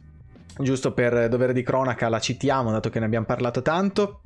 giusto 0.57 0.91
per 0.91 1.29
dovere 1.29 1.53
di 1.53 1.63
cronaca 1.63 2.09
la 2.09 2.19
citiamo 2.19 2.71
dato 2.71 2.89
che 2.89 2.99
ne 2.99 3.05
abbiamo 3.05 3.25
parlato 3.25 3.61
tanto. 3.61 4.21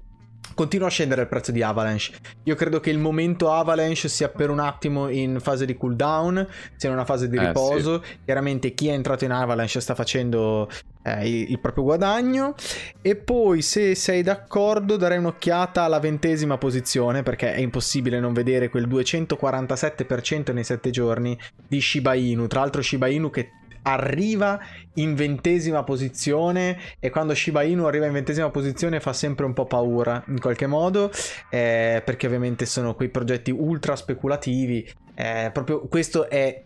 Continua 0.54 0.88
a 0.88 0.90
scendere 0.90 1.22
il 1.22 1.28
prezzo 1.28 1.52
di 1.52 1.64
Avalanche. 1.64 2.12
Io 2.44 2.56
credo 2.56 2.80
che 2.80 2.92
il 2.92 3.00
momento 3.00 3.52
Avalanche 3.52 4.08
sia 4.08 4.30
per 4.30 4.50
un 4.50 4.60
attimo 4.60 5.10
in 5.10 5.40
fase 5.40 5.66
di 5.66 5.76
cooldown, 5.76 6.48
sia 6.76 6.90
in 6.90 6.96
una 6.96 7.06
fase 7.06 7.28
di 7.28 7.40
riposo. 7.40 8.02
Eh, 8.02 8.06
sì. 8.06 8.18
Chiaramente 8.26 8.74
chi 8.74 8.88
è 8.88 8.94
entrato 8.94 9.26
in 9.26 9.32
Avalanche 9.32 9.80
sta 9.80 9.96
facendo 9.96 10.70
eh, 11.04 11.28
il, 11.28 11.52
il, 11.52 11.60
proprio 11.60 11.84
guadagno. 11.84 12.54
E 13.02 13.16
poi, 13.16 13.62
se 13.62 13.96
sei 13.96 14.22
d'accordo, 14.22 14.96
darei 14.96 15.18
un'occhiata 15.18 15.84
alla 15.84 16.00
ventesima 16.00 16.58
posizione, 16.58 17.24
perché 17.24 17.54
è 17.54 17.60
impossibile 17.60 18.20
non 18.20 18.34
vedere 18.34 18.70
quel 18.70 18.88
247% 18.88 20.54
nei 20.54 20.64
7 20.64 20.90
giorni 20.92 21.38
di 21.68 21.82
Shiba 21.82 22.14
Inu. 22.14 22.46
Tra 22.46 22.60
l'altro 22.60 22.82
Shiba 22.82 23.08
Inu 23.08 23.30
che 23.30 23.50
arriva 23.84 24.60
in 24.96 25.16
ventesima 25.16 25.84
posizione 25.84 26.78
e 27.00 27.10
quando 27.10 27.34
Shiba 27.34 27.64
Inu 27.64 27.86
arriva 27.86 28.06
in 28.06 28.14
ventesima 28.14 28.50
posizione 28.50 29.00
fa 29.00 29.14
sempre 29.14 29.46
un 29.46 29.54
po' 29.54 29.66
paura 29.66 30.24
in 30.28 30.40
qualche 30.40 30.68
modo 30.68 31.12
eh, 31.50 32.02
perché 32.04 32.28
ovviamente 32.28 32.66
sono 32.66 32.96
quei 32.96 33.10
progetti 33.10 33.52
ultra 33.52 33.96
speculativi 33.96 34.90
eh, 35.16 35.50
proprio 35.54 35.88
questo 35.88 36.30
è 36.30 36.64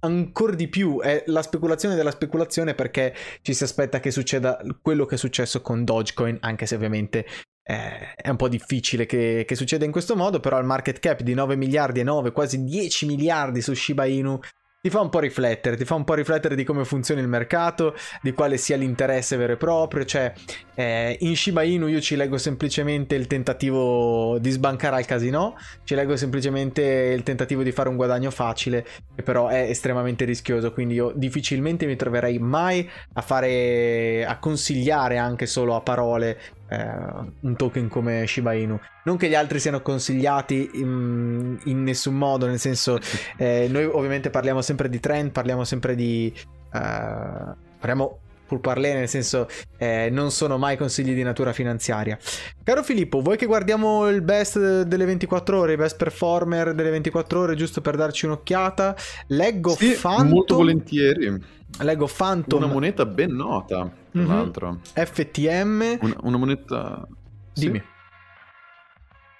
ancora 0.00 0.54
di 0.54 0.68
più 0.68 1.00
è 1.00 1.24
la 1.26 1.42
speculazione 1.42 1.94
della 1.94 2.10
speculazione 2.10 2.74
perché 2.74 3.14
ci 3.42 3.54
si 3.54 3.64
aspetta 3.64 4.00
che 4.00 4.10
succeda 4.10 4.58
quello 4.80 5.04
che 5.04 5.16
è 5.16 5.18
successo 5.18 5.62
con 5.62 5.84
Dogecoin 5.84 6.38
anche 6.40 6.66
se 6.66 6.74
ovviamente 6.74 7.26
eh, 7.68 8.14
è 8.14 8.28
un 8.28 8.36
po' 8.36 8.48
difficile 8.48 9.06
che, 9.06 9.44
che, 9.44 9.56
succeda 9.56 9.84
in 9.84 9.90
questo 9.90 10.14
modo, 10.14 10.38
però 10.38 10.56
il 10.60 10.64
market 10.64 11.00
cap 11.00 11.22
di 11.22 11.34
9 11.34 11.56
miliardi 11.56 11.98
e 11.98 12.04
9, 12.04 12.30
quasi 12.30 12.62
10 12.62 13.06
miliardi 13.06 13.60
su 13.60 13.74
Shiba 13.74 14.04
Inu 14.04 14.38
ti 14.86 14.92
fa 14.92 15.00
un 15.00 15.08
po' 15.08 15.18
riflettere, 15.18 15.76
ti 15.76 15.84
fa 15.84 15.96
un 15.96 16.04
po' 16.04 16.14
riflettere 16.14 16.54
di 16.54 16.62
come 16.62 16.84
funziona 16.84 17.20
il 17.20 17.26
mercato, 17.26 17.96
di 18.22 18.32
quale 18.32 18.56
sia 18.56 18.76
l'interesse 18.76 19.36
vero 19.36 19.54
e 19.54 19.56
proprio, 19.56 20.04
cioè 20.04 20.32
eh, 20.76 21.16
in 21.22 21.34
Shiba 21.34 21.64
Inu 21.64 21.88
io 21.88 22.00
ci 22.00 22.14
leggo 22.14 22.38
semplicemente 22.38 23.16
il 23.16 23.26
tentativo 23.26 24.38
di 24.38 24.48
sbancare 24.50 24.94
al 24.94 25.04
casino, 25.04 25.56
ci 25.82 25.96
leggo 25.96 26.14
semplicemente 26.14 26.82
il 26.82 27.24
tentativo 27.24 27.64
di 27.64 27.72
fare 27.72 27.88
un 27.88 27.96
guadagno 27.96 28.30
facile, 28.30 28.86
che 29.12 29.24
però 29.24 29.48
è 29.48 29.62
estremamente 29.62 30.24
rischioso, 30.24 30.72
quindi 30.72 30.94
io 30.94 31.10
difficilmente 31.16 31.84
mi 31.86 31.96
troverei 31.96 32.38
mai 32.38 32.88
a 33.14 33.22
fare, 33.22 34.24
a 34.24 34.38
consigliare 34.38 35.16
anche 35.18 35.46
solo 35.46 35.74
a 35.74 35.80
parole 35.80 36.38
un 36.68 37.56
token 37.56 37.88
come 37.88 38.26
Shiba 38.26 38.52
Inu. 38.52 38.78
Non 39.04 39.16
che 39.16 39.28
gli 39.28 39.34
altri 39.34 39.60
siano 39.60 39.82
consigliati 39.82 40.70
in, 40.74 41.58
in 41.64 41.82
nessun 41.82 42.14
modo, 42.14 42.46
nel 42.46 42.58
senso, 42.58 42.98
eh, 43.36 43.68
noi 43.70 43.84
ovviamente 43.84 44.30
parliamo 44.30 44.62
sempre 44.62 44.88
di 44.88 45.00
trend, 45.00 45.30
parliamo 45.30 45.64
sempre 45.64 45.94
di... 45.94 46.32
Uh, 46.72 47.54
parliamo 47.78 48.18
pur 48.46 48.60
parlé, 48.60 48.94
nel 48.94 49.08
senso 49.08 49.48
eh, 49.78 50.08
non 50.10 50.30
sono 50.30 50.58
mai 50.58 50.76
consigli 50.76 51.14
di 51.14 51.22
natura 51.22 51.52
finanziaria. 51.52 52.18
Caro 52.62 52.82
Filippo, 52.82 53.20
vuoi 53.20 53.36
che 53.36 53.46
guardiamo 53.46 54.08
il 54.08 54.22
best 54.22 54.82
delle 54.82 55.04
24 55.04 55.58
ore, 55.58 55.72
il 55.72 55.78
best 55.78 55.96
performer 55.96 56.74
delle 56.74 56.90
24 56.90 57.40
ore, 57.40 57.54
giusto 57.54 57.80
per 57.80 57.96
darci 57.96 58.26
un'occhiata? 58.26 58.96
Leggo 59.28 59.70
sì, 59.70 59.96
Phantom. 60.00 60.28
Molto 60.28 60.54
volentieri. 60.56 61.42
Leggo 61.80 62.08
Phantom. 62.14 62.62
Una 62.62 62.72
moneta 62.72 63.04
ben 63.04 63.34
nota, 63.34 63.90
tra 64.10 64.20
mm-hmm. 64.20 64.28
l'altro. 64.28 64.80
FTM. 64.92 65.98
Una, 66.00 66.16
una 66.22 66.36
moneta... 66.36 67.06
Dimmi. 67.52 67.78
Sì. 67.78 67.94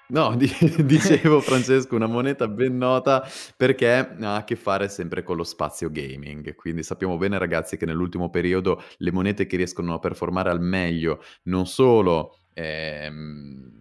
No, 0.09 0.35
dicevo 0.39 1.41
Francesco, 1.41 1.95
una 1.95 2.07
moneta 2.07 2.47
ben 2.47 2.77
nota 2.77 3.27
perché 3.57 3.93
ha 3.93 4.35
a 4.35 4.43
che 4.45 4.55
fare 4.55 4.87
sempre 4.87 5.21
con 5.21 5.35
lo 5.35 5.43
spazio 5.43 5.91
gaming, 5.91 6.55
quindi 6.55 6.81
sappiamo 6.81 7.17
bene 7.17 7.37
ragazzi 7.37 7.75
che 7.75 7.85
nell'ultimo 7.85 8.29
periodo 8.29 8.81
le 8.97 9.11
monete 9.11 9.45
che 9.45 9.57
riescono 9.57 9.93
a 9.93 9.99
performare 9.99 10.49
al 10.49 10.61
meglio 10.61 11.21
non 11.43 11.67
solo 11.67 12.39
ehm, 12.53 13.77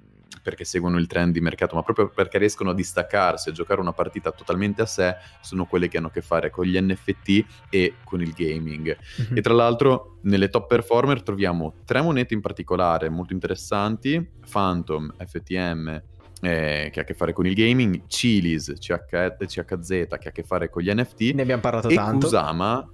perché 0.46 0.64
seguono 0.64 0.98
il 0.98 1.08
trend 1.08 1.32
di 1.32 1.40
mercato, 1.40 1.74
ma 1.74 1.82
proprio 1.82 2.08
perché 2.08 2.38
riescono 2.38 2.70
a 2.70 2.74
distaccarsi, 2.74 3.48
a 3.48 3.52
giocare 3.52 3.80
una 3.80 3.92
partita 3.92 4.30
totalmente 4.30 4.80
a 4.80 4.86
sé, 4.86 5.16
sono 5.40 5.66
quelle 5.66 5.88
che 5.88 5.98
hanno 5.98 6.06
a 6.06 6.10
che 6.12 6.22
fare 6.22 6.50
con 6.50 6.64
gli 6.64 6.80
NFT 6.80 7.44
e 7.68 7.94
con 8.04 8.20
il 8.20 8.32
gaming. 8.32 8.96
Mm-hmm. 9.22 9.36
E 9.36 9.40
tra 9.40 9.54
l'altro 9.54 10.18
nelle 10.22 10.48
top 10.48 10.68
performer 10.68 11.22
troviamo 11.22 11.74
tre 11.84 12.00
monete 12.00 12.34
in 12.34 12.40
particolare 12.40 13.08
molto 13.08 13.32
interessanti, 13.32 14.24
Phantom, 14.48 15.12
FTM 15.18 16.02
eh, 16.40 16.90
che 16.92 17.00
ha 17.00 17.02
a 17.02 17.04
che 17.04 17.14
fare 17.14 17.32
con 17.32 17.46
il 17.46 17.54
gaming, 17.54 18.06
Chili's, 18.06 18.74
CH, 18.78 19.36
CHZ 19.46 19.88
che 19.88 20.06
ha 20.08 20.16
a 20.28 20.32
che 20.32 20.42
fare 20.42 20.68
con 20.68 20.82
gli 20.82 20.90
NFT. 20.92 21.34
Ne 21.34 21.42
abbiamo 21.42 21.62
parlato 21.62 21.88
e 21.88 21.94
tanto. 21.94 22.26
Kusama 22.26 22.90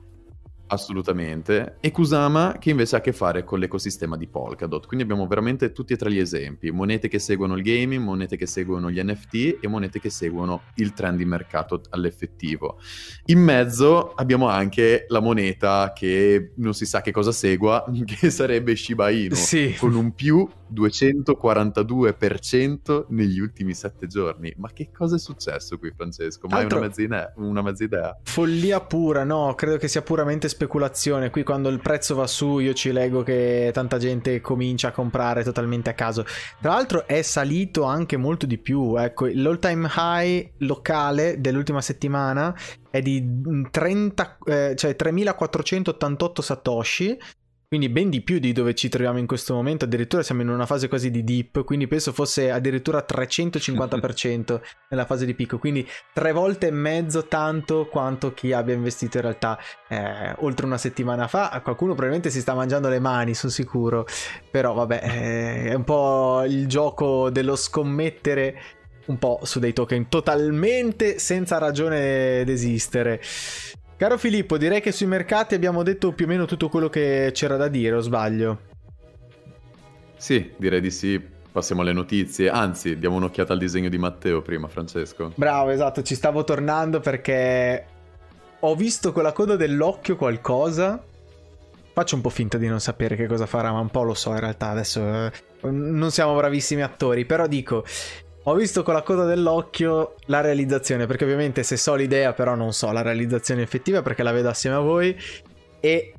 Assolutamente. 0.72 1.76
E 1.80 1.90
Kusama 1.90 2.56
che 2.58 2.70
invece 2.70 2.96
ha 2.96 2.98
a 2.98 3.02
che 3.02 3.12
fare 3.12 3.44
con 3.44 3.58
l'ecosistema 3.58 4.16
di 4.16 4.26
Polkadot. 4.26 4.86
Quindi 4.86 5.04
abbiamo 5.04 5.26
veramente 5.26 5.70
tutti 5.72 5.92
e 5.92 5.96
tre 5.96 6.10
gli 6.10 6.18
esempi. 6.18 6.70
Monete 6.70 7.08
che 7.08 7.18
seguono 7.18 7.56
il 7.56 7.62
gaming, 7.62 8.02
monete 8.02 8.38
che 8.38 8.46
seguono 8.46 8.90
gli 8.90 8.98
NFT 9.02 9.58
e 9.60 9.68
monete 9.68 10.00
che 10.00 10.08
seguono 10.08 10.62
il 10.76 10.94
trend 10.94 11.18
di 11.18 11.26
mercato 11.26 11.82
all'effettivo. 11.90 12.78
In 13.26 13.40
mezzo 13.40 14.14
abbiamo 14.14 14.48
anche 14.48 15.04
la 15.08 15.20
moneta 15.20 15.92
che 15.94 16.52
non 16.56 16.72
si 16.72 16.86
sa 16.86 17.02
che 17.02 17.12
cosa 17.12 17.32
segua, 17.32 17.84
che 18.06 18.30
sarebbe 18.30 18.74
Shiba 18.74 19.10
Inu, 19.10 19.34
sì. 19.34 19.76
con 19.78 19.94
un 19.94 20.14
più 20.14 20.48
242% 20.72 23.04
negli 23.08 23.38
ultimi 23.38 23.74
sette 23.74 24.06
giorni. 24.06 24.54
Ma 24.56 24.72
che 24.72 24.88
cosa 24.90 25.16
è 25.16 25.18
successo 25.18 25.78
qui, 25.78 25.92
Francesco? 25.94 26.46
Ma 26.48 26.56
Altro... 26.56 26.76
è 26.76 26.78
una 26.80 26.88
mezza, 26.88 27.02
idea, 27.02 27.30
una 27.36 27.60
mezza 27.62 27.84
idea? 27.84 28.18
Follia 28.22 28.80
pura, 28.80 29.24
no, 29.24 29.54
credo 29.54 29.76
che 29.76 29.88
sia 29.88 30.00
puramente 30.02 30.48
speculazione. 30.62 31.30
Qui 31.30 31.42
quando 31.42 31.68
il 31.68 31.80
prezzo 31.80 32.14
va 32.14 32.26
su 32.26 32.58
io 32.58 32.72
ci 32.72 32.92
leggo 32.92 33.22
che 33.22 33.70
tanta 33.72 33.98
gente 33.98 34.40
comincia 34.40 34.88
a 34.88 34.92
comprare 34.92 35.42
totalmente 35.42 35.90
a 35.90 35.94
caso. 35.94 36.24
Tra 36.60 36.72
l'altro 36.72 37.06
è 37.06 37.22
salito 37.22 37.82
anche 37.82 38.16
molto 38.16 38.46
di 38.46 38.58
più. 38.58 38.96
Ecco, 38.96 39.26
l'all 39.32 39.58
time 39.58 39.88
high 39.94 40.52
locale 40.58 41.40
dell'ultima 41.40 41.80
settimana 41.80 42.54
è 42.90 43.00
di 43.00 43.24
30, 43.70 44.38
eh, 44.44 44.74
cioè 44.76 44.94
3488 44.94 46.42
satoshi 46.42 47.18
quindi 47.72 47.88
ben 47.88 48.10
di 48.10 48.20
più 48.20 48.38
di 48.38 48.52
dove 48.52 48.74
ci 48.74 48.90
troviamo 48.90 49.18
in 49.18 49.26
questo 49.26 49.54
momento, 49.54 49.86
addirittura 49.86 50.22
siamo 50.22 50.42
in 50.42 50.50
una 50.50 50.66
fase 50.66 50.88
quasi 50.88 51.10
di 51.10 51.24
dip, 51.24 51.64
quindi 51.64 51.86
penso 51.86 52.12
fosse 52.12 52.50
addirittura 52.50 53.02
350% 53.10 54.60
nella 54.90 55.06
fase 55.06 55.24
di 55.24 55.32
picco, 55.32 55.56
quindi 55.56 55.88
tre 56.12 56.32
volte 56.32 56.66
e 56.66 56.70
mezzo 56.70 57.28
tanto 57.28 57.86
quanto 57.86 58.34
chi 58.34 58.52
abbia 58.52 58.74
investito 58.74 59.16
in 59.16 59.22
realtà 59.22 59.58
eh, 59.88 60.34
oltre 60.40 60.66
una 60.66 60.76
settimana 60.76 61.28
fa. 61.28 61.48
Qualcuno 61.62 61.92
probabilmente 61.94 62.28
si 62.28 62.42
sta 62.42 62.52
mangiando 62.52 62.90
le 62.90 63.00
mani, 63.00 63.32
sono 63.32 63.50
sicuro, 63.50 64.04
però 64.50 64.74
vabbè, 64.74 65.00
eh, 65.02 65.64
è 65.70 65.72
un 65.72 65.84
po' 65.84 66.44
il 66.44 66.66
gioco 66.66 67.30
dello 67.30 67.56
scommettere 67.56 68.60
un 69.06 69.18
po' 69.18 69.40
su 69.44 69.60
dei 69.60 69.72
token 69.72 70.10
totalmente 70.10 71.18
senza 71.18 71.56
ragione 71.56 72.44
d'esistere. 72.44 73.18
Caro 74.02 74.18
Filippo, 74.18 74.58
direi 74.58 74.80
che 74.80 74.90
sui 74.90 75.06
mercati 75.06 75.54
abbiamo 75.54 75.84
detto 75.84 76.10
più 76.10 76.24
o 76.24 76.28
meno 76.28 76.44
tutto 76.44 76.68
quello 76.68 76.88
che 76.88 77.30
c'era 77.32 77.54
da 77.54 77.68
dire, 77.68 77.94
o 77.94 78.00
sbaglio? 78.00 78.58
Sì, 80.16 80.52
direi 80.56 80.80
di 80.80 80.90
sì. 80.90 81.24
Passiamo 81.52 81.82
alle 81.82 81.92
notizie, 81.92 82.50
anzi, 82.50 82.98
diamo 82.98 83.14
un'occhiata 83.14 83.52
al 83.52 83.60
disegno 83.60 83.88
di 83.88 83.98
Matteo 83.98 84.42
prima, 84.42 84.66
Francesco. 84.66 85.30
Bravo, 85.36 85.70
esatto, 85.70 86.02
ci 86.02 86.16
stavo 86.16 86.42
tornando 86.42 86.98
perché 86.98 87.86
ho 88.58 88.74
visto 88.74 89.12
con 89.12 89.22
la 89.22 89.30
coda 89.30 89.54
dell'occhio 89.54 90.16
qualcosa. 90.16 91.00
Faccio 91.92 92.16
un 92.16 92.22
po' 92.22 92.30
finta 92.30 92.58
di 92.58 92.66
non 92.66 92.80
sapere 92.80 93.14
che 93.14 93.28
cosa 93.28 93.46
farà, 93.46 93.70
ma 93.70 93.78
un 93.78 93.90
po' 93.90 94.02
lo 94.02 94.14
so 94.14 94.30
in 94.30 94.40
realtà. 94.40 94.70
Adesso 94.70 95.00
eh, 95.00 95.30
non 95.70 96.10
siamo 96.10 96.34
bravissimi 96.34 96.82
attori, 96.82 97.24
però 97.24 97.46
dico, 97.46 97.84
ho 98.44 98.54
visto 98.54 98.82
con 98.82 98.94
la 98.94 99.02
coda 99.02 99.24
dell'occhio 99.24 100.14
la 100.26 100.40
realizzazione, 100.40 101.06
perché 101.06 101.24
ovviamente 101.24 101.62
se 101.62 101.76
so 101.76 101.94
l'idea, 101.94 102.32
però 102.32 102.54
non 102.54 102.72
so 102.72 102.90
la 102.90 103.02
realizzazione 103.02 103.62
effettiva 103.62 104.02
perché 104.02 104.22
la 104.22 104.32
vedo 104.32 104.48
assieme 104.48 104.76
a 104.76 104.80
voi 104.80 105.16
e 105.80 106.14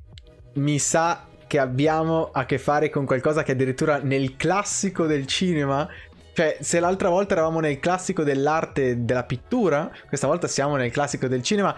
mi 0.53 0.79
sa 0.79 1.27
che 1.47 1.59
abbiamo 1.59 2.29
a 2.31 2.45
che 2.45 2.57
fare 2.57 2.89
con 2.89 3.05
qualcosa 3.05 3.43
che 3.43 3.51
addirittura 3.51 3.99
nel 4.01 4.36
classico 4.36 5.05
del 5.05 5.25
cinema 5.25 5.88
cioè, 6.33 6.57
se 6.62 6.79
l'altra 6.79 7.09
volta 7.09 7.33
eravamo 7.36 7.59
nel 7.59 7.79
classico 7.79 8.23
dell'arte 8.23 9.05
della 9.05 9.23
pittura, 9.23 9.91
questa 10.07 10.25
volta 10.25 10.47
siamo 10.47 10.75
nel 10.77 10.91
classico 10.91 11.27
del 11.27 11.43
cinema. 11.43 11.75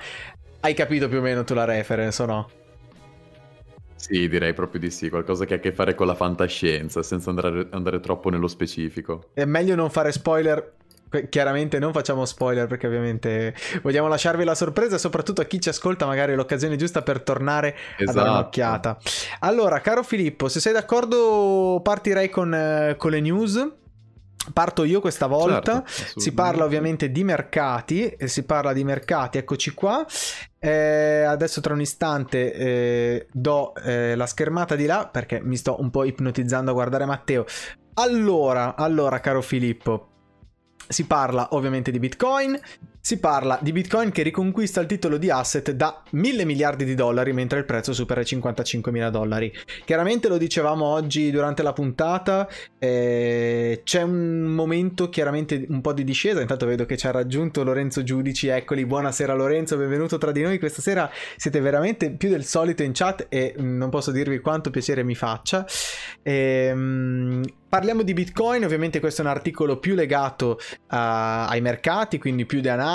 Hai 0.61 0.73
capito 0.73 1.09
più 1.09 1.17
o 1.17 1.21
meno 1.21 1.43
tu 1.43 1.53
la 1.53 1.65
reference 1.65 2.21
o 2.21 2.25
no? 2.25 2.49
Sì, 4.07 4.29
direi 4.29 4.53
proprio 4.53 4.79
di 4.79 4.91
sì, 4.91 5.09
qualcosa 5.09 5.45
che 5.45 5.55
ha 5.55 5.57
a 5.57 5.59
che 5.59 5.71
fare 5.71 5.95
con 5.95 6.05
la 6.05 6.13
fantascienza, 6.13 7.01
senza 7.01 7.31
andare, 7.31 7.67
andare 7.71 7.99
troppo 7.99 8.29
nello 8.29 8.47
specifico. 8.47 9.29
È 9.33 9.45
meglio 9.45 9.73
non 9.73 9.89
fare 9.89 10.11
spoiler 10.11 10.73
chiaramente 11.29 11.79
non 11.79 11.93
facciamo 11.93 12.25
spoiler 12.25 12.67
perché 12.67 12.87
ovviamente 12.87 13.55
vogliamo 13.81 14.09
lasciarvi 14.09 14.43
la 14.43 14.55
sorpresa 14.55 14.97
soprattutto 14.97 15.39
a 15.39 15.45
chi 15.45 15.61
ci 15.61 15.69
ascolta 15.69 16.05
magari 16.05 16.35
l'occasione 16.35 16.75
giusta 16.75 17.03
per 17.03 17.21
tornare 17.21 17.73
esatto. 17.97 18.01
a 18.01 18.05
dare 18.05 18.27
esatto. 18.27 18.31
un'occhiata 18.31 18.97
allora 19.39 19.79
caro 19.79 20.03
Filippo 20.03 20.49
se 20.49 20.59
sei 20.59 20.73
d'accordo 20.73 21.79
partirei 21.81 22.29
con, 22.29 22.53
eh, 22.53 22.95
con 22.97 23.11
le 23.11 23.21
news 23.21 23.73
Parto 24.53 24.83
io 24.83 25.01
questa 25.01 25.27
volta, 25.27 25.83
certo, 25.85 26.19
si 26.19 26.33
parla 26.33 26.65
ovviamente 26.65 27.11
di 27.11 27.23
mercati, 27.23 28.15
si 28.25 28.43
parla 28.43 28.73
di 28.73 28.83
mercati, 28.83 29.37
eccoci 29.37 29.73
qua. 29.73 30.05
Eh, 30.59 31.23
adesso 31.23 31.61
tra 31.61 31.73
un 31.73 31.81
istante 31.81 32.53
eh, 32.53 33.27
do 33.31 33.73
eh, 33.75 34.15
la 34.15 34.25
schermata 34.25 34.75
di 34.75 34.85
là 34.85 35.07
perché 35.07 35.41
mi 35.41 35.57
sto 35.57 35.79
un 35.79 35.89
po' 35.89 36.03
ipnotizzando 36.03 36.71
a 36.71 36.73
guardare 36.73 37.05
Matteo. 37.05 37.45
Allora, 37.95 38.75
allora 38.75 39.19
caro 39.19 39.41
Filippo, 39.41 40.09
si 40.87 41.05
parla 41.05 41.47
ovviamente 41.51 41.91
di 41.91 41.99
Bitcoin, 41.99 42.59
si 43.05 43.19
parla 43.19 43.59
di 43.61 43.71
Bitcoin 43.71 44.11
che 44.11 44.23
riconquista 44.23 44.81
il 44.81 44.87
titolo 44.87 45.17
di 45.17 45.29
asset 45.29 45.69
da 45.73 46.01
mille 46.13 46.43
miliardi 46.43 46.85
di 46.85 46.95
dollari 46.95 47.33
mentre 47.33 47.59
il 47.59 47.65
prezzo 47.65 47.93
supera 47.93 48.21
i 48.21 48.25
55 48.25 48.91
mila 48.91 49.11
dollari. 49.11 49.53
Chiaramente 49.85 50.27
lo 50.27 50.39
dicevamo 50.39 50.85
oggi 50.85 51.29
durante 51.29 51.61
la 51.61 51.71
puntata, 51.71 52.49
eh, 52.79 53.81
c'è 53.83 54.01
un 54.01 54.45
momento 54.45 55.09
chiaramente 55.09 55.67
un 55.69 55.81
po' 55.81 55.93
di 55.93 56.03
discesa, 56.03 56.41
intanto 56.41 56.65
vedo 56.65 56.87
che 56.87 56.97
ci 56.97 57.05
ha 57.05 57.11
raggiunto 57.11 57.63
Lorenzo 57.63 58.01
Giudici, 58.01 58.47
eccoli, 58.47 58.87
buonasera 58.87 59.35
Lorenzo, 59.35 59.77
benvenuto 59.77 60.17
tra 60.17 60.31
di 60.31 60.41
noi, 60.41 60.57
questa 60.57 60.81
sera 60.81 61.07
siete 61.37 61.59
veramente 61.59 62.09
più 62.09 62.29
del 62.29 62.43
solito 62.43 62.81
in 62.81 62.93
chat 62.93 63.27
e 63.29 63.53
non 63.59 63.91
posso 63.91 64.09
dirvi 64.09 64.39
quanto 64.39 64.71
piacere 64.71 65.03
mi 65.03 65.13
faccia. 65.13 65.63
Ehm, 66.23 67.43
Parliamo 67.75 68.03
di 68.03 68.13
Bitcoin, 68.13 68.63
ovviamente 68.63 69.01
questo 69.01 69.21
è 69.21 69.25
un 69.25 69.31
articolo 69.31 69.79
più 69.79 69.95
legato 69.95 70.57
uh, 70.61 70.85
ai 70.87 71.59
mercati, 71.59 72.17
quindi 72.17 72.45
più 72.45 72.61
di 72.61 72.69
analisi. 72.69 72.93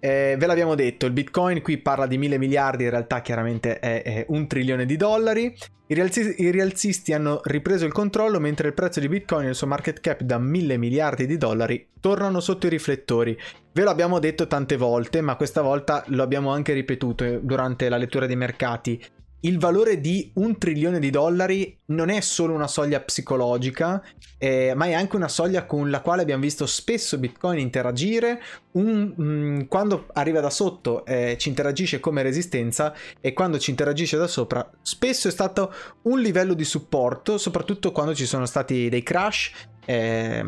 Eh, 0.00 0.36
ve 0.38 0.46
l'abbiamo 0.46 0.74
detto, 0.74 1.06
il 1.06 1.12
Bitcoin 1.12 1.62
qui 1.62 1.78
parla 1.78 2.06
di 2.06 2.18
mille 2.18 2.38
miliardi, 2.38 2.84
in 2.84 2.90
realtà 2.90 3.20
chiaramente 3.20 3.78
è, 3.78 4.02
è 4.02 4.26
un 4.28 4.46
trilione 4.46 4.86
di 4.86 4.96
dollari. 4.96 5.54
I, 5.88 5.94
rialzi- 5.94 6.34
I, 6.38 6.50
rialzisti 6.50 7.12
hanno 7.12 7.40
ripreso 7.44 7.84
il 7.86 7.92
controllo 7.92 8.40
mentre 8.40 8.68
il 8.68 8.74
prezzo 8.74 8.98
di 8.98 9.08
Bitcoin 9.08 9.46
e 9.46 9.50
il 9.50 9.54
suo 9.54 9.68
market 9.68 10.00
cap 10.00 10.22
da 10.22 10.36
mille 10.38 10.78
miliardi 10.78 11.26
di 11.26 11.36
dollari 11.36 11.90
tornano 12.00 12.40
sotto 12.40 12.66
i 12.66 12.70
riflettori. 12.70 13.38
Ve 13.72 13.82
lo 13.82 13.90
abbiamo 13.90 14.18
detto 14.18 14.48
tante 14.48 14.76
volte, 14.76 15.20
ma 15.20 15.36
questa 15.36 15.62
volta 15.62 16.02
lo 16.08 16.22
abbiamo 16.24 16.50
anche 16.50 16.72
ripetuto 16.72 17.38
durante 17.40 17.88
la 17.88 17.98
lettura 17.98 18.26
dei 18.26 18.36
mercati 18.36 19.00
il 19.40 19.58
valore 19.58 20.00
di 20.00 20.30
un 20.34 20.58
trilione 20.58 20.98
di 20.98 21.10
dollari 21.10 21.78
non 21.86 22.08
è 22.08 22.20
solo 22.20 22.54
una 22.54 22.66
soglia 22.66 23.00
psicologica, 23.00 24.02
eh, 24.38 24.72
ma 24.74 24.86
è 24.86 24.94
anche 24.94 25.16
una 25.16 25.28
soglia 25.28 25.66
con 25.66 25.90
la 25.90 26.00
quale 26.00 26.22
abbiamo 26.22 26.42
visto 26.42 26.66
spesso 26.66 27.18
Bitcoin 27.18 27.58
interagire. 27.58 28.40
Un, 28.72 29.14
mm, 29.20 29.60
quando 29.68 30.06
arriva 30.14 30.40
da 30.40 30.50
sotto 30.50 31.04
eh, 31.04 31.36
ci 31.38 31.48
interagisce 31.48 32.00
come 32.00 32.22
resistenza 32.22 32.94
e 33.20 33.32
quando 33.32 33.58
ci 33.58 33.70
interagisce 33.70 34.16
da 34.16 34.26
sopra 34.26 34.68
spesso 34.82 35.28
è 35.28 35.30
stato 35.30 35.72
un 36.02 36.20
livello 36.20 36.54
di 36.54 36.64
supporto, 36.64 37.38
soprattutto 37.38 37.92
quando 37.92 38.14
ci 38.14 38.26
sono 38.26 38.46
stati 38.46 38.88
dei 38.88 39.02
crash. 39.02 39.52
Eh, 39.88 40.44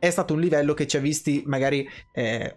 è 0.00 0.10
stato 0.10 0.34
un 0.34 0.40
livello 0.40 0.74
che 0.74 0.88
ci 0.88 0.96
ha 0.96 1.00
visti 1.00 1.44
magari 1.46 1.88
eh, 2.12 2.56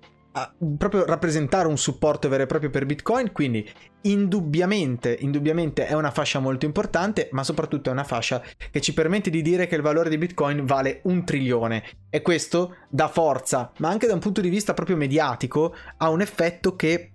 proprio 0.78 1.06
rappresentare 1.06 1.68
un 1.68 1.78
supporto 1.78 2.28
vero 2.28 2.44
e 2.44 2.48
proprio 2.48 2.72
per 2.72 2.86
Bitcoin, 2.86 3.32
quindi 3.32 3.70
indubbiamente, 4.02 5.16
indubbiamente 5.20 5.86
è 5.86 5.94
una 5.94 6.10
fascia 6.10 6.40
molto 6.40 6.66
importante, 6.66 7.30
ma 7.32 7.44
soprattutto 7.44 7.90
è 7.90 7.92
una 7.92 8.04
fascia 8.04 8.42
che 8.72 8.82
ci 8.82 8.94
permette 8.94 9.30
di 9.30 9.44
dire 9.44 9.68
che 9.68 9.76
il 9.76 9.82
valore 9.82 10.10
di 10.10 10.18
Bitcoin 10.18 10.66
vale 10.66 11.02
un 11.04 11.24
trilione. 11.24 11.84
E 12.10 12.22
questo 12.22 12.78
dà 12.90 13.08
forza, 13.08 13.72
ma 13.78 13.90
anche 13.90 14.08
da 14.08 14.14
un 14.14 14.20
punto 14.20 14.42
di 14.42 14.50
vista 14.50 14.74
proprio 14.74 14.98
mediatico, 14.98 15.76
ha 15.98 16.10
un 16.10 16.22
effetto 16.22 16.76
che 16.76 17.12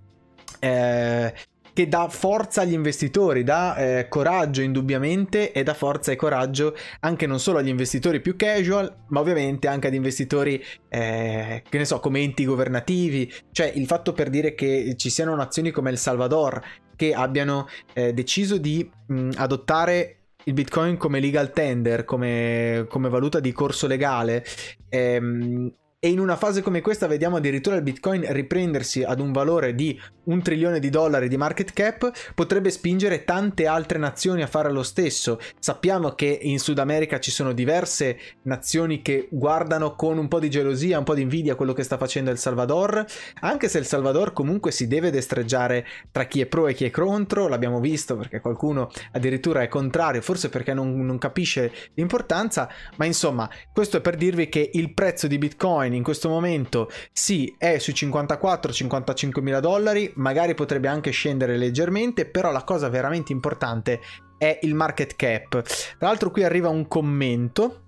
eh, 0.60 1.34
che 1.78 1.86
dà 1.86 2.08
forza 2.08 2.62
agli 2.62 2.72
investitori, 2.72 3.44
dà 3.44 3.76
eh, 3.76 4.08
coraggio 4.08 4.62
indubbiamente 4.62 5.52
e 5.52 5.62
dà 5.62 5.74
forza 5.74 6.10
e 6.10 6.16
coraggio 6.16 6.74
anche 6.98 7.28
non 7.28 7.38
solo 7.38 7.58
agli 7.58 7.68
investitori 7.68 8.20
più 8.20 8.34
casual, 8.34 9.04
ma 9.10 9.20
ovviamente 9.20 9.68
anche 9.68 9.86
ad 9.86 9.94
investitori, 9.94 10.60
eh, 10.88 11.62
che 11.68 11.78
ne 11.78 11.84
so, 11.84 12.00
come 12.00 12.18
enti 12.18 12.44
governativi. 12.44 13.32
Cioè 13.52 13.70
il 13.76 13.86
fatto 13.86 14.12
per 14.12 14.28
dire 14.28 14.56
che 14.56 14.94
ci 14.96 15.08
siano 15.08 15.36
nazioni 15.36 15.70
come 15.70 15.90
El 15.90 15.98
Salvador 15.98 16.60
che 16.96 17.14
abbiano 17.14 17.68
eh, 17.92 18.12
deciso 18.12 18.58
di 18.58 18.90
mh, 19.06 19.30
adottare 19.36 20.22
il 20.46 20.54
Bitcoin 20.54 20.96
come 20.96 21.20
legal 21.20 21.52
tender, 21.52 22.04
come, 22.04 22.86
come 22.88 23.08
valuta 23.08 23.38
di 23.38 23.52
corso 23.52 23.86
legale, 23.86 24.44
ehm, 24.88 25.72
e 26.00 26.10
in 26.10 26.20
una 26.20 26.36
fase 26.36 26.62
come 26.62 26.80
questa 26.80 27.08
vediamo 27.08 27.38
addirittura 27.38 27.74
il 27.74 27.82
Bitcoin 27.82 28.24
riprendersi 28.32 29.02
ad 29.02 29.18
un 29.18 29.32
valore 29.32 29.74
di 29.74 30.00
un 30.28 30.42
trilione 30.42 30.78
di 30.78 30.90
dollari 30.90 31.26
di 31.26 31.36
market 31.36 31.72
cap, 31.72 32.12
potrebbe 32.34 32.70
spingere 32.70 33.24
tante 33.24 33.66
altre 33.66 33.98
nazioni 33.98 34.42
a 34.42 34.46
fare 34.46 34.70
lo 34.70 34.84
stesso. 34.84 35.40
Sappiamo 35.58 36.10
che 36.10 36.38
in 36.42 36.60
Sud 36.60 36.78
America 36.78 37.18
ci 37.18 37.32
sono 37.32 37.52
diverse 37.52 38.16
nazioni 38.42 39.02
che 39.02 39.26
guardano 39.30 39.96
con 39.96 40.18
un 40.18 40.28
po' 40.28 40.38
di 40.38 40.50
gelosia, 40.50 40.98
un 40.98 41.04
po' 41.04 41.14
di 41.14 41.22
invidia 41.22 41.56
quello 41.56 41.72
che 41.72 41.82
sta 41.82 41.96
facendo 41.96 42.30
El 42.30 42.38
Salvador, 42.38 43.04
anche 43.40 43.68
se 43.68 43.78
El 43.78 43.86
Salvador 43.86 44.32
comunque 44.32 44.70
si 44.70 44.86
deve 44.86 45.10
destreggiare 45.10 45.84
tra 46.12 46.26
chi 46.26 46.42
è 46.42 46.46
pro 46.46 46.68
e 46.68 46.74
chi 46.74 46.84
è 46.84 46.90
contro, 46.90 47.48
l'abbiamo 47.48 47.80
visto 47.80 48.16
perché 48.16 48.40
qualcuno 48.40 48.88
addirittura 49.12 49.62
è 49.62 49.68
contrario, 49.68 50.20
forse 50.20 50.48
perché 50.48 50.74
non, 50.74 51.04
non 51.04 51.18
capisce 51.18 51.72
l'importanza, 51.94 52.68
ma 52.96 53.04
insomma 53.04 53.50
questo 53.72 53.96
è 53.96 54.00
per 54.00 54.16
dirvi 54.16 54.48
che 54.48 54.70
il 54.74 54.94
prezzo 54.94 55.26
di 55.26 55.38
Bitcoin 55.38 55.87
Bitcoin 55.88 55.94
in 55.94 56.02
questo 56.02 56.28
momento 56.28 56.90
sì 57.12 57.54
è 57.58 57.78
sui 57.78 57.94
54-55 57.94 59.40
mila 59.40 59.60
dollari, 59.60 60.12
magari 60.16 60.54
potrebbe 60.54 60.88
anche 60.88 61.10
scendere 61.10 61.56
leggermente, 61.56 62.26
però 62.26 62.52
la 62.52 62.64
cosa 62.64 62.88
veramente 62.88 63.32
importante 63.32 64.00
è 64.36 64.58
il 64.62 64.74
market 64.74 65.16
cap. 65.16 65.62
Tra 65.62 66.08
l'altro 66.08 66.30
qui 66.30 66.44
arriva 66.44 66.68
un 66.68 66.86
commento 66.86 67.82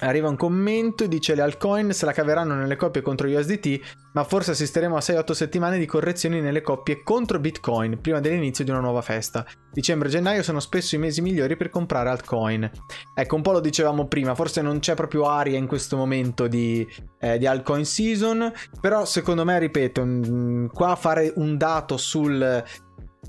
Arriva 0.00 0.28
un 0.28 0.36
commento 0.36 1.04
e 1.04 1.08
dice 1.08 1.34
le 1.34 1.40
altcoin 1.40 1.92
se 1.92 2.04
la 2.04 2.12
caveranno 2.12 2.54
nelle 2.54 2.76
coppie 2.76 3.00
contro 3.00 3.28
USDT, 3.28 3.80
ma 4.12 4.24
forse 4.24 4.50
assisteremo 4.50 4.94
a 4.94 5.00
6-8 5.00 5.32
settimane 5.32 5.78
di 5.78 5.86
correzioni 5.86 6.42
nelle 6.42 6.60
coppie 6.60 7.02
contro 7.02 7.38
Bitcoin 7.38 7.98
prima 8.02 8.20
dell'inizio 8.20 8.62
di 8.62 8.70
una 8.70 8.80
nuova 8.80 9.00
festa. 9.00 9.46
Dicembre 9.72 10.08
e 10.08 10.10
gennaio 10.10 10.42
sono 10.42 10.60
spesso 10.60 10.96
i 10.96 10.98
mesi 10.98 11.22
migliori 11.22 11.56
per 11.56 11.70
comprare 11.70 12.10
altcoin. 12.10 12.70
Ecco, 13.14 13.36
un 13.36 13.42
po' 13.42 13.52
lo 13.52 13.60
dicevamo 13.60 14.06
prima, 14.06 14.34
forse 14.34 14.60
non 14.60 14.80
c'è 14.80 14.94
proprio 14.94 15.28
aria 15.28 15.56
in 15.56 15.66
questo 15.66 15.96
momento 15.96 16.46
di, 16.46 16.86
eh, 17.18 17.38
di 17.38 17.46
altcoin 17.46 17.86
season, 17.86 18.52
però 18.80 19.06
secondo 19.06 19.46
me, 19.46 19.58
ripeto, 19.58 20.04
mm, 20.04 20.66
qua 20.66 20.94
fare 20.96 21.32
un 21.36 21.56
dato 21.56 21.96
sul 21.96 22.64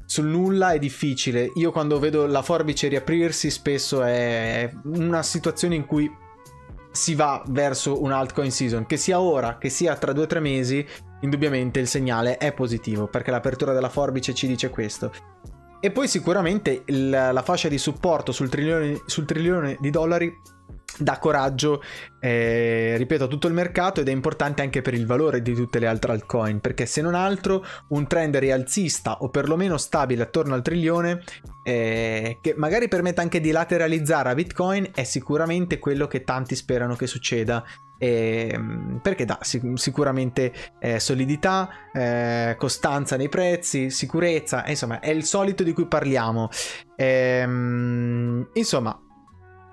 sul 0.06 0.26
nulla 0.26 0.72
è 0.72 0.80
difficile. 0.80 1.52
Io 1.56 1.72
quando 1.72 2.00
vedo 2.00 2.28
la 2.28 2.42
forbice 2.42 2.88
riaprirsi 2.88 3.50
spesso 3.50 4.04
è 4.04 4.72
una 4.86 5.22
situazione 5.22 5.76
in 5.76 5.86
cui 5.86 6.10
si 6.98 7.14
va 7.14 7.44
verso 7.50 8.02
un 8.02 8.12
altcoin 8.12 8.52
season, 8.52 8.88
che 8.88 8.98
sia 8.98 9.22
ora, 9.22 9.58
che 9.60 9.70
sia 9.70 9.96
tra 9.96 10.14
due 10.14 10.24
o 10.24 10.28
tre 10.28 10.40
mesi, 10.40 10.86
indubbiamente 11.22 11.80
il 11.80 11.88
segnale 11.88 12.38
è 12.38 12.54
positivo, 12.54 13.08
perché 13.08 13.30
l'apertura 13.30 13.72
della 13.72 13.90
forbice 13.90 14.34
ci 14.34 14.48
dice 14.48 14.72
questo. 14.72 15.12
E 15.80 15.92
poi 15.92 16.08
sicuramente 16.08 16.82
il, 16.86 17.10
la 17.10 17.42
fascia 17.44 17.70
di 17.70 17.78
supporto 17.78 18.32
sul 18.32 18.50
trilione, 18.50 19.04
sul 19.06 19.26
trilione 19.26 19.78
di 19.80 19.92
dollari 19.92 20.34
dà 20.98 21.18
coraggio, 21.20 21.82
eh, 22.20 22.96
ripeto, 22.98 23.26
a 23.26 23.28
tutto 23.28 23.48
il 23.48 23.54
mercato 23.54 24.02
ed 24.02 24.08
è 24.08 24.12
importante 24.12 24.62
anche 24.62 24.82
per 24.82 24.94
il 24.94 25.06
valore 25.06 25.42
di 25.42 25.54
tutte 25.54 25.80
le 25.80 25.88
altre 25.88 26.12
altcoin, 26.12 26.60
perché 26.60 26.86
se 26.86 27.02
non 27.02 27.16
altro 27.16 27.64
un 27.90 28.08
trend 28.08 28.36
rialzista 28.38 29.18
o 29.22 29.30
perlomeno 29.30 29.78
stabile 29.78 30.24
attorno 30.24 30.54
al 30.54 30.62
trilione, 30.62 31.22
eh, 31.64 32.40
che 32.42 32.54
magari 32.58 32.88
permette 32.88 33.22
anche 33.22 33.40
di 33.40 33.52
lateralizzare 33.52 34.30
a 34.30 34.34
Bitcoin, 34.36 34.92
è 34.94 35.04
sicuramente 35.04 35.80
quello 35.80 36.08
che 36.08 36.24
tanti 36.24 36.56
sperano 36.56 36.96
che 36.96 37.08
succeda. 37.08 37.64
Eh, 38.00 38.56
perché 39.02 39.26
dà 39.26 39.40
sic- 39.42 39.76
sicuramente 39.76 40.54
eh, 40.80 41.00
solidità, 41.00 41.68
eh, 41.92 42.56
costanza 42.56 43.18
nei 43.18 43.28
prezzi, 43.28 43.90
sicurezza, 43.90 44.64
insomma 44.68 45.00
è 45.00 45.10
il 45.10 45.24
solito 45.24 45.64
di 45.64 45.74
cui 45.74 45.88
parliamo. 45.88 46.50
Ehm, 46.96 48.50
insomma, 48.54 49.02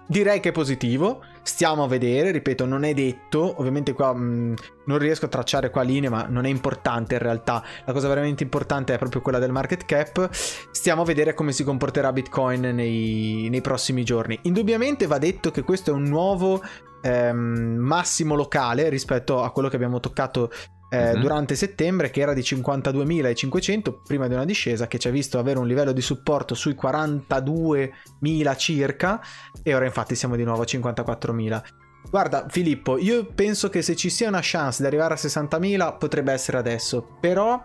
Direi 0.06 0.40
che 0.40 0.50
è 0.50 0.52
positivo, 0.52 1.22
stiamo 1.42 1.84
a 1.84 1.88
vedere, 1.88 2.30
ripeto, 2.30 2.66
non 2.66 2.84
è 2.84 2.92
detto, 2.92 3.54
ovviamente 3.58 3.92
qua 3.92 4.12
mh, 4.12 4.22
mm, 4.22 4.54
non 4.86 4.98
riesco 4.98 5.24
a 5.24 5.28
tracciare 5.28 5.70
qua 5.70 5.82
linee, 5.82 6.10
ma 6.10 6.26
non 6.28 6.44
è 6.44 6.48
importante 6.48 7.14
in 7.14 7.20
realtà, 7.20 7.62
la 7.86 7.92
cosa 7.92 8.08
veramente 8.08 8.42
importante 8.42 8.94
è 8.94 8.98
proprio 8.98 9.22
quella 9.22 9.38
del 9.38 9.50
market 9.50 9.86
cap, 9.86 10.28
stiamo 10.30 11.02
a 11.02 11.04
vedere 11.06 11.32
come 11.32 11.52
si 11.52 11.64
comporterà 11.64 12.12
Bitcoin 12.12 12.60
nei, 12.60 13.48
nei 13.48 13.60
prossimi 13.62 14.04
giorni. 14.04 14.38
Indubbiamente 14.42 15.06
va 15.06 15.18
detto 15.18 15.50
che 15.50 15.62
questo 15.62 15.90
è 15.90 15.94
un 15.94 16.04
nuovo 16.04 16.62
ehm, 17.00 17.76
massimo 17.78 18.34
locale 18.34 18.88
rispetto 18.88 19.42
a 19.42 19.50
quello 19.52 19.68
che 19.68 19.76
abbiamo 19.76 20.00
toccato 20.00 20.50
eh, 20.94 21.12
uh-huh. 21.12 21.18
durante 21.18 21.56
settembre 21.56 22.10
che 22.10 22.20
era 22.20 22.32
di 22.32 22.40
52.500 22.40 23.94
prima 24.06 24.28
di 24.28 24.34
una 24.34 24.44
discesa 24.44 24.86
che 24.86 24.98
ci 24.98 25.08
ha 25.08 25.10
visto 25.10 25.38
avere 25.38 25.58
un 25.58 25.66
livello 25.66 25.92
di 25.92 26.00
supporto 26.00 26.54
sui 26.54 26.76
42.000 26.80 28.56
circa 28.56 29.20
e 29.62 29.74
ora 29.74 29.84
infatti 29.84 30.14
siamo 30.14 30.36
di 30.36 30.44
nuovo 30.44 30.62
a 30.62 30.66
54.000. 30.66 31.62
Guarda 32.10 32.46
Filippo, 32.48 32.98
io 32.98 33.24
penso 33.24 33.68
che 33.70 33.82
se 33.82 33.96
ci 33.96 34.10
sia 34.10 34.28
una 34.28 34.40
chance 34.42 34.82
di 34.82 34.86
arrivare 34.86 35.14
a 35.14 35.16
60.000 35.16 35.98
potrebbe 35.98 36.32
essere 36.32 36.58
adesso, 36.58 37.16
però 37.18 37.60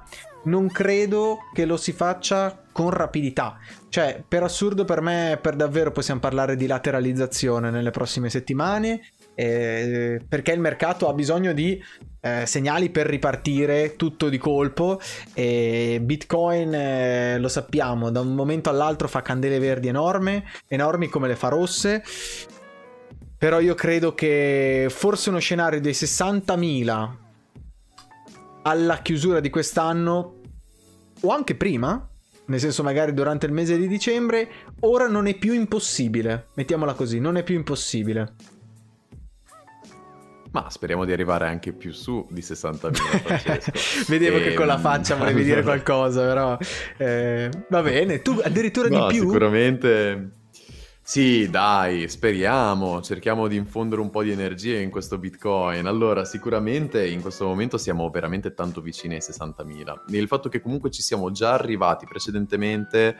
non 0.46 0.68
credo 0.70 1.38
che 1.54 1.66
lo 1.66 1.78
si 1.78 1.92
faccia 1.92 2.64
con 2.72 2.90
rapidità. 2.90 3.58
Cioè, 3.90 4.24
per 4.26 4.44
assurdo 4.44 4.86
per 4.86 5.02
me, 5.02 5.38
per 5.42 5.56
davvero 5.56 5.92
possiamo 5.92 6.22
parlare 6.22 6.56
di 6.56 6.66
lateralizzazione 6.66 7.70
nelle 7.70 7.92
prossime 7.92 8.30
settimane 8.30 9.02
eh, 9.40 10.20
perché 10.28 10.52
il 10.52 10.60
mercato 10.60 11.08
ha 11.08 11.14
bisogno 11.14 11.54
di 11.54 11.82
eh, 12.22 12.46
segnali 12.46 12.90
per 12.90 13.08
ripartire 13.08 13.96
tutto 13.96 14.30
di 14.30 14.38
colpo. 14.38 15.00
E 15.34 16.00
Bitcoin 16.02 16.74
eh, 16.74 17.40
lo 17.40 17.48
sappiamo 17.48 18.10
da 18.12 18.22
un 18.22 18.34
momento 18.34 18.70
all'altro 18.70 19.08
fa 19.08 19.22
candele 19.22 19.60
verdi 19.60 19.88
enorme, 19.88 20.46
enormi 20.68 21.08
come 21.08 21.28
le 21.28 21.36
fa 21.36 21.50
rosse. 21.50 22.04
Però 23.38 23.60
io 23.60 23.74
credo 23.74 24.14
che 24.14 24.88
forse 24.90 25.30
uno 25.30 25.40
scenario 25.40 25.80
dei 25.80 25.94
60.000 25.94 27.10
alla 28.64 28.98
chiusura 28.98 29.40
di 29.40 29.50
quest'anno 29.50 30.42
o 31.22 31.30
anche 31.30 31.56
prima 31.56 32.06
nel 32.50 32.60
senso 32.60 32.84
magari 32.84 33.14
durante 33.14 33.46
il 33.46 33.52
mese 33.52 33.78
di 33.78 33.88
dicembre 33.88 34.50
ora 34.82 35.08
non 35.08 35.28
è 35.28 35.36
più 35.36 35.54
impossibile. 35.54 36.48
Mettiamola 36.56 36.94
così 36.94 37.20
non 37.20 37.38
è 37.38 37.44
più 37.44 37.56
impossibile 37.56 38.34
ma 40.52 40.70
speriamo 40.70 41.06
di 41.06 41.12
arrivare 41.12 41.48
anche 41.48 41.74
più 41.74 41.92
su 41.92 42.28
di 42.30 42.42
60.000 42.42 44.06
Vedevo 44.10 44.38
e... 44.38 44.42
che 44.42 44.54
con 44.54 44.66
la 44.66 44.76
ehm, 44.76 44.82
faccia 44.82 45.16
volevi 45.16 45.44
dire 45.44 45.62
qualcosa, 45.64 46.22
però 46.26 46.58
eh, 46.98 47.50
va 47.70 47.82
bene, 47.82 48.22
tu 48.22 48.40
addirittura 48.44 48.90
no, 48.90 49.08
di 49.08 49.14
più. 49.14 49.26
Sicuramente 49.28 50.38
sì, 51.10 51.50
dai, 51.50 52.08
speriamo, 52.08 53.02
cerchiamo 53.02 53.48
di 53.48 53.56
infondere 53.56 54.00
un 54.00 54.12
po' 54.12 54.22
di 54.22 54.30
energia 54.30 54.78
in 54.78 54.92
questo 54.92 55.18
Bitcoin. 55.18 55.88
Allora, 55.88 56.24
sicuramente 56.24 57.08
in 57.08 57.22
questo 57.22 57.48
momento 57.48 57.80
siamo 57.80 58.08
veramente 58.12 58.54
tanto 58.54 58.80
vicini 58.80 59.16
ai 59.16 59.22
60.000. 59.22 60.14
E 60.14 60.18
il 60.20 60.28
fatto 60.28 60.50
che 60.50 60.62
comunque 60.62 60.92
ci 60.92 61.02
siamo 61.02 61.32
già 61.32 61.54
arrivati 61.54 62.06
precedentemente 62.06 63.16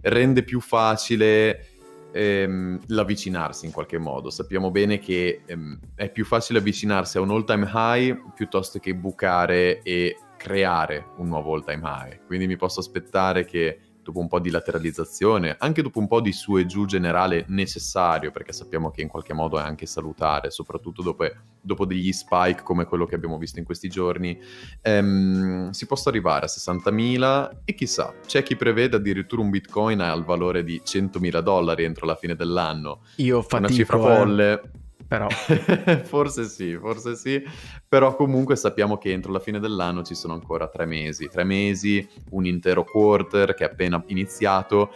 rende 0.00 0.42
più 0.42 0.58
facile 0.60 1.73
ehm, 2.14 2.78
l'avvicinarsi 2.86 3.66
in 3.66 3.72
qualche 3.72 3.98
modo. 3.98 4.30
Sappiamo 4.30 4.70
bene 4.70 4.98
che 4.98 5.42
ehm, 5.44 5.78
è 5.96 6.10
più 6.10 6.24
facile 6.24 6.60
avvicinarsi 6.60 7.18
a 7.18 7.20
un 7.20 7.30
all 7.30 7.44
time 7.44 7.68
high 7.74 8.32
piuttosto 8.32 8.78
che 8.78 8.94
bucare 8.94 9.82
e 9.82 10.16
creare 10.36 11.10
un 11.16 11.26
nuovo 11.26 11.54
all 11.54 11.64
time 11.64 11.82
high. 11.82 12.24
Quindi 12.26 12.46
mi 12.46 12.56
posso 12.56 12.78
aspettare 12.80 13.44
che 13.44 13.80
dopo 14.04 14.20
un 14.20 14.28
po' 14.28 14.38
di 14.38 14.50
lateralizzazione, 14.50 15.56
anche 15.58 15.82
dopo 15.82 15.98
un 15.98 16.06
po' 16.06 16.20
di 16.20 16.32
su 16.32 16.56
e 16.58 16.66
giù 16.66 16.84
generale 16.84 17.44
necessario, 17.48 18.30
perché 18.30 18.52
sappiamo 18.52 18.90
che 18.90 19.02
in 19.02 19.08
qualche 19.08 19.32
modo 19.32 19.58
è 19.58 19.62
anche 19.62 19.86
salutare, 19.86 20.50
soprattutto 20.50 21.02
dopo, 21.02 21.26
dopo 21.60 21.86
degli 21.86 22.12
spike 22.12 22.62
come 22.62 22.84
quello 22.84 23.06
che 23.06 23.14
abbiamo 23.14 23.38
visto 23.38 23.58
in 23.58 23.64
questi 23.64 23.88
giorni, 23.88 24.38
ehm, 24.82 25.70
si 25.70 25.86
possa 25.86 26.10
arrivare 26.10 26.46
a 26.46 26.48
60.000 26.48 27.62
e 27.64 27.74
chissà, 27.74 28.14
c'è 28.26 28.42
chi 28.42 28.56
prevede 28.56 28.96
addirittura 28.96 29.42
un 29.42 29.50
bitcoin 29.50 30.00
al 30.00 30.24
valore 30.24 30.62
di 30.62 30.80
100.000 30.84 31.40
dollari 31.40 31.84
entro 31.84 32.06
la 32.06 32.14
fine 32.14 32.36
dell'anno. 32.36 33.00
Io 33.16 33.40
fatico, 33.42 33.56
Una 33.58 33.68
cifra 33.68 33.98
folle. 33.98 34.52
Eh 34.52 34.82
però. 35.16 35.28
forse 36.04 36.44
sì, 36.44 36.76
forse 36.76 37.16
sì, 37.16 37.42
però 37.86 38.14
comunque 38.16 38.56
sappiamo 38.56 38.98
che 38.98 39.12
entro 39.12 39.32
la 39.32 39.38
fine 39.38 39.60
dell'anno 39.60 40.02
ci 40.02 40.14
sono 40.14 40.34
ancora 40.34 40.68
tre 40.68 40.86
mesi, 40.86 41.28
tre 41.28 41.44
mesi, 41.44 42.06
un 42.30 42.46
intero 42.46 42.84
quarter 42.84 43.54
che 43.54 43.64
è 43.64 43.70
appena 43.70 44.02
iniziato 44.06 44.92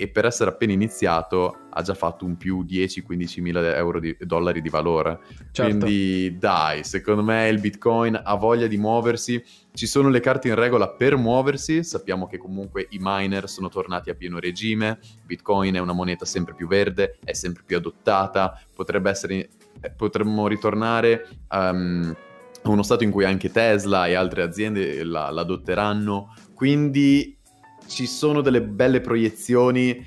e 0.00 0.08
per 0.08 0.24
essere 0.24 0.48
appena 0.48 0.72
iniziato 0.72 1.66
ha 1.68 1.82
già 1.82 1.92
fatto 1.92 2.24
un 2.24 2.38
più 2.38 2.64
10-15 2.64 3.42
mila 3.42 3.76
euro 3.76 4.00
di 4.00 4.16
dollari 4.18 4.62
di 4.62 4.70
valore. 4.70 5.20
Certo. 5.52 5.62
Quindi 5.62 6.38
dai, 6.38 6.84
secondo 6.84 7.22
me 7.22 7.48
il 7.48 7.60
Bitcoin 7.60 8.18
ha 8.24 8.34
voglia 8.36 8.66
di 8.66 8.78
muoversi, 8.78 9.44
ci 9.72 9.86
sono 9.86 10.08
le 10.08 10.20
carte 10.20 10.48
in 10.48 10.54
regola 10.54 10.88
per 10.88 11.16
muoversi, 11.16 11.84
sappiamo 11.84 12.26
che 12.26 12.38
comunque 12.38 12.86
i 12.90 12.98
miner 13.00 13.48
sono 13.48 13.68
tornati 13.68 14.10
a 14.10 14.14
pieno 14.14 14.38
regime, 14.38 14.98
Bitcoin 15.24 15.74
è 15.74 15.78
una 15.78 15.92
moneta 15.92 16.24
sempre 16.24 16.54
più 16.54 16.66
verde, 16.66 17.18
è 17.24 17.32
sempre 17.32 17.62
più 17.64 17.76
adottata, 17.76 18.60
potrebbe 18.74 19.10
essere, 19.10 19.48
eh, 19.80 19.90
potremmo 19.90 20.46
ritornare... 20.46 21.28
Um, 21.50 22.16
a 22.62 22.68
uno 22.68 22.82
stato 22.82 23.04
in 23.04 23.10
cui 23.10 23.24
anche 23.24 23.50
Tesla 23.50 24.06
e 24.06 24.14
altre 24.14 24.42
aziende 24.42 25.02
la, 25.02 25.30
l'adotteranno, 25.30 26.34
quindi 26.54 27.38
ci 27.86 28.06
sono 28.06 28.40
delle 28.40 28.62
belle 28.62 29.00
proiezioni. 29.00 30.04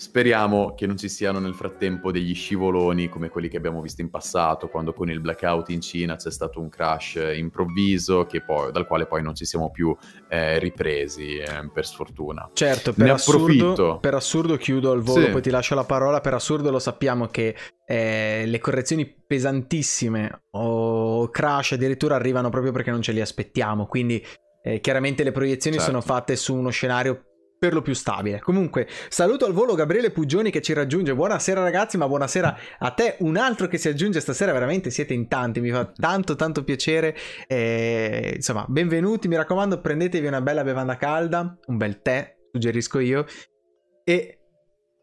Speriamo 0.00 0.72
che 0.74 0.86
non 0.86 0.96
ci 0.96 1.10
siano 1.10 1.40
nel 1.40 1.54
frattempo 1.54 2.10
degli 2.10 2.34
scivoloni 2.34 3.10
come 3.10 3.28
quelli 3.28 3.48
che 3.48 3.58
abbiamo 3.58 3.82
visto 3.82 4.00
in 4.00 4.08
passato, 4.08 4.68
quando 4.68 4.94
con 4.94 5.10
il 5.10 5.20
blackout 5.20 5.68
in 5.68 5.82
Cina 5.82 6.16
c'è 6.16 6.30
stato 6.30 6.58
un 6.58 6.70
crash 6.70 7.20
improvviso 7.34 8.26
poi, 8.46 8.72
dal 8.72 8.86
quale 8.86 9.04
poi 9.04 9.22
non 9.22 9.34
ci 9.34 9.44
siamo 9.44 9.70
più 9.70 9.94
eh, 10.30 10.58
ripresi, 10.58 11.36
eh, 11.36 11.68
per 11.70 11.84
sfortuna. 11.84 12.48
Certo, 12.54 12.94
per 12.94 13.10
assurdo, 13.10 13.98
per 14.00 14.14
assurdo, 14.14 14.56
chiudo 14.56 14.90
al 14.90 15.02
volo, 15.02 15.26
sì. 15.26 15.32
poi 15.32 15.42
ti 15.42 15.50
lascio 15.50 15.74
la 15.74 15.84
parola, 15.84 16.22
per 16.22 16.32
assurdo 16.32 16.70
lo 16.70 16.78
sappiamo 16.78 17.26
che 17.26 17.54
eh, 17.84 18.44
le 18.46 18.58
correzioni 18.58 19.04
pesantissime 19.04 20.44
o 20.52 21.28
crash 21.28 21.72
addirittura 21.72 22.14
arrivano 22.14 22.48
proprio 22.48 22.72
perché 22.72 22.90
non 22.90 23.02
ce 23.02 23.12
li 23.12 23.20
aspettiamo, 23.20 23.84
quindi 23.84 24.24
eh, 24.62 24.80
chiaramente 24.80 25.24
le 25.24 25.32
proiezioni 25.32 25.76
certo. 25.76 25.90
sono 25.90 26.02
fatte 26.02 26.36
su 26.36 26.54
uno 26.54 26.70
scenario 26.70 27.24
per 27.60 27.74
lo 27.74 27.82
più 27.82 27.92
stabile. 27.92 28.40
Comunque, 28.40 28.88
saluto 29.10 29.44
al 29.44 29.52
volo 29.52 29.74
Gabriele 29.74 30.10
Pugioni 30.10 30.50
che 30.50 30.62
ci 30.62 30.72
raggiunge. 30.72 31.14
Buonasera 31.14 31.62
ragazzi, 31.62 31.98
ma 31.98 32.08
buonasera 32.08 32.58
a 32.78 32.90
te. 32.92 33.16
Un 33.18 33.36
altro 33.36 33.68
che 33.68 33.76
si 33.76 33.86
aggiunge 33.86 34.18
stasera, 34.20 34.50
veramente 34.52 34.88
siete 34.88 35.12
in 35.12 35.28
tanti, 35.28 35.60
mi 35.60 35.70
fa 35.70 35.84
tanto 35.84 36.36
tanto 36.36 36.64
piacere. 36.64 37.14
Eh, 37.46 38.32
insomma, 38.36 38.64
benvenuti, 38.66 39.28
mi 39.28 39.36
raccomando, 39.36 39.78
prendetevi 39.78 40.26
una 40.26 40.40
bella 40.40 40.64
bevanda 40.64 40.96
calda, 40.96 41.58
un 41.66 41.76
bel 41.76 42.00
tè, 42.00 42.34
suggerisco 42.50 42.98
io. 42.98 43.26
E 44.04 44.39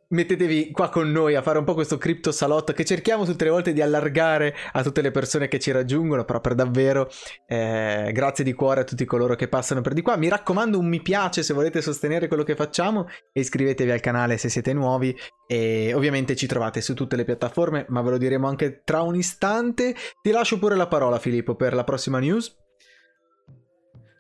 mettetevi 0.10 0.72
qua 0.72 0.90
con 0.90 1.12
noi 1.12 1.36
a 1.36 1.42
fare 1.42 1.58
un 1.58 1.66
po' 1.66 1.74
questo 1.74 1.98
cripto 1.98 2.32
salotto 2.32 2.74
che 2.74 2.86
cerchiamo 2.86 3.26
tutte 3.26 3.44
le 3.44 3.50
volte 3.50 3.74
di 3.74 3.82
allargare 3.82 4.56
a 4.74 4.84
tutte 4.84 5.02
le 5.02 5.12
persone 5.12 5.48
che 5.48 5.60
ci 5.60 5.72
raggiungono, 5.72 6.24
però 6.24 6.40
per 6.40 6.56
davvero 6.56 7.10
eh, 7.46 8.12
grazie 8.14 8.44
di 8.44 8.54
cuore 8.54 8.82
a 8.82 8.84
tutti 8.84 9.06
coloro 9.06 9.36
che 9.36 9.48
passano 9.48 9.82
per 9.82 9.94
di 9.94 10.02
qua. 10.02 10.16
Mi 10.16 10.30
raccomando 10.30 10.80
un 10.80 10.88
mi 10.88 11.02
piace 11.02 11.44
se 11.44 11.54
volete 11.54 11.82
sostenere 11.82 12.28
quello 12.28 12.44
che 12.44 12.56
facciamo 12.56 13.08
e 13.34 13.42
iscrivetevi 13.42 13.92
al 13.92 14.00
canale 14.00 14.38
se 14.38 14.50
siete 14.50 14.74
nuovi 14.74 15.16
e 15.48 15.94
ovviamente 15.94 16.36
ci 16.36 16.48
trovate 16.48 16.82
su 16.82 16.94
tutte 16.94 17.16
le 17.16 17.26
piattaforme, 17.26 17.86
ma 17.90 18.02
ve 18.02 18.12
lo 18.12 18.18
diremo 18.18 18.48
anche 18.48 18.82
tra 18.84 19.02
un 19.02 19.16
istante. 19.16 19.96
Ti 20.22 20.32
lascio 20.32 20.60
pure 20.60 20.76
la 20.76 20.88
parola 20.88 21.20
Filippo 21.20 21.56
per 21.56 21.74
la 21.74 21.84
prossima 21.84 22.20
news. 22.20 22.66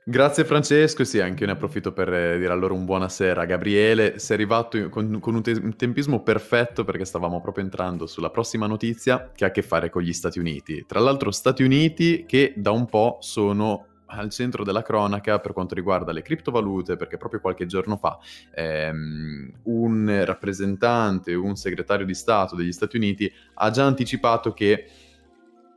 Grazie 0.10 0.45
Francesco, 0.45 1.03
sì, 1.03 1.20
anche 1.20 1.41
io 1.41 1.47
ne 1.47 1.51
approfitto 1.51 1.91
per 1.91 2.08
eh, 2.14 2.38
dire 2.38 2.53
allora 2.53 2.74
un 2.74 2.86
buonasera 2.86 3.43
Gabriele. 3.43 4.20
Sei 4.20 4.38
arrivato 4.38 4.88
con, 4.88 5.20
con 5.20 5.36
un, 5.36 5.41
te- 5.41 5.60
un, 5.62 5.76
tempismo 5.76 6.24
perfetto 6.24 6.86
perché 6.86 7.03
stavamo 7.03 7.41
proprio 7.41 7.66
entrando 7.66 8.08
sulla 8.08 8.30
prossima 8.30 8.68
notizia 8.68 9.32
che 9.36 9.43
ha 9.43 9.47
a 9.47 9.51
che 9.51 9.62
fare 9.62 9.89
con 9.89 10.03
gli 10.03 10.14
Stati 10.14 10.39
Uniti. 10.39 10.86
Tra 10.88 11.01
l'altro 11.01 11.30
Stati 11.32 11.62
Uniti 11.62 12.24
che 12.26 12.53
da 12.55 12.72
un 12.72 12.86
po' 12.86 13.18
sono 13.20 13.86
al 14.05 14.30
centro 14.30 14.64
della 14.64 14.82
cronaca 14.82 15.39
per 15.39 15.51
quanto 15.51 15.76
riguarda 15.76 16.14
le 16.14 16.22
criptovalute, 16.22 16.95
perché 16.95 17.18
proprio 17.18 17.41
qualche 17.41 17.66
giorno 17.66 17.97
fa 17.97 18.18
ehm, 18.55 19.51
un 19.64 20.22
rappresentante, 20.24 21.34
un 21.34 21.58
segretario 21.58 22.05
di 22.05 22.14
Stato 22.14 22.55
degli 22.55 22.72
Stati 22.72 22.95
Uniti 22.95 23.30
ha 23.55 23.70
già 23.72 23.84
anticipato 23.84 24.53
che 24.53 24.88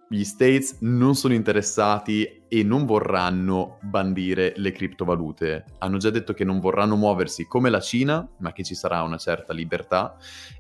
gli 0.09 0.23
States 0.23 0.77
non 0.83 1.17
sono 1.17 1.35
interessati 1.35 2.40
e 2.53 2.65
non 2.65 2.85
vorranno 2.85 3.79
bandire 3.81 4.55
le 4.57 4.73
criptovalute. 4.73 5.67
Hanno 5.79 5.99
già 5.99 6.11
detto 6.11 6.33
che 6.33 6.43
non 6.43 6.59
vorranno 6.59 6.97
muoversi 6.97 7.47
come 7.47 7.71
la 7.71 7.79
Cina, 7.79 8.29
ma 8.39 8.51
che 8.51 8.65
ci 8.65 8.75
sarà 8.75 9.03
una 9.03 9.19
certa 9.19 9.53
libertà. 9.53 10.17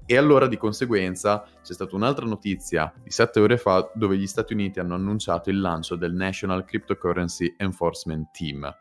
E 0.06 0.16
allora 0.16 0.46
di 0.46 0.56
conseguenza 0.56 1.44
c'è 1.60 1.72
stata 1.72 1.96
un'altra 1.96 2.26
notizia 2.26 2.92
di 3.02 3.10
sette 3.10 3.40
ore 3.40 3.56
fa 3.56 3.90
dove 3.92 4.16
gli 4.16 4.28
Stati 4.28 4.52
Uniti 4.52 4.78
hanno 4.78 4.94
annunciato 4.94 5.50
il 5.50 5.60
lancio 5.60 5.96
del 5.96 6.14
National 6.14 6.64
Cryptocurrency 6.64 7.56
Enforcement 7.58 8.28
Team, 8.30 8.72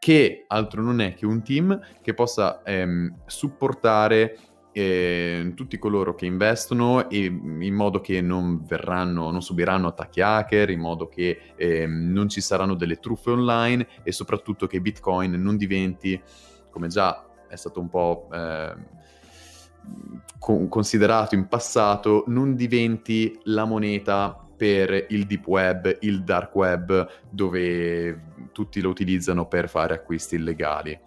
che 0.00 0.44
altro 0.48 0.82
non 0.82 1.00
è 1.00 1.14
che 1.14 1.24
un 1.24 1.44
team 1.44 1.80
che 2.02 2.14
possa 2.14 2.62
ehm, 2.64 3.22
supportare 3.26 4.38
eh, 4.78 5.52
tutti 5.54 5.78
coloro 5.78 6.14
che 6.14 6.26
investono 6.26 7.06
in 7.08 7.72
modo 7.72 8.02
che 8.02 8.20
non 8.20 8.62
verranno, 8.62 9.30
non 9.30 9.40
subiranno 9.40 9.88
attacchi 9.88 10.20
hacker, 10.20 10.68
in 10.68 10.80
modo 10.80 11.08
che 11.08 11.54
eh, 11.56 11.86
non 11.86 12.28
ci 12.28 12.42
saranno 12.42 12.74
delle 12.74 12.98
truffe 12.98 13.30
online 13.30 13.86
e 14.02 14.12
soprattutto 14.12 14.66
che 14.66 14.82
Bitcoin 14.82 15.32
non 15.40 15.56
diventi, 15.56 16.20
come 16.68 16.88
già 16.88 17.26
è 17.48 17.56
stato 17.56 17.80
un 17.80 17.88
po' 17.88 18.28
eh, 18.30 18.74
considerato 20.68 21.34
in 21.34 21.48
passato, 21.48 22.24
non 22.26 22.54
diventi 22.54 23.40
la 23.44 23.64
moneta 23.64 24.46
per 24.56 25.06
il 25.08 25.24
deep 25.24 25.46
web, 25.46 25.96
il 26.00 26.22
dark 26.22 26.54
web, 26.54 27.08
dove 27.30 28.50
tutti 28.52 28.82
lo 28.82 28.90
utilizzano 28.90 29.48
per 29.48 29.70
fare 29.70 29.94
acquisti 29.94 30.34
illegali. 30.34 31.00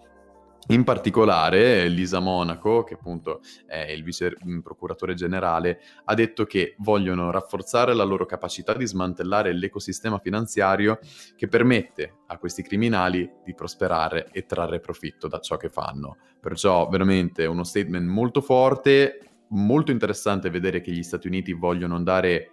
In 0.70 0.84
particolare 0.84 1.88
Lisa 1.88 2.20
Monaco, 2.20 2.84
che 2.84 2.94
appunto 2.94 3.40
è 3.66 3.90
il 3.90 4.04
vice 4.04 4.36
mm, 4.46 4.60
procuratore 4.60 5.14
generale, 5.14 5.80
ha 6.04 6.14
detto 6.14 6.44
che 6.44 6.76
vogliono 6.78 7.32
rafforzare 7.32 7.92
la 7.92 8.04
loro 8.04 8.24
capacità 8.24 8.72
di 8.74 8.86
smantellare 8.86 9.52
l'ecosistema 9.52 10.20
finanziario 10.20 11.00
che 11.34 11.48
permette 11.48 12.18
a 12.28 12.38
questi 12.38 12.62
criminali 12.62 13.28
di 13.44 13.52
prosperare 13.52 14.28
e 14.30 14.46
trarre 14.46 14.78
profitto 14.78 15.26
da 15.26 15.40
ciò 15.40 15.56
che 15.56 15.70
fanno. 15.70 16.18
Perciò 16.38 16.88
veramente 16.88 17.46
uno 17.46 17.64
statement 17.64 18.06
molto 18.06 18.40
forte, 18.40 19.18
molto 19.48 19.90
interessante 19.90 20.50
vedere 20.50 20.80
che 20.80 20.92
gli 20.92 21.02
Stati 21.02 21.26
Uniti 21.26 21.52
vogliono 21.52 21.96
andare, 21.96 22.52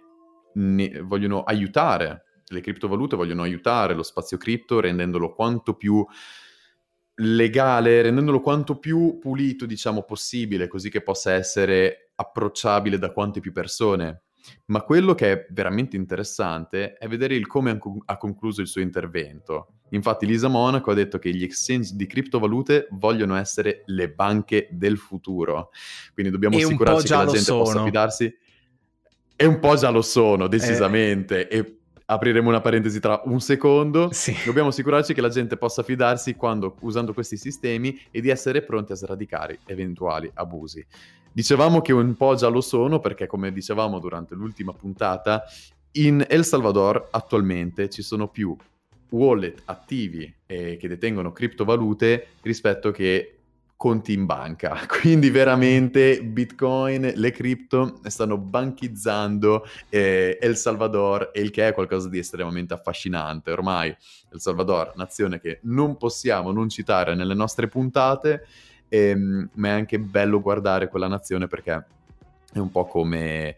ne, 0.54 1.02
vogliono 1.02 1.44
aiutare 1.44 2.24
le 2.48 2.60
criptovalute, 2.60 3.14
vogliono 3.14 3.42
aiutare 3.42 3.94
lo 3.94 4.02
spazio 4.02 4.38
cripto 4.38 4.80
rendendolo 4.80 5.32
quanto 5.32 5.74
più 5.74 6.04
legale, 7.20 8.02
rendendolo 8.02 8.40
quanto 8.40 8.78
più 8.78 9.18
pulito, 9.18 9.66
diciamo, 9.66 10.02
possibile, 10.02 10.68
così 10.68 10.90
che 10.90 11.02
possa 11.02 11.32
essere 11.32 12.10
approcciabile 12.14 12.98
da 12.98 13.10
quante 13.12 13.40
più 13.40 13.52
persone. 13.52 14.22
Ma 14.66 14.82
quello 14.82 15.14
che 15.14 15.32
è 15.32 15.46
veramente 15.50 15.96
interessante 15.96 16.94
è 16.94 17.06
vedere 17.06 17.34
il 17.34 17.46
come 17.46 17.78
ha 18.04 18.16
concluso 18.16 18.60
il 18.60 18.66
suo 18.66 18.80
intervento. 18.80 19.74
Infatti 19.90 20.26
Lisa 20.26 20.48
Monaco 20.48 20.90
ha 20.90 20.94
detto 20.94 21.18
che 21.18 21.30
gli 21.30 21.42
exchange 21.42 21.94
di 21.94 22.06
criptovalute 22.06 22.88
vogliono 22.92 23.36
essere 23.36 23.82
le 23.86 24.10
banche 24.10 24.68
del 24.70 24.96
futuro. 24.96 25.70
Quindi 26.14 26.32
dobbiamo 26.32 26.56
e 26.56 26.62
assicurarci 26.62 27.06
che 27.06 27.14
la 27.14 27.24
gente 27.24 27.38
sono. 27.40 27.62
possa 27.62 27.84
fidarsi. 27.84 28.34
E 29.36 29.46
un 29.46 29.58
po' 29.58 29.76
già 29.76 29.90
lo 29.90 30.02
sono, 30.02 30.48
decisamente. 30.48 31.48
Eh. 31.48 31.58
E 31.58 31.77
apriremo 32.10 32.48
una 32.48 32.60
parentesi 32.60 33.00
tra 33.00 33.20
un 33.24 33.40
secondo. 33.40 34.08
Sì. 34.12 34.34
Dobbiamo 34.44 34.68
assicurarci 34.68 35.12
che 35.12 35.20
la 35.20 35.28
gente 35.28 35.56
possa 35.56 35.82
fidarsi 35.82 36.34
quando, 36.34 36.76
usando 36.80 37.12
questi 37.12 37.36
sistemi 37.36 38.00
e 38.10 38.20
di 38.20 38.30
essere 38.30 38.62
pronti 38.62 38.92
a 38.92 38.96
sradicare 38.96 39.58
eventuali 39.66 40.30
abusi. 40.34 40.84
Dicevamo 41.30 41.82
che 41.82 41.92
un 41.92 42.16
po' 42.16 42.34
già 42.34 42.48
lo 42.48 42.62
sono 42.62 42.98
perché, 42.98 43.26
come 43.26 43.52
dicevamo 43.52 43.98
durante 43.98 44.34
l'ultima 44.34 44.72
puntata, 44.72 45.44
in 45.92 46.24
El 46.26 46.44
Salvador 46.44 47.08
attualmente 47.10 47.90
ci 47.90 48.02
sono 48.02 48.28
più 48.28 48.56
wallet 49.10 49.62
attivi 49.66 50.32
eh, 50.46 50.76
che 50.78 50.88
detengono 50.88 51.32
criptovalute 51.32 52.28
rispetto 52.42 52.90
che 52.90 53.37
conti 53.78 54.12
in 54.12 54.26
banca. 54.26 54.80
Quindi 55.00 55.30
veramente 55.30 56.20
Bitcoin, 56.20 57.12
le 57.14 57.30
cripto 57.30 58.00
stanno 58.02 58.36
banchizzando 58.36 59.64
eh, 59.88 60.36
El 60.38 60.56
Salvador, 60.56 61.30
il 61.34 61.50
che 61.50 61.68
è 61.68 61.72
qualcosa 61.72 62.08
di 62.08 62.18
estremamente 62.18 62.74
affascinante. 62.74 63.52
Ormai 63.52 63.96
El 64.30 64.40
Salvador, 64.40 64.92
nazione 64.96 65.40
che 65.40 65.60
non 65.62 65.96
possiamo 65.96 66.50
non 66.50 66.68
citare 66.68 67.14
nelle 67.14 67.34
nostre 67.34 67.68
puntate, 67.68 68.44
ehm, 68.88 69.50
ma 69.54 69.68
è 69.68 69.70
anche 69.70 70.00
bello 70.00 70.42
guardare 70.42 70.88
quella 70.88 71.08
nazione 71.08 71.46
perché 71.46 71.84
è 72.52 72.58
un 72.58 72.70
po' 72.72 72.86
come 72.86 73.56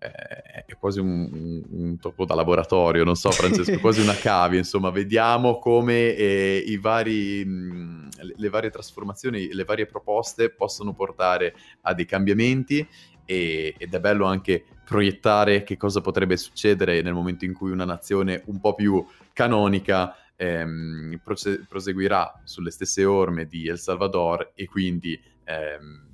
è 0.00 0.76
quasi 0.78 0.98
un, 0.98 1.28
un, 1.30 1.62
un, 1.68 1.98
topo 1.98 2.24
da 2.24 2.34
laboratorio, 2.34 3.04
non 3.04 3.16
so 3.16 3.30
Francesco, 3.30 3.78
quasi 3.80 4.00
una 4.00 4.14
cavia, 4.18 4.58
insomma, 4.58 4.88
vediamo 4.88 5.58
come 5.58 6.14
eh, 6.14 6.64
i 6.66 6.78
vari, 6.78 7.44
mh, 7.44 8.08
le 8.36 8.48
varie 8.48 8.70
trasformazioni, 8.70 9.52
le 9.52 9.64
varie 9.64 9.84
proposte 9.84 10.48
possono 10.48 10.94
portare 10.94 11.54
a 11.82 11.92
dei 11.92 12.06
cambiamenti 12.06 12.86
e, 13.26 13.74
ed 13.76 13.92
è 13.92 14.00
bello 14.00 14.24
anche 14.24 14.64
proiettare 14.86 15.64
che 15.64 15.76
cosa 15.76 16.00
potrebbe 16.00 16.38
succedere 16.38 17.02
nel 17.02 17.12
momento 17.12 17.44
in 17.44 17.52
cui 17.52 17.70
una 17.70 17.84
nazione 17.84 18.42
un 18.46 18.58
po' 18.58 18.74
più 18.74 19.04
canonica 19.34 20.16
ehm, 20.34 21.20
proseguirà 21.68 22.40
sulle 22.44 22.70
stesse 22.70 23.04
orme 23.04 23.44
di 23.44 23.68
El 23.68 23.78
Salvador 23.78 24.52
e 24.54 24.64
quindi... 24.64 25.20
Ehm, 25.44 26.08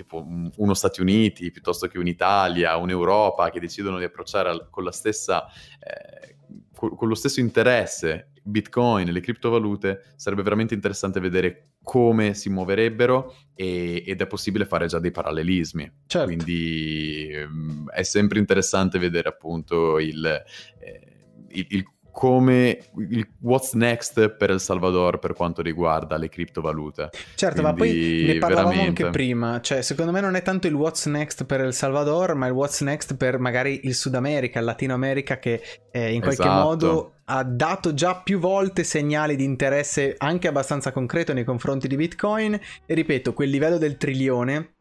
tipo 0.00 0.26
uno 0.56 0.74
Stati 0.74 1.00
Uniti 1.00 1.50
piuttosto 1.50 1.86
che 1.86 1.98
un'Italia, 1.98 2.76
un'Europa 2.76 3.50
che 3.50 3.60
decidono 3.60 3.98
di 3.98 4.04
approcciare 4.04 4.48
al, 4.48 4.68
con 4.70 4.84
la 4.84 4.92
stessa, 4.92 5.46
eh, 5.78 6.36
con, 6.74 6.96
con 6.96 7.08
lo 7.08 7.14
stesso 7.14 7.40
interesse 7.40 8.30
Bitcoin, 8.42 9.12
le 9.12 9.20
criptovalute, 9.20 10.12
sarebbe 10.16 10.42
veramente 10.42 10.72
interessante 10.72 11.20
vedere 11.20 11.72
come 11.82 12.32
si 12.34 12.48
muoverebbero 12.48 13.34
e, 13.54 14.02
ed 14.06 14.20
è 14.20 14.26
possibile 14.26 14.64
fare 14.64 14.86
già 14.86 14.98
dei 14.98 15.10
parallelismi. 15.10 15.92
Certo. 16.06 16.26
Quindi 16.26 17.28
ehm, 17.30 17.90
è 17.90 18.02
sempre 18.02 18.38
interessante 18.38 18.98
vedere 18.98 19.28
appunto 19.28 19.98
il, 19.98 20.24
eh, 20.24 21.44
il, 21.50 21.66
il 21.68 21.84
come 22.10 22.78
il 22.96 23.26
what's 23.40 23.72
next 23.72 24.28
per 24.30 24.50
El 24.50 24.60
Salvador 24.60 25.18
per 25.18 25.34
quanto 25.34 25.62
riguarda 25.62 26.16
le 26.16 26.28
criptovalute. 26.28 27.10
Certo, 27.34 27.62
Quindi, 27.62 27.62
ma 27.62 27.72
poi 27.74 28.24
ne 28.26 28.38
parlavamo 28.38 28.68
veramente... 28.70 29.02
anche 29.02 29.12
prima, 29.12 29.60
cioè 29.60 29.82
secondo 29.82 30.12
me 30.12 30.20
non 30.20 30.34
è 30.34 30.42
tanto 30.42 30.66
il 30.66 30.74
what's 30.74 31.06
next 31.06 31.44
per 31.44 31.60
El 31.60 31.74
Salvador, 31.74 32.34
ma 32.34 32.46
il 32.46 32.52
what's 32.52 32.80
next 32.80 33.16
per 33.16 33.38
magari 33.38 33.80
il 33.84 33.94
Sud 33.94 34.14
America, 34.14 34.58
il 34.58 34.64
Latino 34.64 34.94
America 34.94 35.38
che 35.38 35.60
eh, 35.90 36.12
in 36.12 36.20
qualche 36.20 36.42
esatto. 36.42 36.62
modo 36.62 37.12
ha 37.24 37.44
dato 37.44 37.94
già 37.94 38.16
più 38.16 38.38
volte 38.38 38.82
segnali 38.82 39.36
di 39.36 39.44
interesse 39.44 40.14
anche 40.18 40.48
abbastanza 40.48 40.90
concreto 40.90 41.32
nei 41.32 41.44
confronti 41.44 41.86
di 41.86 41.96
Bitcoin 41.96 42.58
e 42.86 42.94
ripeto, 42.94 43.32
quel 43.32 43.50
livello 43.50 43.78
del 43.78 43.96
trilione 43.96 44.74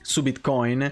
su 0.00 0.22
Bitcoin 0.22 0.90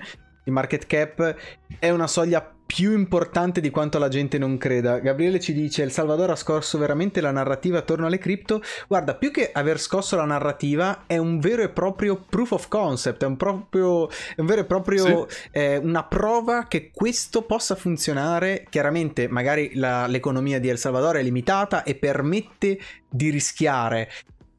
di 0.51 0.57
market 0.57 0.87
cap 0.87 1.35
è 1.79 1.89
una 1.91 2.09
soglia 2.09 2.55
più 2.67 2.93
importante 2.93 3.61
di 3.61 3.71
quanto 3.71 3.99
la 3.99 4.07
gente 4.07 4.39
non 4.39 4.57
creda. 4.57 5.01
Gabriele 5.01 5.41
ci 5.41 5.53
dice: 5.53 5.83
El 5.83 5.91
Salvador 5.91 6.31
ha 6.31 6.37
scosso 6.37 6.79
veramente 6.79 7.21
la 7.21 7.33
narrativa 7.33 7.79
attorno 7.79 8.07
alle 8.07 8.19
cripto. 8.19 8.63
Guarda, 8.87 9.15
più 9.15 9.33
che 9.33 9.51
aver 9.53 9.81
scosso 9.81 10.15
la 10.15 10.25
narrativa, 10.25 11.05
è 11.07 11.17
un 11.17 11.41
vero 11.41 11.63
e 11.63 11.71
proprio 11.71 12.25
proof 12.29 12.53
of 12.53 12.69
concept, 12.69 13.25
è 13.25 13.27
un, 13.27 13.37
proprio, 13.37 14.09
è 14.09 14.41
un 14.41 14.47
vero 14.47 14.61
e 14.61 14.65
proprio 14.67 15.27
sì. 15.29 15.49
eh, 15.51 15.79
una 15.79 16.05
prova 16.05 16.67
che 16.69 16.91
questo 16.95 17.43
possa 17.43 17.75
funzionare. 17.75 18.67
Chiaramente, 18.69 19.27
magari 19.27 19.73
la, 19.75 20.07
l'economia 20.07 20.61
di 20.61 20.69
El 20.69 20.79
Salvador 20.79 21.17
è 21.17 21.23
limitata 21.23 21.83
e 21.83 21.97
permette 21.97 22.79
di 23.09 23.31
rischiare. 23.31 24.09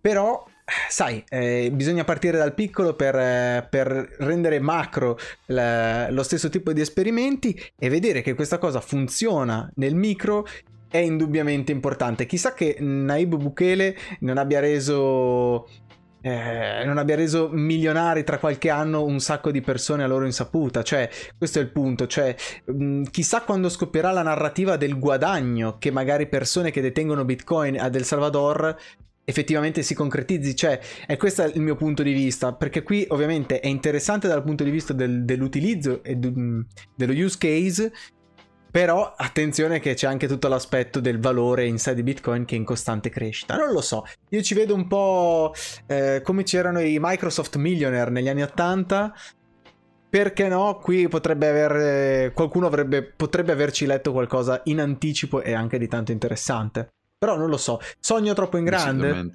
Però 0.01 0.45
sai, 0.89 1.23
eh, 1.29 1.69
bisogna 1.73 2.03
partire 2.03 2.37
dal 2.37 2.53
piccolo 2.53 2.95
per, 2.95 3.15
eh, 3.15 3.67
per 3.69 4.15
rendere 4.19 4.59
macro 4.59 5.17
la, 5.47 6.09
lo 6.09 6.23
stesso 6.23 6.49
tipo 6.49 6.73
di 6.73 6.81
esperimenti 6.81 7.59
e 7.77 7.89
vedere 7.89 8.21
che 8.21 8.33
questa 8.33 8.57
cosa 8.57 8.81
funziona 8.81 9.69
nel 9.75 9.95
micro 9.95 10.45
è 10.89 10.97
indubbiamente 10.97 11.71
importante. 11.71 12.25
Chissà 12.25 12.53
che 12.53 12.77
Naib 12.79 13.35
Bukele 13.35 13.95
non 14.19 14.37
abbia 14.37 14.59
reso 14.59 15.65
eh, 16.21 16.83
non 16.85 16.97
abbia 16.97 17.15
reso 17.15 17.49
milionari 17.51 18.23
tra 18.23 18.37
qualche 18.37 18.69
anno 18.69 19.03
un 19.03 19.19
sacco 19.19 19.49
di 19.51 19.61
persone 19.61 20.03
a 20.03 20.07
loro 20.07 20.25
insaputa. 20.25 20.83
Cioè, 20.83 21.09
questo 21.37 21.59
è 21.59 21.61
il 21.61 21.69
punto. 21.69 22.07
Cioè, 22.07 22.35
mh, 22.65 22.83
mm, 22.83 23.03
chissà 23.05 23.41
quando 23.41 23.69
scoppierà 23.69 24.11
la 24.11 24.21
narrativa 24.21 24.77
del 24.77 24.99
guadagno 24.99 25.77
che 25.79 25.91
magari 25.91 26.27
persone 26.27 26.71
che 26.71 26.81
detengono 26.81 27.25
Bitcoin 27.25 27.79
ad 27.79 27.95
El 27.95 28.05
Salvador 28.05 28.75
effettivamente 29.23 29.83
si 29.83 29.93
concretizzi, 29.93 30.55
cioè 30.55 30.79
è 31.05 31.17
questo 31.17 31.43
il 31.43 31.61
mio 31.61 31.75
punto 31.75 32.03
di 32.03 32.13
vista, 32.13 32.53
perché 32.53 32.83
qui 32.83 33.05
ovviamente 33.09 33.59
è 33.59 33.67
interessante 33.67 34.27
dal 34.27 34.43
punto 34.43 34.63
di 34.63 34.71
vista 34.71 34.93
del, 34.93 35.23
dell'utilizzo 35.23 36.03
e 36.03 36.15
d- 36.15 36.65
dello 36.95 37.13
use 37.13 37.37
case, 37.37 37.91
però 38.71 39.13
attenzione 39.15 39.79
che 39.79 39.95
c'è 39.95 40.07
anche 40.07 40.27
tutto 40.27 40.47
l'aspetto 40.47 41.01
del 41.01 41.19
valore 41.19 41.65
in 41.65 41.77
sé 41.77 41.93
di 41.93 42.03
Bitcoin 42.03 42.45
che 42.45 42.55
è 42.55 42.57
in 42.57 42.63
costante 42.63 43.09
crescita. 43.09 43.57
Non 43.57 43.71
lo 43.71 43.81
so, 43.81 44.05
io 44.29 44.41
ci 44.41 44.53
vedo 44.53 44.73
un 44.73 44.87
po' 44.87 45.53
eh, 45.87 46.21
come 46.23 46.43
c'erano 46.43 46.79
i 46.79 46.97
Microsoft 46.99 47.57
Millionaire 47.57 48.09
negli 48.11 48.29
anni 48.29 48.43
80. 48.43 49.13
Perché 50.09 50.49
no? 50.49 50.77
Qui 50.77 51.07
potrebbe 51.07 51.47
aver. 51.47 52.33
Qualcuno 52.33 52.67
avrebbe, 52.67 53.01
potrebbe 53.01 53.53
averci 53.53 53.85
letto 53.85 54.11
qualcosa 54.11 54.59
in 54.65 54.81
anticipo 54.81 55.41
e 55.41 55.53
anche 55.53 55.77
di 55.77 55.87
tanto 55.87 56.11
interessante. 56.11 56.89
Però 57.21 57.37
non 57.37 57.49
lo 57.49 57.57
so, 57.57 57.79
sogno 57.99 58.33
troppo 58.33 58.57
in 58.57 58.63
grande? 58.63 59.29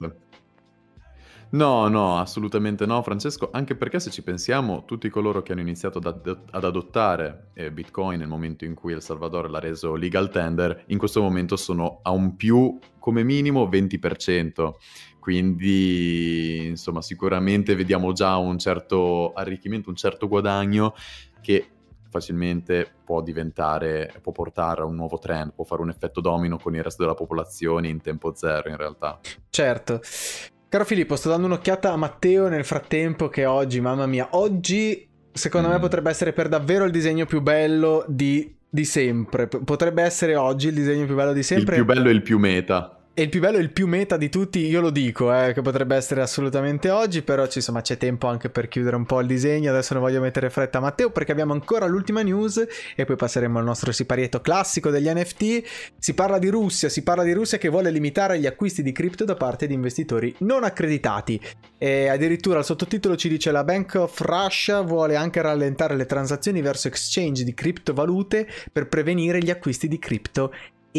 No, 1.50 1.86
no, 1.86 2.18
assolutamente 2.18 2.84
no, 2.84 3.00
Francesco, 3.00 3.50
anche 3.52 3.76
perché 3.76 4.00
se 4.00 4.10
ci 4.10 4.24
pensiamo, 4.24 4.84
tutti 4.84 5.08
coloro 5.08 5.40
che 5.40 5.52
hanno 5.52 5.60
iniziato 5.60 5.98
ad, 5.98 6.38
ad 6.50 6.64
adottare 6.64 7.50
eh, 7.54 7.70
Bitcoin 7.70 8.18
nel 8.18 8.26
momento 8.26 8.64
in 8.64 8.74
cui 8.74 8.92
El 8.92 9.02
Salvador 9.02 9.48
l'ha 9.48 9.60
reso 9.60 9.94
legal 9.94 10.30
tender, 10.30 10.82
in 10.88 10.98
questo 10.98 11.22
momento 11.22 11.54
sono 11.54 12.00
a 12.02 12.10
un 12.10 12.34
più, 12.34 12.76
come 12.98 13.22
minimo, 13.22 13.68
20%. 13.68 14.72
Quindi, 15.20 16.66
insomma, 16.66 17.02
sicuramente 17.02 17.76
vediamo 17.76 18.10
già 18.10 18.34
un 18.34 18.58
certo 18.58 19.32
arricchimento, 19.32 19.90
un 19.90 19.96
certo 19.96 20.26
guadagno 20.26 20.92
che 21.40 21.75
facilmente 22.16 22.90
può 23.04 23.20
diventare, 23.20 24.12
può 24.22 24.32
portare 24.32 24.82
a 24.82 24.84
un 24.84 24.94
nuovo 24.94 25.18
trend, 25.18 25.52
può 25.54 25.64
fare 25.64 25.82
un 25.82 25.90
effetto 25.90 26.20
domino 26.20 26.58
con 26.58 26.74
il 26.74 26.82
resto 26.82 27.02
della 27.02 27.14
popolazione 27.14 27.88
in 27.88 28.00
tempo 28.00 28.34
zero 28.34 28.68
in 28.68 28.76
realtà. 28.76 29.20
Certo. 29.50 30.00
Caro 30.68 30.84
Filippo, 30.84 31.16
sto 31.16 31.28
dando 31.28 31.46
un'occhiata 31.46 31.92
a 31.92 31.96
Matteo 31.96 32.48
nel 32.48 32.64
frattempo 32.64 33.28
che 33.28 33.46
oggi, 33.46 33.80
mamma 33.80 34.06
mia, 34.06 34.28
oggi 34.32 35.08
secondo 35.32 35.68
mm. 35.68 35.72
me 35.72 35.78
potrebbe 35.78 36.10
essere 36.10 36.32
per 36.32 36.48
davvero 36.48 36.84
il 36.84 36.90
disegno 36.90 37.26
più 37.26 37.40
bello 37.40 38.04
di, 38.08 38.56
di 38.68 38.84
sempre. 38.84 39.46
Potrebbe 39.46 40.02
essere 40.02 40.34
oggi 40.34 40.68
il 40.68 40.74
disegno 40.74 41.06
più 41.06 41.14
bello 41.14 41.32
di 41.32 41.42
sempre. 41.42 41.76
Il 41.76 41.84
più 41.84 41.94
bello 41.94 42.08
e 42.08 42.12
il 42.12 42.22
più 42.22 42.38
meta. 42.38 42.95
E 43.18 43.22
il 43.22 43.30
più 43.30 43.40
bello 43.40 43.56
il 43.56 43.72
più 43.72 43.86
meta 43.86 44.18
di 44.18 44.28
tutti, 44.28 44.58
io 44.58 44.82
lo 44.82 44.90
dico, 44.90 45.32
eh, 45.34 45.54
che 45.54 45.62
potrebbe 45.62 45.96
essere 45.96 46.20
assolutamente 46.20 46.90
oggi, 46.90 47.22
però 47.22 47.46
insomma, 47.50 47.80
c'è 47.80 47.96
tempo 47.96 48.26
anche 48.26 48.50
per 48.50 48.68
chiudere 48.68 48.94
un 48.94 49.06
po' 49.06 49.20
il 49.20 49.26
disegno. 49.26 49.70
Adesso 49.70 49.94
non 49.94 50.02
voglio 50.02 50.20
mettere 50.20 50.50
fretta 50.50 50.76
a 50.76 50.80
Matteo 50.82 51.08
perché 51.08 51.32
abbiamo 51.32 51.54
ancora 51.54 51.86
l'ultima 51.86 52.20
news 52.20 52.62
e 52.94 53.06
poi 53.06 53.16
passeremo 53.16 53.58
al 53.58 53.64
nostro 53.64 53.90
siparietto 53.90 54.42
classico 54.42 54.90
degli 54.90 55.08
NFT. 55.08 55.62
Si 55.98 56.12
parla 56.12 56.38
di 56.38 56.50
Russia, 56.50 56.90
si 56.90 57.02
parla 57.02 57.22
di 57.22 57.32
Russia 57.32 57.56
che 57.56 57.70
vuole 57.70 57.90
limitare 57.90 58.38
gli 58.38 58.44
acquisti 58.44 58.82
di 58.82 58.92
cripto 58.92 59.24
da 59.24 59.34
parte 59.34 59.66
di 59.66 59.72
investitori 59.72 60.34
non 60.40 60.62
accreditati. 60.62 61.40
E 61.78 62.08
addirittura 62.08 62.58
il 62.58 62.66
sottotitolo 62.66 63.16
ci 63.16 63.30
dice 63.30 63.50
la 63.50 63.64
Bank 63.64 63.94
of 63.94 64.20
Russia 64.20 64.82
vuole 64.82 65.16
anche 65.16 65.40
rallentare 65.40 65.96
le 65.96 66.04
transazioni 66.04 66.60
verso 66.60 66.88
exchange 66.88 67.44
di 67.44 67.54
criptovalute 67.54 68.46
per 68.70 68.88
prevenire 68.88 69.38
gli 69.38 69.48
acquisti 69.48 69.88
di 69.88 69.98
cripto 69.98 70.52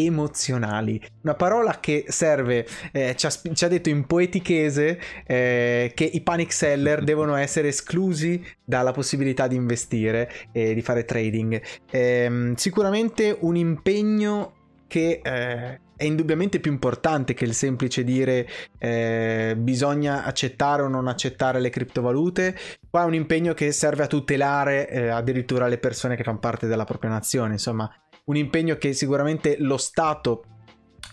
emozionali. 0.06 1.00
Una 1.22 1.34
parola 1.34 1.78
che 1.80 2.04
serve, 2.08 2.66
eh, 2.92 3.14
ci, 3.16 3.26
ha, 3.26 3.30
ci, 3.30 3.64
ha, 3.64 3.68
detto 3.68 3.88
in 3.88 4.06
poetichese 4.06 5.00
eh, 5.26 5.92
che 5.94 6.04
i 6.04 6.20
panic 6.20 6.52
seller 6.52 7.02
devono 7.04 7.34
essere 7.36 7.68
esclusi 7.68 8.44
dalla 8.64 8.92
possibilità 8.92 9.46
di 9.46 9.56
investire 9.56 10.30
e 10.52 10.74
di 10.74 10.82
fare 10.82 11.04
trading. 11.04 11.60
Eh, 11.90 12.52
sicuramente 12.56 13.36
un 13.40 13.56
impegno 13.56 14.52
che 14.86 15.20
eh, 15.22 15.80
è 15.98 16.04
indubbiamente 16.04 16.60
più 16.60 16.70
importante 16.70 17.34
che 17.34 17.44
il 17.44 17.54
semplice 17.54 18.04
dire 18.04 18.48
eh, 18.78 19.54
bisogna 19.58 20.24
accettare 20.24 20.82
o 20.82 20.88
non 20.88 21.08
accettare 21.08 21.58
le 21.58 21.70
criptovalute. 21.70 22.56
Qua 22.88 23.02
è 23.02 23.04
un 23.04 23.14
impegno 23.14 23.52
che 23.52 23.72
serve 23.72 24.04
a 24.04 24.06
tutelare 24.06 24.88
eh, 24.88 25.08
addirittura 25.08 25.66
le 25.66 25.78
persone 25.78 26.14
che 26.14 26.22
fanno 26.22 26.38
parte 26.38 26.68
della 26.68 26.84
propria 26.84 27.10
nazione. 27.10 27.54
Insomma, 27.54 27.92
un 28.28 28.36
impegno 28.36 28.76
che 28.76 28.92
sicuramente 28.92 29.56
lo 29.58 29.76
Stato 29.76 30.44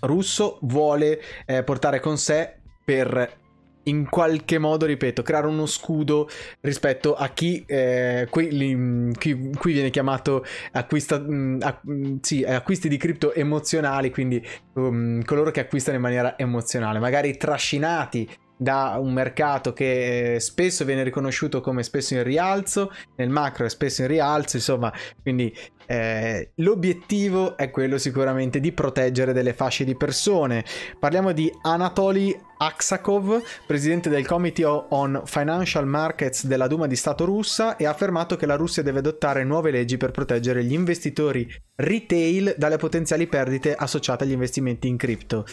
russo 0.01 0.59
vuole 0.61 1.21
eh, 1.45 1.63
portare 1.63 1.99
con 1.99 2.17
sé 2.17 2.59
per 2.83 3.43
in 3.85 4.09
qualche 4.09 4.57
modo, 4.57 4.85
ripeto, 4.85 5.21
creare 5.21 5.47
uno 5.47 5.65
scudo 5.65 6.27
rispetto 6.61 7.15
a 7.15 7.29
chi, 7.29 7.63
eh, 7.67 8.27
qui, 8.29 8.51
li, 8.51 9.13
qui, 9.13 9.51
qui, 9.55 9.73
viene 9.73 9.89
chiamato 9.89 10.43
acquista, 10.71 11.19
mh, 11.19 11.33
mm, 11.33 11.57
a, 11.61 11.79
mh, 11.81 11.93
mm, 11.93 12.15
sì, 12.21 12.43
acquisti 12.43 12.87
di 12.87 12.97
cripto 12.97 13.33
emozionali, 13.33 14.11
quindi 14.11 14.43
um, 14.73 15.23
coloro 15.23 15.51
che 15.51 15.59
acquistano 15.59 15.97
in 15.97 16.03
maniera 16.03 16.37
emozionale, 16.37 16.99
magari 16.99 17.37
trascinati 17.37 18.27
da 18.57 18.97
un 18.99 19.11
mercato 19.11 19.73
che 19.73 20.35
eh, 20.35 20.39
spesso 20.39 20.85
viene 20.85 21.03
riconosciuto 21.03 21.61
come 21.61 21.83
spesso 21.83 22.13
in 22.13 22.23
rialzo, 22.23 22.91
nel 23.17 23.29
macro 23.29 23.65
è 23.65 23.69
spesso 23.69 24.01
in 24.01 24.07
rialzo, 24.07 24.55
insomma, 24.55 24.91
quindi 25.21 25.53
eh, 25.85 26.51
l'obiettivo 26.55 27.57
è 27.57 27.69
quello 27.71 27.97
sicuramente 27.97 28.59
di 28.59 28.71
proteggere 28.71 29.33
delle 29.33 29.53
fasce 29.53 29.83
di 29.83 29.95
persone. 29.95 30.63
Parliamo 30.99 31.31
di 31.31 31.51
Anatoly 31.61 32.37
Aksakov, 32.57 33.41
presidente 33.67 34.09
del 34.09 34.25
Committee 34.25 34.65
on 34.65 35.21
Financial 35.25 35.85
Markets 35.85 36.45
della 36.45 36.67
Duma 36.67 36.87
di 36.87 36.95
Stato 36.95 37.25
russa, 37.25 37.75
e 37.75 37.85
ha 37.85 37.89
affermato 37.89 38.37
che 38.37 38.45
la 38.45 38.55
Russia 38.55 38.81
deve 38.81 38.99
adottare 38.99 39.43
nuove 39.43 39.71
leggi 39.71 39.97
per 39.97 40.11
proteggere 40.11 40.63
gli 40.63 40.73
investitori 40.73 41.47
retail 41.75 42.55
dalle 42.57 42.77
potenziali 42.77 43.27
perdite 43.27 43.75
associate 43.75 44.23
agli 44.23 44.31
investimenti 44.31 44.87
in 44.87 44.97
cripto. 44.97 45.45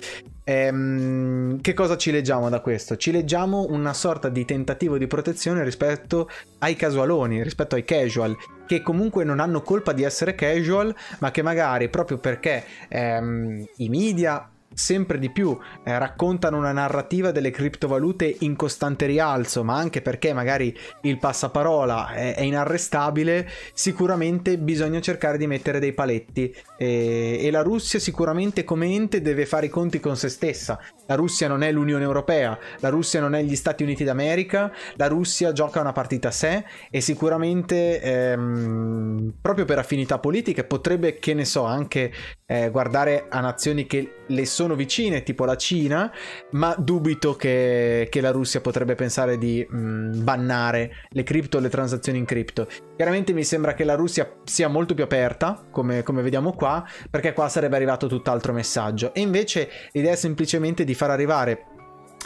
Ehm, 0.45 1.61
che 1.61 1.75
cosa 1.75 1.97
ci 1.97 2.11
leggiamo 2.11 2.49
da 2.49 2.61
questo? 2.61 2.97
Ci 2.97 3.11
leggiamo 3.11 3.67
una 3.69 3.93
sorta 3.93 4.29
di 4.29 4.45
tentativo 4.45 4.99
di 4.99 5.07
protezione 5.07 5.65
rispetto 5.65 6.29
ai 6.59 6.77
casualoni, 6.77 7.43
rispetto 7.43 7.75
ai 7.75 7.85
casual, 7.85 8.37
che 8.73 8.81
comunque 8.81 9.23
non 9.23 9.39
hanno 9.39 9.61
colpa 9.61 9.93
di 9.93 10.03
essere 10.03 10.35
casual, 10.35 10.95
ma 11.19 11.31
che 11.31 11.43
magari 11.43 11.91
proprio 11.91 12.17
perché 12.17 12.65
ehm, 12.89 13.63
i 13.77 13.89
media 13.91 14.49
sempre 14.75 15.19
di 15.19 15.31
più 15.31 15.57
eh, 15.85 15.99
raccontano 15.99 16.59
una 16.59 16.73
narrativa 16.73 17.31
delle 17.31 17.51
criptovalute 17.51 18.37
in 18.41 18.57
costante 18.57 19.07
rialzo, 19.07 19.65
ma 19.65 19.77
anche 19.77 20.03
perché 20.03 20.33
magari 20.33 20.77
il 21.03 21.19
passaparola 21.19 22.13
è, 22.13 22.35
è 22.35 22.43
inarrestabile, 22.43 23.49
sicuramente 23.73 24.59
bisogna 24.59 25.01
cercare 25.01 25.39
di 25.39 25.47
mettere 25.47 25.79
dei 25.79 25.93
paletti 25.93 26.55
e, 26.77 27.39
e, 27.41 27.51
la 27.51 27.63
Russia 27.63 27.99
sicuramente 27.99 28.65
come 28.65 28.87
ente 28.87 29.21
deve 29.21 29.47
fare 29.47 29.67
i 29.67 29.71
conti 29.71 30.01
con 30.01 30.17
se 30.17 30.29
stessa. 30.29 30.81
La 31.07 31.15
Russia 31.15 31.49
non 31.49 31.63
è 31.63 31.71
l'Unione 31.71 32.05
Europea, 32.05 32.59
la 32.79 32.89
Russia 32.89 33.21
non 33.21 33.35
è 33.35 33.43
gli 33.43 33.57
Stati 33.57 33.83
Uniti 33.83 34.05
d'America, 34.05 34.73
la 34.95 35.09
Russia 35.09 35.53
gioca 35.53 35.81
una 35.81 35.93
partita 35.93 36.29
a 36.29 36.33
sé 36.33 36.65
e 36.91 37.01
sicuramente 37.01 38.01
ehm, 38.01 39.35
proprio 39.41 39.65
per 39.65 39.79
affinità 39.79 40.19
politiche 40.19 40.65
potrebbe, 40.65 41.19
che 41.19 41.35
ne 41.35 41.45
so, 41.45 41.65
anche 41.65 42.13
eh, 42.53 42.69
guardare 42.69 43.29
a 43.31 43.41
nazioni 43.41 43.87
che 43.87 44.17
le 44.27 44.45
sono 44.45 44.75
vicine, 44.75 45.23
tipo 45.23 45.47
la 45.47 45.57
Cina, 45.57 46.13
ma 46.51 46.75
dubito 46.77 47.35
che, 47.35 48.09
che 48.11 48.21
la 48.21 48.31
Russia 48.31 48.61
potrebbe 48.61 48.95
pensare 48.95 49.39
di 49.39 49.67
mh, 49.67 49.77
mm, 49.77 50.23
bannare 50.23 50.91
le 51.09 51.23
cripto, 51.23 51.59
le 51.61 51.71
transazioni 51.71 52.19
in 52.19 52.27
cripto. 52.27 52.69
Chiaramente 52.95 53.33
mi 53.33 53.43
sembra 53.43 53.73
che 53.73 53.85
la 53.85 53.95
Russia 53.95 54.31
sia 54.45 54.69
molto 54.69 54.93
più 54.93 55.03
aperta, 55.03 55.65
come, 55.71 56.03
come 56.03 56.21
vediamo 56.21 56.53
qua, 56.53 56.85
perché 57.09 57.33
qua 57.33 57.49
sarebbe 57.49 57.77
arrivato 57.77 58.07
tutt'altro 58.07 58.53
messaggio. 58.53 59.15
E 59.15 59.21
invece 59.21 59.71
l'idea 59.93 60.13
è 60.13 60.17
semplicemente 60.17 60.85
di 60.85 60.93
far 60.93 61.09
arrivare 61.09 61.65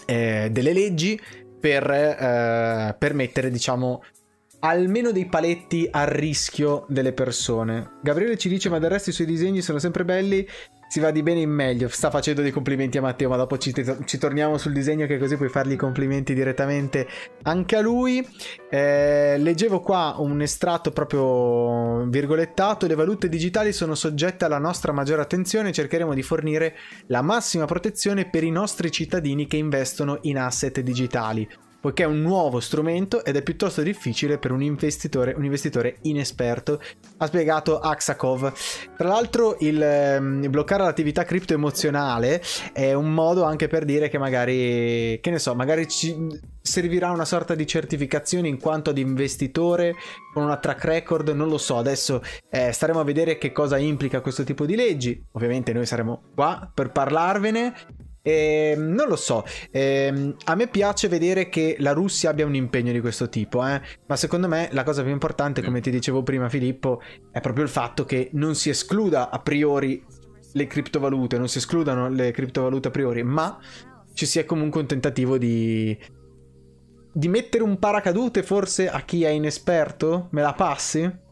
eh, 0.06 0.48
delle 0.50 0.72
leggi 0.72 1.20
per 1.60 1.88
eh, 1.88 2.96
permettere, 2.98 3.48
diciamo, 3.48 4.02
almeno 4.60 5.12
dei 5.12 5.26
paletti 5.26 5.88
a 5.90 6.04
rischio 6.04 6.84
delle 6.88 7.12
persone. 7.12 7.98
Gabriele 8.02 8.36
ci 8.36 8.48
dice: 8.48 8.68
Ma 8.68 8.78
del 8.78 8.90
resto 8.90 9.10
i 9.10 9.12
suoi 9.12 9.26
disegni 9.26 9.62
sono 9.62 9.78
sempre 9.78 10.04
belli 10.04 10.46
si 10.88 11.00
va 11.00 11.10
di 11.10 11.22
bene 11.22 11.40
in 11.40 11.50
meglio. 11.50 11.88
Sta 11.88 12.10
facendo 12.10 12.42
dei 12.42 12.50
complimenti 12.50 12.98
a 12.98 13.00
Matteo, 13.00 13.28
ma 13.28 13.36
dopo 13.36 13.58
ci, 13.58 13.72
ci 14.04 14.18
torniamo 14.18 14.56
sul 14.56 14.72
disegno 14.72 15.06
che 15.06 15.18
così 15.18 15.36
puoi 15.36 15.48
fargli 15.48 15.72
i 15.72 15.76
complimenti 15.76 16.34
direttamente 16.34 17.06
anche 17.42 17.76
a 17.76 17.80
lui. 17.80 18.26
Eh, 18.70 19.36
leggevo 19.38 19.80
qua 19.80 20.14
un 20.18 20.40
estratto 20.40 20.92
proprio 20.92 22.06
virgolettato. 22.08 22.86
Le 22.86 22.94
valute 22.94 23.28
digitali 23.28 23.72
sono 23.72 23.94
soggette 23.94 24.44
alla 24.44 24.58
nostra 24.58 24.92
maggiore 24.92 25.22
attenzione. 25.22 25.72
Cercheremo 25.72 26.14
di 26.14 26.22
fornire 26.22 26.76
la 27.06 27.22
massima 27.22 27.64
protezione 27.64 28.28
per 28.28 28.44
i 28.44 28.50
nostri 28.50 28.90
cittadini 28.90 29.46
che 29.46 29.56
investono 29.56 30.18
in 30.22 30.38
asset 30.38 30.80
digitali 30.80 31.48
poiché 31.80 32.02
è 32.02 32.06
un 32.06 32.20
nuovo 32.20 32.60
strumento 32.60 33.24
ed 33.24 33.36
è 33.36 33.42
piuttosto 33.42 33.82
difficile 33.82 34.38
per 34.38 34.50
un 34.50 34.62
investitore, 34.62 35.34
un 35.36 35.44
investitore 35.44 35.98
inesperto, 36.02 36.80
ha 37.18 37.26
spiegato 37.26 37.78
Aksakov. 37.78 38.52
Tra 38.96 39.08
l'altro 39.08 39.56
il, 39.60 40.40
il 40.42 40.50
bloccare 40.50 40.82
l'attività 40.82 41.24
cripto 41.24 41.54
emozionale 41.54 42.42
è 42.72 42.92
un 42.92 43.12
modo 43.12 43.44
anche 43.44 43.68
per 43.68 43.84
dire 43.84 44.08
che 44.08 44.18
magari, 44.18 45.18
che 45.20 45.30
ne 45.30 45.38
so, 45.38 45.54
magari 45.54 45.88
ci 45.88 46.54
servirà 46.60 47.10
una 47.10 47.24
sorta 47.24 47.54
di 47.54 47.66
certificazione 47.66 48.48
in 48.48 48.58
quanto 48.58 48.90
ad 48.90 48.98
investitore 48.98 49.94
con 50.34 50.42
una 50.42 50.56
track 50.56 50.84
record, 50.84 51.28
non 51.28 51.48
lo 51.48 51.58
so, 51.58 51.78
adesso 51.78 52.22
eh, 52.50 52.72
staremo 52.72 53.00
a 53.00 53.04
vedere 53.04 53.38
che 53.38 53.52
cosa 53.52 53.78
implica 53.78 54.20
questo 54.20 54.44
tipo 54.44 54.66
di 54.66 54.74
leggi, 54.74 55.24
ovviamente 55.32 55.72
noi 55.72 55.86
saremo 55.86 56.22
qua 56.34 56.68
per 56.72 56.90
parlarvene 56.90 57.74
e, 58.26 58.72
ehm, 58.74 58.92
non 58.92 59.06
lo 59.06 59.14
so, 59.14 59.44
eh, 59.70 60.34
a 60.44 60.54
me 60.56 60.66
piace 60.66 61.06
vedere 61.06 61.48
che 61.48 61.76
la 61.78 61.92
Russia 61.92 62.30
abbia 62.30 62.44
un 62.44 62.56
impegno 62.56 62.90
di 62.90 63.00
questo 63.00 63.28
tipo, 63.28 63.64
eh? 63.64 63.80
ma 64.04 64.16
secondo 64.16 64.48
me 64.48 64.68
la 64.72 64.82
cosa 64.82 65.04
più 65.04 65.12
importante, 65.12 65.62
come 65.62 65.80
ti 65.80 65.90
dicevo 65.90 66.24
prima 66.24 66.48
Filippo, 66.48 67.00
è 67.30 67.40
proprio 67.40 67.62
il 67.62 67.70
fatto 67.70 68.04
che 68.04 68.30
non 68.32 68.56
si 68.56 68.68
escluda 68.68 69.30
a 69.30 69.38
priori 69.38 70.04
le 70.52 70.66
criptovalute, 70.66 71.38
non 71.38 71.48
si 71.48 71.58
escludano 71.58 72.08
le 72.08 72.32
criptovalute 72.32 72.88
a 72.88 72.90
priori, 72.90 73.22
ma 73.22 73.60
ci 74.12 74.26
sia 74.26 74.44
comunque 74.44 74.80
un 74.80 74.88
tentativo 74.88 75.38
di, 75.38 75.96
di 77.12 77.28
mettere 77.28 77.62
un 77.62 77.78
paracadute 77.78 78.42
forse 78.42 78.88
a 78.88 79.02
chi 79.02 79.22
è 79.22 79.28
inesperto? 79.28 80.28
Me 80.32 80.42
la 80.42 80.54
passi? 80.54 81.24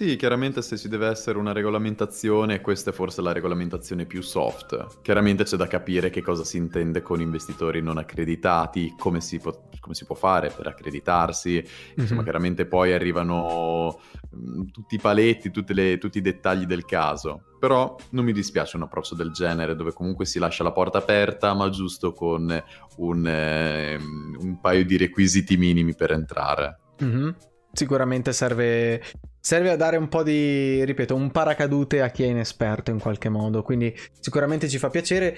Sì, 0.00 0.16
chiaramente 0.16 0.62
se 0.62 0.78
ci 0.78 0.88
deve 0.88 1.08
essere 1.08 1.36
una 1.36 1.52
regolamentazione, 1.52 2.62
questa 2.62 2.88
è 2.88 2.92
forse 2.94 3.20
la 3.20 3.32
regolamentazione 3.32 4.06
più 4.06 4.22
soft. 4.22 5.02
Chiaramente 5.02 5.44
c'è 5.44 5.58
da 5.58 5.66
capire 5.66 6.08
che 6.08 6.22
cosa 6.22 6.42
si 6.42 6.56
intende 6.56 7.02
con 7.02 7.20
investitori 7.20 7.82
non 7.82 7.98
accreditati, 7.98 8.94
come 8.98 9.20
si, 9.20 9.38
po- 9.38 9.68
come 9.78 9.94
si 9.94 10.06
può 10.06 10.14
fare 10.14 10.48
per 10.56 10.68
accreditarsi. 10.68 11.50
Mm-hmm. 11.50 11.92
Insomma, 11.96 12.22
chiaramente 12.22 12.64
poi 12.64 12.94
arrivano 12.94 14.00
mh, 14.30 14.60
mm, 14.60 14.66
tutti 14.72 14.94
i 14.94 14.98
paletti, 14.98 15.52
le, 15.66 15.98
tutti 15.98 16.16
i 16.16 16.22
dettagli 16.22 16.64
del 16.64 16.86
caso. 16.86 17.42
Però 17.58 17.94
non 18.12 18.24
mi 18.24 18.32
dispiace 18.32 18.76
un 18.76 18.84
approccio 18.84 19.14
del 19.14 19.32
genere, 19.32 19.76
dove 19.76 19.92
comunque 19.92 20.24
si 20.24 20.38
lascia 20.38 20.64
la 20.64 20.72
porta 20.72 20.96
aperta, 20.96 21.52
ma 21.52 21.68
giusto 21.68 22.14
con 22.14 22.64
un, 22.96 23.26
eh, 23.26 23.98
un 23.98 24.60
paio 24.62 24.82
di 24.86 24.96
requisiti 24.96 25.58
minimi 25.58 25.94
per 25.94 26.12
entrare. 26.12 26.78
Mm-hmm 27.04 27.30
sicuramente 27.72 28.32
serve, 28.32 29.02
serve 29.40 29.70
a 29.70 29.76
dare 29.76 29.96
un 29.96 30.08
po' 30.08 30.22
di, 30.22 30.84
ripeto, 30.84 31.14
un 31.14 31.30
paracadute 31.30 32.02
a 32.02 32.10
chi 32.10 32.24
è 32.24 32.26
inesperto 32.26 32.90
in 32.90 32.98
qualche 32.98 33.28
modo. 33.28 33.62
Quindi 33.62 33.94
sicuramente 34.18 34.68
ci 34.68 34.78
fa 34.78 34.88
piacere. 34.90 35.36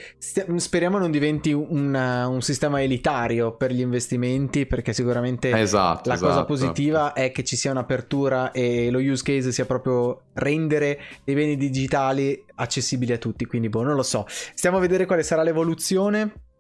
speriamo 0.57 0.99
non 0.99 1.11
diventi 1.11 1.53
una, 1.53 2.27
un 2.27 2.43
sistema 2.43 2.83
elitario 2.83 3.57
per 3.57 3.73
gli 3.73 3.81
investimenti, 3.81 4.67
perché 4.67 4.93
sicuramente 4.93 5.51
esatto, 5.59 6.09
la 6.09 6.15
esatto. 6.15 6.31
cosa 6.31 6.45
positiva 6.45 7.13
è 7.13 7.31
che 7.33 7.45
ci 7.45 7.57
sia 7.57 7.71
un'apertura 7.71 8.51
e 8.53 8.91
lo 8.91 8.99
use 8.99 9.23
case 9.23 9.53
sia 9.53 9.67
proprio 9.67 10.23
rendere 10.35 10.99
i 11.25 11.35
beni 11.35 11.57
digitali 11.57 12.45
accessibili 12.55 13.13
a 13.13 13.19
tutti. 13.19 13.45
Quindi, 13.45 13.69
boh, 13.69 13.83
non 13.83 13.95
lo 13.95 14.03
so. 14.03 14.27
Stiamo 14.29 14.79
a 14.79 14.81
vedere 14.81 15.07
quale 15.07 15.23
sarà 15.23 15.43
l'evoluzione. 15.43 16.51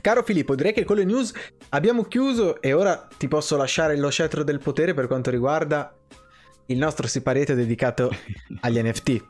Caro 0.00 0.22
Filippo, 0.22 0.54
direi 0.54 0.72
che 0.72 0.84
con 0.84 0.96
le 0.96 1.04
news 1.04 1.32
abbiamo 1.70 2.04
chiuso 2.04 2.60
e 2.60 2.72
ora 2.72 3.08
ti 3.16 3.28
posso 3.28 3.56
lasciare 3.56 3.96
lo 3.96 4.10
scettro 4.10 4.42
del 4.42 4.58
potere 4.58 4.94
per 4.94 5.06
quanto 5.06 5.30
riguarda 5.30 5.94
il 6.66 6.78
nostro 6.78 7.06
siparietto 7.06 7.54
dedicato 7.54 8.10
agli 8.60 8.82
NFT. 8.82 9.24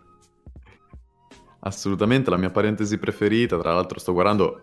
Assolutamente, 1.61 2.31
la 2.31 2.37
mia 2.37 2.51
parentesi 2.51 2.99
preferita, 2.99 3.59
tra 3.59 3.75
l'altro 3.75 3.99
sto 3.99 4.13
guardando 4.13 4.63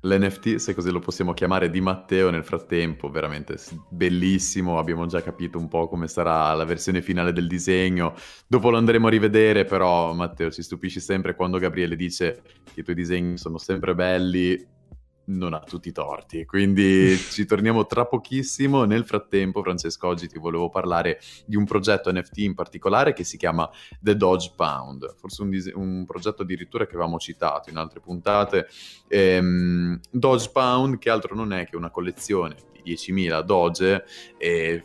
l'NFT, 0.00 0.56
se 0.56 0.74
così 0.74 0.90
lo 0.90 1.00
possiamo 1.00 1.34
chiamare, 1.34 1.70
di 1.70 1.80
Matteo 1.80 2.30
nel 2.30 2.44
frattempo, 2.44 3.10
veramente 3.10 3.56
bellissimo, 3.90 4.78
abbiamo 4.78 5.06
già 5.06 5.22
capito 5.22 5.58
un 5.58 5.68
po' 5.68 5.88
come 5.88 6.06
sarà 6.08 6.54
la 6.54 6.64
versione 6.64 7.02
finale 7.02 7.32
del 7.32 7.48
disegno, 7.48 8.14
dopo 8.46 8.70
lo 8.70 8.76
andremo 8.76 9.08
a 9.08 9.10
rivedere, 9.10 9.64
però 9.64 10.12
Matteo 10.14 10.50
ci 10.50 10.62
stupisci 10.62 11.00
sempre 11.00 11.34
quando 11.34 11.58
Gabriele 11.58 11.96
dice 11.96 12.42
che 12.72 12.80
i 12.80 12.82
tuoi 12.84 12.96
disegni 12.96 13.36
sono 13.36 13.58
sempre 13.58 13.94
belli, 13.94 14.64
non 15.28 15.54
ha 15.54 15.60
tutti 15.60 15.88
i 15.88 15.92
torti. 15.92 16.44
Quindi 16.44 17.16
ci 17.30 17.44
torniamo 17.44 17.86
tra 17.86 18.06
pochissimo. 18.06 18.84
Nel 18.84 19.04
frattempo, 19.04 19.62
Francesco, 19.62 20.06
oggi 20.06 20.28
ti 20.28 20.38
volevo 20.38 20.68
parlare 20.68 21.20
di 21.46 21.56
un 21.56 21.64
progetto 21.64 22.12
NFT 22.12 22.38
in 22.38 22.54
particolare 22.54 23.12
che 23.12 23.24
si 23.24 23.36
chiama 23.36 23.68
The 24.00 24.16
Dodge 24.16 24.52
Pound. 24.54 25.14
Forse 25.16 25.42
un, 25.42 25.50
dis- 25.50 25.72
un 25.74 26.04
progetto 26.06 26.42
addirittura 26.42 26.86
che 26.86 26.94
avevamo 26.94 27.18
citato 27.18 27.70
in 27.70 27.76
altre 27.76 28.00
puntate. 28.00 28.68
Ehm, 29.08 30.00
Dodge 30.10 30.50
Pound, 30.52 30.98
che 30.98 31.10
altro 31.10 31.34
non 31.34 31.52
è 31.52 31.66
che 31.66 31.76
una 31.76 31.90
collezione 31.90 32.56
di 32.82 32.94
10.000 32.94 33.42
Doge. 33.42 34.04
E 34.36 34.82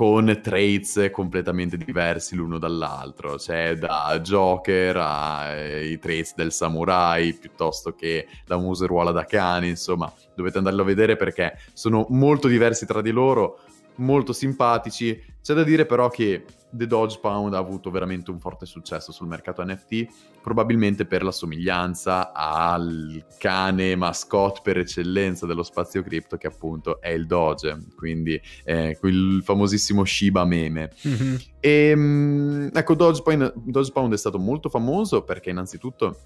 con 0.00 0.40
traits 0.42 1.10
completamente 1.12 1.76
diversi 1.76 2.34
l'uno 2.34 2.56
dall'altro, 2.56 3.38
cioè 3.38 3.76
da 3.76 4.18
Joker 4.22 4.96
ai 4.96 5.98
traits 5.98 6.34
del 6.34 6.52
samurai 6.52 7.34
piuttosto 7.34 7.92
che 7.94 8.26
la 8.46 8.56
museruola 8.56 9.10
da 9.10 9.26
cane, 9.26 9.68
insomma, 9.68 10.10
dovete 10.34 10.56
andarlo 10.56 10.80
a 10.80 10.86
vedere 10.86 11.16
perché 11.16 11.58
sono 11.74 12.06
molto 12.08 12.48
diversi 12.48 12.86
tra 12.86 13.02
di 13.02 13.10
loro, 13.10 13.58
molto 13.96 14.32
simpatici. 14.32 15.22
C'è 15.42 15.52
da 15.52 15.64
dire 15.64 15.84
però 15.84 16.08
che 16.08 16.46
The 16.70 16.86
Dodge 16.86 17.18
Pound 17.20 17.54
ha 17.54 17.58
avuto 17.58 17.90
veramente 17.90 18.30
un 18.30 18.38
forte 18.38 18.66
successo 18.66 19.12
sul 19.12 19.26
mercato 19.26 19.64
NFT, 19.64 20.06
probabilmente 20.40 21.04
per 21.04 21.22
la 21.22 21.32
somiglianza 21.32 22.32
al 22.32 23.24
cane 23.38 23.96
mascotte 23.96 24.60
per 24.62 24.78
eccellenza 24.78 25.46
dello 25.46 25.62
spazio 25.62 26.02
cripto 26.02 26.36
che 26.36 26.46
appunto 26.46 27.00
è 27.00 27.10
il 27.10 27.26
Doge, 27.26 27.78
quindi 27.96 28.40
eh, 28.64 28.96
quel 28.98 29.40
famosissimo 29.42 30.04
Shiba 30.04 30.44
meme. 30.44 30.92
Mm-hmm. 31.06 31.34
E 31.58 31.70
ehm, 31.70 32.70
ecco, 32.72 32.94
Dodge 32.94 33.22
Pound, 33.22 33.52
Dodge 33.56 33.92
Pound 33.92 34.12
è 34.14 34.18
stato 34.18 34.38
molto 34.38 34.68
famoso 34.68 35.22
perché 35.22 35.50
innanzitutto 35.50 36.18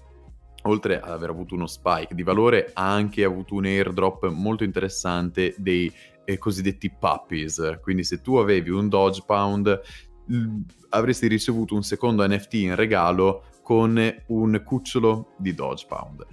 oltre 0.65 0.99
ad 0.99 1.11
aver 1.11 1.29
avuto 1.29 1.55
uno 1.55 1.67
spike 1.67 2.15
di 2.15 2.23
valore, 2.23 2.71
ha 2.73 2.91
anche 2.91 3.23
avuto 3.23 3.55
un 3.55 3.65
airdrop 3.65 4.29
molto 4.29 4.63
interessante 4.63 5.53
dei 5.57 5.91
eh, 6.25 6.37
cosiddetti 6.37 6.91
puppies. 6.91 7.79
Quindi 7.81 8.03
se 8.03 8.21
tu 8.21 8.35
avevi 8.35 8.71
un 8.71 8.89
Dodge 8.89 9.23
Pound, 9.25 9.79
avresti 10.89 11.27
ricevuto 11.27 11.75
un 11.75 11.83
secondo 11.83 12.27
NFT 12.27 12.53
in 12.55 12.75
regalo 12.75 13.45
con 13.61 13.99
un 14.27 14.61
cucciolo 14.63 15.33
di 15.37 15.53
Dodge 15.53 15.85
Pound. 15.87 16.25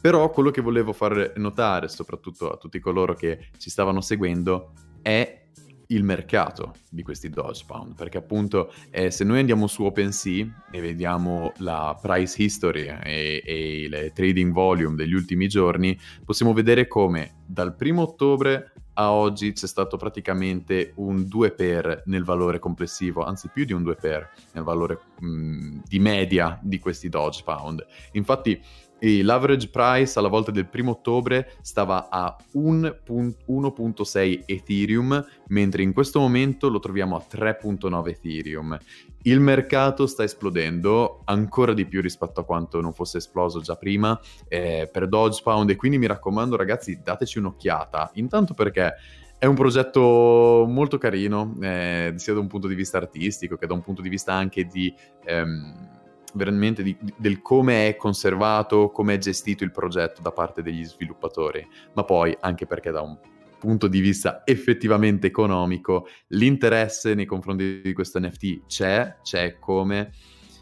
Però 0.00 0.30
quello 0.30 0.50
che 0.50 0.60
volevo 0.60 0.92
far 0.92 1.32
notare, 1.36 1.88
soprattutto 1.88 2.50
a 2.50 2.56
tutti 2.56 2.78
coloro 2.78 3.14
che 3.14 3.48
ci 3.58 3.68
stavano 3.68 4.00
seguendo, 4.00 4.72
è 5.02 5.46
il 5.88 6.04
mercato 6.04 6.74
di 6.90 7.02
questi 7.02 7.30
Dodge 7.30 7.64
Pound, 7.66 7.94
perché 7.94 8.18
appunto 8.18 8.72
eh, 8.90 9.10
se 9.10 9.24
noi 9.24 9.40
andiamo 9.40 9.66
su 9.66 9.84
OpenSea 9.84 10.66
e 10.70 10.80
vediamo 10.80 11.52
la 11.58 11.98
price 12.00 12.42
history 12.42 12.86
e, 12.86 13.42
e 13.44 13.80
il 13.82 14.12
trading 14.14 14.52
volume 14.52 14.96
degli 14.96 15.14
ultimi 15.14 15.48
giorni, 15.48 15.98
possiamo 16.24 16.52
vedere 16.52 16.86
come 16.86 17.42
dal 17.46 17.74
primo 17.74 18.02
ottobre 18.02 18.72
a 18.98 19.12
oggi 19.12 19.52
c'è 19.52 19.68
stato 19.68 19.96
praticamente 19.96 20.92
un 20.96 21.28
2 21.28 21.52
per 21.52 22.02
nel 22.06 22.24
valore 22.24 22.58
complessivo, 22.58 23.24
anzi 23.24 23.48
più 23.48 23.64
di 23.64 23.72
un 23.72 23.84
2 23.84 23.94
per 23.94 24.28
nel 24.52 24.64
valore 24.64 25.00
mh, 25.20 25.82
di 25.84 25.98
media 26.00 26.58
di 26.60 26.80
questi 26.80 27.08
Dodge 27.08 27.42
Pound. 27.44 27.86
Infatti 28.12 28.60
l'average 29.00 29.68
price 29.68 30.18
alla 30.18 30.28
volta 30.28 30.50
del 30.50 30.66
primo 30.66 30.92
ottobre 30.92 31.52
stava 31.62 32.08
a 32.10 32.36
1.6 32.54 34.42
Ethereum, 34.44 35.26
mentre 35.48 35.82
in 35.82 35.92
questo 35.92 36.18
momento 36.20 36.68
lo 36.68 36.78
troviamo 36.78 37.16
a 37.16 37.24
3.9 37.30 38.08
Ethereum. 38.08 38.78
Il 39.22 39.40
mercato 39.40 40.06
sta 40.06 40.22
esplodendo 40.22 41.22
ancora 41.24 41.74
di 41.74 41.86
più 41.86 42.00
rispetto 42.00 42.40
a 42.40 42.44
quanto 42.44 42.80
non 42.80 42.92
fosse 42.92 43.18
esploso 43.18 43.60
già 43.60 43.76
prima 43.76 44.18
eh, 44.48 44.88
per 44.90 45.08
Dogepound 45.08 45.70
e 45.70 45.76
quindi 45.76 45.98
mi 45.98 46.06
raccomando 46.06 46.56
ragazzi 46.56 47.00
dateci 47.02 47.38
un'occhiata, 47.38 48.12
intanto 48.14 48.54
perché 48.54 48.94
è 49.38 49.46
un 49.46 49.54
progetto 49.54 50.64
molto 50.68 50.98
carino, 50.98 51.56
eh, 51.60 52.14
sia 52.16 52.34
da 52.34 52.40
un 52.40 52.48
punto 52.48 52.66
di 52.66 52.74
vista 52.74 52.96
artistico 52.96 53.56
che 53.56 53.68
da 53.68 53.74
un 53.74 53.82
punto 53.82 54.02
di 54.02 54.08
vista 54.08 54.32
anche 54.32 54.64
di... 54.64 54.92
Ehm, 55.24 55.96
veramente 56.38 56.82
di, 56.82 56.96
del 57.16 57.42
come 57.42 57.88
è 57.88 57.96
conservato, 57.96 58.90
come 58.90 59.14
è 59.14 59.18
gestito 59.18 59.64
il 59.64 59.70
progetto 59.70 60.22
da 60.22 60.32
parte 60.32 60.62
degli 60.62 60.84
sviluppatori, 60.84 61.66
ma 61.92 62.04
poi 62.04 62.34
anche 62.40 62.64
perché 62.64 62.90
da 62.90 63.02
un 63.02 63.18
punto 63.58 63.88
di 63.88 64.00
vista 64.00 64.42
effettivamente 64.44 65.26
economico 65.26 66.06
l'interesse 66.28 67.14
nei 67.14 67.26
confronti 67.26 67.80
di 67.82 67.92
questo 67.92 68.18
NFT 68.20 68.66
c'è, 68.66 69.16
c'è 69.22 69.58
come 69.58 70.12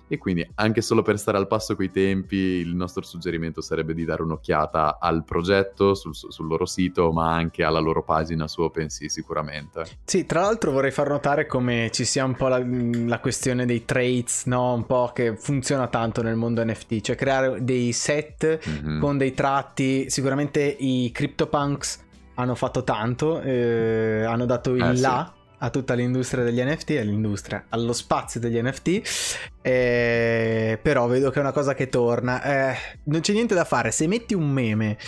e 0.09 0.19
quindi 0.19 0.49
anche 0.55 0.83
solo 0.83 1.03
per 1.03 1.19
stare 1.19 1.37
al 1.37 1.47
passo 1.47 1.75
coi 1.75 1.91
tempi 1.91 2.37
il 2.37 2.75
nostro 2.75 3.03
suggerimento 3.03 3.61
sarebbe 3.61 3.95
di 3.95 4.05
dare 4.05 4.23
un'occhiata 4.23 4.99
al 5.01 5.25
progetto 5.25 5.95
sul, 5.95 6.15
sul 6.15 6.47
loro 6.47 6.67
sito 6.67 7.13
ma 7.13 7.35
anche 7.35 7.65
alla 7.65 7.81
loro 7.81 8.03
pagina 8.03 8.47
su 8.47 8.63
OpenSea 8.63 9.09
sicuramente. 9.09 9.85
Sì, 10.05 10.27
tra 10.27 10.41
l'altro 10.43 10.71
vorrei 10.71 10.91
far 10.91 11.09
notare 11.09 11.47
come 11.47 11.91
ci 11.93 12.05
sia 12.05 12.25
un 12.25 12.35
po' 12.35 12.49
la, 12.49 12.63
la 12.65 13.21
questione 13.21 13.67
dei 13.67 13.85
traits, 13.85 14.45
no? 14.47 14.75
Un 14.75 14.87
po' 14.87 15.11
che 15.13 15.37
funziona 15.37 15.89
tanto 15.89 16.23
nel 16.23 16.37
mondo 16.37 16.65
NFT, 16.65 17.01
cioè 17.01 17.17
creare 17.17 17.63
dei 17.63 17.93
set 17.93 18.61
mm-hmm. 18.69 19.01
con 19.01 19.19
dei 19.19 19.35
tratti, 19.35 20.09
sicuramente 20.11 20.63
i 20.63 21.11
CryptoPunks 21.13 22.05
hanno 22.35 22.55
fatto 22.55 22.85
tanto, 22.85 23.41
eh, 23.41 24.25
hanno 24.25 24.45
dato 24.45 24.75
il 24.75 24.83
eh, 24.83 24.97
là 24.99 25.36
a 25.59 25.71
tutta 25.71 25.95
l'industria 25.95 26.45
degli 26.45 26.63
NFT, 26.63 26.91
all'industria, 27.01 27.65
allo 27.71 27.93
spazio 27.93 28.41
degli 28.41 28.61
NFT, 28.61 29.59
eh, 29.63 30.79
però 30.81 31.07
vedo 31.07 31.31
che 31.31 31.39
è 31.39 31.43
una 31.43 31.53
cosa 31.53 31.75
che 31.75 31.89
torna. 31.89 32.43
Eh, 32.43 32.77
non 33.05 33.21
c'è 33.21 33.33
niente 33.33 33.55
da 33.55 33.65
fare, 33.65 33.91
se 33.91 34.07
metti 34.07 34.35
un 34.35 34.51
meme 34.51 34.99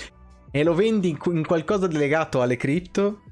e 0.50 0.62
lo 0.62 0.74
vendi 0.74 1.16
in 1.24 1.46
qualcosa 1.46 1.86
legato 1.88 2.40
alle 2.40 2.56
cripto, 2.56 3.22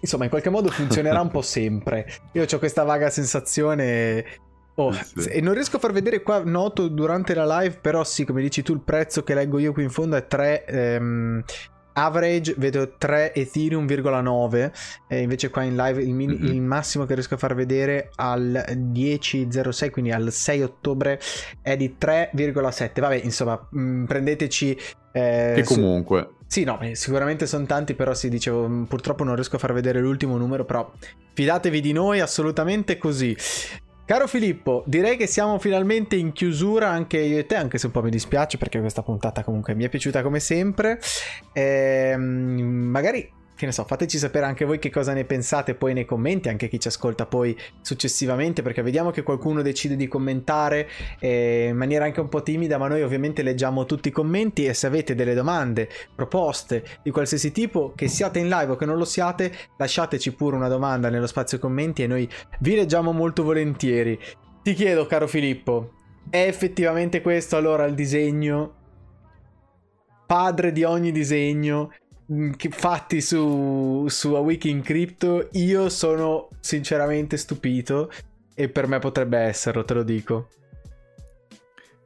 insomma 0.00 0.24
in 0.24 0.30
qualche 0.30 0.50
modo 0.50 0.68
funzionerà 0.68 1.20
un 1.20 1.30
po' 1.30 1.42
sempre. 1.42 2.06
Io 2.32 2.44
ho 2.50 2.58
questa 2.58 2.84
vaga 2.84 3.10
sensazione... 3.10 4.42
Oh, 4.76 4.90
sì. 4.90 5.28
E 5.28 5.40
non 5.40 5.54
riesco 5.54 5.76
a 5.76 5.78
far 5.78 5.92
vedere 5.92 6.22
qua, 6.22 6.42
noto 6.42 6.88
durante 6.88 7.32
la 7.34 7.60
live, 7.60 7.78
però 7.80 8.02
sì, 8.02 8.24
come 8.24 8.42
dici 8.42 8.62
tu, 8.62 8.72
il 8.72 8.80
prezzo 8.80 9.22
che 9.22 9.32
leggo 9.32 9.60
io 9.60 9.72
qui 9.72 9.84
in 9.84 9.90
fondo 9.90 10.16
è 10.16 10.26
3 10.26 10.64
ehm, 10.64 11.44
average 11.94 12.54
vedo 12.56 12.94
3 12.96 13.34
Ethereum,9 13.34 14.72
e 15.08 15.20
invece 15.20 15.50
qua 15.50 15.62
in 15.62 15.76
live 15.76 16.02
il, 16.02 16.12
mini, 16.12 16.34
mm-hmm. 16.34 16.54
il, 16.54 16.60
massimo 16.60 17.06
che 17.06 17.14
riesco 17.14 17.34
a 17.34 17.38
far 17.38 17.54
vedere 17.54 18.10
al 18.16 18.64
10.06 18.68 19.90
quindi 19.90 20.12
al 20.12 20.32
6 20.32 20.62
ottobre 20.62 21.20
è 21.62 21.76
di 21.76 21.96
3,7 21.98 23.00
vabbè 23.00 23.20
insomma 23.22 23.68
mh, 23.70 23.80
mm, 23.80 24.04
prendeteci 24.04 24.78
eh, 25.12 25.52
che 25.54 25.64
comunque. 25.64 26.28
Su... 26.40 26.44
sì 26.48 26.64
no 26.64 26.78
sicuramente 26.92 27.46
sono 27.46 27.66
tanti 27.66 27.94
però 27.94 28.12
sì 28.14 28.28
dicevo 28.28 28.68
mm, 28.68 28.82
purtroppo 28.84 29.24
non 29.24 29.34
riesco 29.34 29.56
a 29.56 29.60
far 29.60 29.72
vedere 29.72 30.00
l'ultimo 30.00 30.36
numero 30.36 30.64
però 30.64 30.90
fidatevi 31.32 31.80
di 31.80 31.92
noi 31.92 32.20
assolutamente 32.20 32.98
così 32.98 33.36
Caro 34.06 34.26
Filippo, 34.26 34.82
direi 34.86 35.16
che 35.16 35.26
siamo 35.26 35.58
finalmente 35.58 36.14
in 36.16 36.32
chiusura 36.32 36.90
anche 36.90 37.18
io 37.20 37.38
e 37.38 37.46
te, 37.46 37.54
anche 37.54 37.78
se 37.78 37.86
un 37.86 37.92
po' 37.92 38.02
mi 38.02 38.10
dispiace 38.10 38.58
perché 38.58 38.78
questa 38.78 39.02
puntata 39.02 39.42
comunque 39.42 39.74
mi 39.74 39.84
è 39.84 39.88
piaciuta 39.88 40.20
come 40.20 40.40
sempre. 40.40 41.00
Ehm, 41.54 42.20
magari 42.90 43.32
che 43.56 43.66
ne 43.66 43.72
so, 43.72 43.84
fateci 43.84 44.18
sapere 44.18 44.46
anche 44.46 44.64
voi 44.64 44.78
che 44.78 44.90
cosa 44.90 45.12
ne 45.12 45.24
pensate 45.24 45.74
poi 45.74 45.92
nei 45.94 46.04
commenti, 46.04 46.48
anche 46.48 46.68
chi 46.68 46.80
ci 46.80 46.88
ascolta 46.88 47.26
poi 47.26 47.56
successivamente, 47.80 48.62
perché 48.62 48.82
vediamo 48.82 49.10
che 49.10 49.22
qualcuno 49.22 49.62
decide 49.62 49.96
di 49.96 50.08
commentare 50.08 50.88
eh, 51.20 51.68
in 51.70 51.76
maniera 51.76 52.04
anche 52.04 52.20
un 52.20 52.28
po' 52.28 52.42
timida, 52.42 52.78
ma 52.78 52.88
noi 52.88 53.02
ovviamente 53.02 53.42
leggiamo 53.42 53.84
tutti 53.84 54.08
i 54.08 54.12
commenti 54.12 54.66
e 54.66 54.74
se 54.74 54.86
avete 54.86 55.14
delle 55.14 55.34
domande, 55.34 55.88
proposte 56.14 56.84
di 57.02 57.10
qualsiasi 57.10 57.52
tipo, 57.52 57.92
che 57.94 58.08
siate 58.08 58.40
in 58.40 58.48
live 58.48 58.72
o 58.72 58.76
che 58.76 58.86
non 58.86 58.96
lo 58.96 59.04
siate, 59.04 59.52
lasciateci 59.76 60.32
pure 60.32 60.56
una 60.56 60.68
domanda 60.68 61.08
nello 61.08 61.26
spazio 61.26 61.58
commenti 61.58 62.02
e 62.02 62.06
noi 62.06 62.28
vi 62.60 62.74
leggiamo 62.74 63.12
molto 63.12 63.44
volentieri. 63.44 64.18
Ti 64.62 64.74
chiedo, 64.74 65.06
caro 65.06 65.28
Filippo, 65.28 65.92
è 66.28 66.42
effettivamente 66.42 67.20
questo 67.20 67.56
allora 67.56 67.84
il 67.84 67.94
disegno? 67.94 68.82
Padre 70.26 70.72
di 70.72 70.82
ogni 70.84 71.12
disegno 71.12 71.92
fatti 72.70 73.20
su, 73.20 74.06
su 74.08 74.34
A 74.34 74.40
Week 74.40 74.64
in 74.64 74.82
Crypto, 74.82 75.48
io 75.52 75.88
sono 75.88 76.48
sinceramente 76.60 77.36
stupito 77.36 78.10
e 78.54 78.68
per 78.68 78.86
me 78.86 78.98
potrebbe 78.98 79.38
esserlo, 79.38 79.84
te 79.84 79.94
lo 79.94 80.02
dico. 80.02 80.48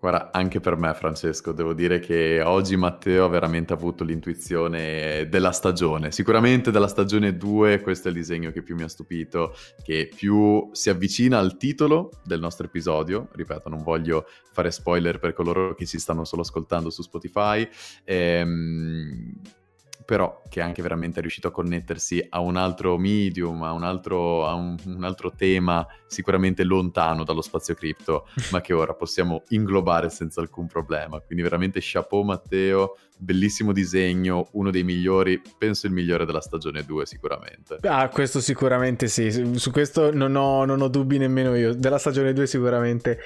Guarda, 0.01 0.31
anche 0.33 0.61
per 0.61 0.77
me 0.77 0.95
Francesco, 0.95 1.51
devo 1.51 1.73
dire 1.73 1.99
che 1.99 2.41
oggi 2.41 2.77
Matteo 2.77 3.25
ha 3.25 3.29
veramente 3.29 3.73
avuto 3.73 4.05
l'intuizione 4.05 5.27
della 5.29 5.51
stagione. 5.51 6.13
Sicuramente 6.13 6.71
della 6.71 6.87
stagione 6.87 7.37
2 7.37 7.81
questo 7.81 8.07
è 8.07 8.13
il 8.13 8.17
disegno 8.17 8.53
che 8.53 8.63
più 8.63 8.77
mi 8.77 8.85
ha 8.85 8.89
stupito, 8.89 9.57
che 9.83 10.09
più 10.15 10.69
si 10.71 10.89
avvicina 10.89 11.39
al 11.39 11.57
titolo 11.57 12.13
del 12.23 12.39
nostro 12.39 12.67
episodio. 12.67 13.29
Ripeto, 13.33 13.69
non 13.69 13.83
voglio 13.83 14.27
fare 14.53 14.71
spoiler 14.71 15.19
per 15.19 15.33
coloro 15.33 15.75
che 15.75 15.85
ci 15.85 15.99
stanno 15.99 16.25
solo 16.25 16.43
ascoltando 16.43 16.91
su 16.91 17.03
Spotify. 17.03 17.69
Ehm 18.05 19.41
però 20.09 20.41
che 20.49 20.61
è 20.61 20.63
anche 20.63 20.81
veramente 20.81 21.21
riuscito 21.21 21.49
a 21.49 21.51
connettersi 21.51 22.29
a 22.31 22.41
un 22.41 22.57
altro 22.57 22.97
medium, 22.97 23.63
a 23.63 23.73
un 23.73 23.83
altro, 23.83 24.47
a 24.47 24.55
un, 24.55 24.75
un 24.87 25.05
altro 25.05 25.35
tema 25.37 25.87
sicuramente 26.07 26.65
lontano 26.65 27.25
dallo 27.25 27.43
spazio 27.43 27.75
cripto, 27.75 28.27
ma 28.51 28.63
che 28.63 28.73
ora 28.73 28.95
possiamo 28.95 29.43
inglobare 29.49 30.09
senza 30.09 30.41
alcun 30.41 30.67
problema. 30.67 31.21
Quindi 31.21 31.45
veramente 31.45 31.81
chapeau 31.83 32.23
Matteo, 32.23 32.97
bellissimo 33.19 33.75
disegno, 33.75 34.49
uno 34.53 34.71
dei 34.71 34.83
migliori, 34.83 35.43
penso 35.59 35.87
il 35.87 35.93
migliore 35.93 36.25
della 36.25 36.41
stagione 36.41 36.85
2 36.85 37.05
sicuramente. 37.05 37.77
Ah, 37.83 38.09
questo 38.09 38.41
sicuramente 38.41 39.09
sì, 39.09 39.59
su 39.59 39.71
questo 39.71 40.11
non 40.11 40.35
ho, 40.37 40.65
non 40.65 40.81
ho 40.81 40.89
dubbi 40.89 41.19
nemmeno 41.19 41.55
io, 41.55 41.75
della 41.75 41.99
stagione 41.99 42.33
2 42.33 42.47
sicuramente 42.47 43.19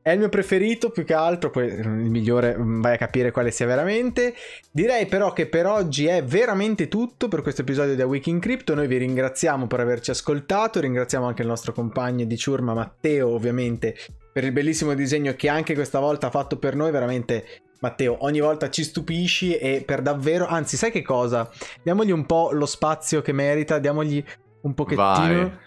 è 0.00 0.10
il 0.10 0.18
mio 0.18 0.28
preferito 0.28 0.90
più 0.90 1.04
che 1.04 1.14
altro, 1.14 1.50
il 1.60 1.88
migliore 1.88 2.56
mm, 2.56 2.80
vai 2.80 2.94
a 2.94 2.98
capire 2.98 3.30
quale 3.30 3.50
sia 3.50 3.66
veramente. 3.66 4.34
Direi 4.70 5.06
però 5.06 5.32
che 5.32 5.46
per 5.46 5.66
oggi 5.66 6.06
è 6.06 6.22
veramente 6.24 6.88
tutto 6.88 7.28
per 7.28 7.42
questo 7.42 7.62
episodio 7.62 7.94
di 7.94 8.02
A 8.02 8.06
Week 8.06 8.26
in 8.26 8.40
Crypto. 8.40 8.74
Noi 8.74 8.86
vi 8.86 8.96
ringraziamo 8.96 9.66
per 9.66 9.80
averci 9.80 10.10
ascoltato, 10.10 10.80
ringraziamo 10.80 11.26
anche 11.26 11.42
il 11.42 11.48
nostro 11.48 11.72
compagno 11.72 12.24
di 12.24 12.36
ciurma 12.36 12.74
Matteo 12.74 13.28
ovviamente 13.28 13.94
per 14.32 14.46
il 14.46 14.52
bellissimo 14.52 14.94
disegno 14.94 15.34
che 15.34 15.48
anche 15.48 15.74
questa 15.74 15.98
volta 15.98 16.28
ha 16.28 16.30
fatto 16.30 16.58
per 16.58 16.76
noi, 16.76 16.92
veramente 16.92 17.44
Matteo, 17.80 18.18
ogni 18.20 18.38
volta 18.38 18.70
ci 18.70 18.84
stupisci 18.84 19.56
e 19.56 19.82
per 19.84 20.00
davvero, 20.00 20.46
anzi 20.46 20.76
sai 20.76 20.92
che 20.92 21.02
cosa? 21.02 21.50
Diamogli 21.82 22.12
un 22.12 22.24
po' 22.24 22.50
lo 22.52 22.66
spazio 22.66 23.20
che 23.20 23.32
merita, 23.32 23.78
diamogli 23.78 24.22
un 24.62 24.74
pochettino... 24.74 25.02
Vai 25.02 25.66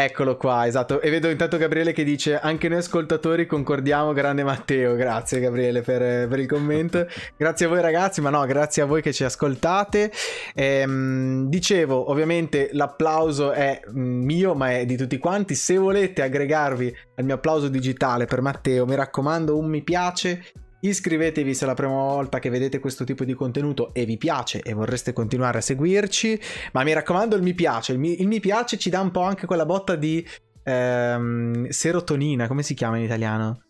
Eccolo 0.00 0.36
qua, 0.36 0.64
esatto. 0.64 1.00
E 1.00 1.10
vedo 1.10 1.28
intanto 1.28 1.56
Gabriele 1.56 1.90
che 1.90 2.04
dice: 2.04 2.38
Anche 2.38 2.68
noi 2.68 2.78
ascoltatori 2.78 3.46
concordiamo, 3.46 4.12
grande 4.12 4.44
Matteo. 4.44 4.94
Grazie, 4.94 5.40
Gabriele, 5.40 5.80
per, 5.80 6.28
per 6.28 6.38
il 6.38 6.46
commento. 6.46 7.04
grazie 7.36 7.66
a 7.66 7.68
voi, 7.68 7.80
ragazzi. 7.80 8.20
Ma 8.20 8.30
no, 8.30 8.46
grazie 8.46 8.82
a 8.82 8.84
voi 8.84 9.02
che 9.02 9.12
ci 9.12 9.24
ascoltate. 9.24 10.12
Ehm, 10.54 11.48
dicevo, 11.48 12.12
ovviamente 12.12 12.68
l'applauso 12.74 13.50
è 13.50 13.80
mm, 13.90 14.22
mio, 14.22 14.54
ma 14.54 14.70
è 14.70 14.86
di 14.86 14.96
tutti 14.96 15.18
quanti. 15.18 15.56
Se 15.56 15.76
volete 15.76 16.22
aggregarvi 16.22 16.96
al 17.16 17.24
mio 17.24 17.34
applauso 17.34 17.66
digitale 17.66 18.26
per 18.26 18.40
Matteo, 18.40 18.86
mi 18.86 18.94
raccomando, 18.94 19.58
un 19.58 19.66
mi 19.66 19.82
piace 19.82 20.44
Iscrivetevi 20.80 21.54
se 21.54 21.64
è 21.64 21.66
la 21.66 21.74
prima 21.74 21.92
volta 21.92 22.38
che 22.38 22.50
vedete 22.50 22.78
questo 22.78 23.04
tipo 23.04 23.24
di 23.24 23.34
contenuto 23.34 23.92
e 23.92 24.04
vi 24.04 24.16
piace 24.16 24.60
e 24.60 24.72
vorreste 24.74 25.12
continuare 25.12 25.58
a 25.58 25.60
seguirci, 25.60 26.40
ma 26.72 26.84
mi 26.84 26.92
raccomando 26.92 27.34
il 27.34 27.42
mi 27.42 27.54
piace, 27.54 27.92
il 27.92 27.98
mi, 27.98 28.20
il 28.20 28.28
mi 28.28 28.38
piace 28.38 28.78
ci 28.78 28.88
dà 28.88 29.00
un 29.00 29.10
po' 29.10 29.22
anche 29.22 29.46
quella 29.46 29.66
botta 29.66 29.96
di 29.96 30.24
ehm, 30.62 31.68
serotonina, 31.68 32.46
come 32.46 32.62
si 32.62 32.74
chiama 32.74 32.96
in 32.98 33.04
italiano? 33.04 33.62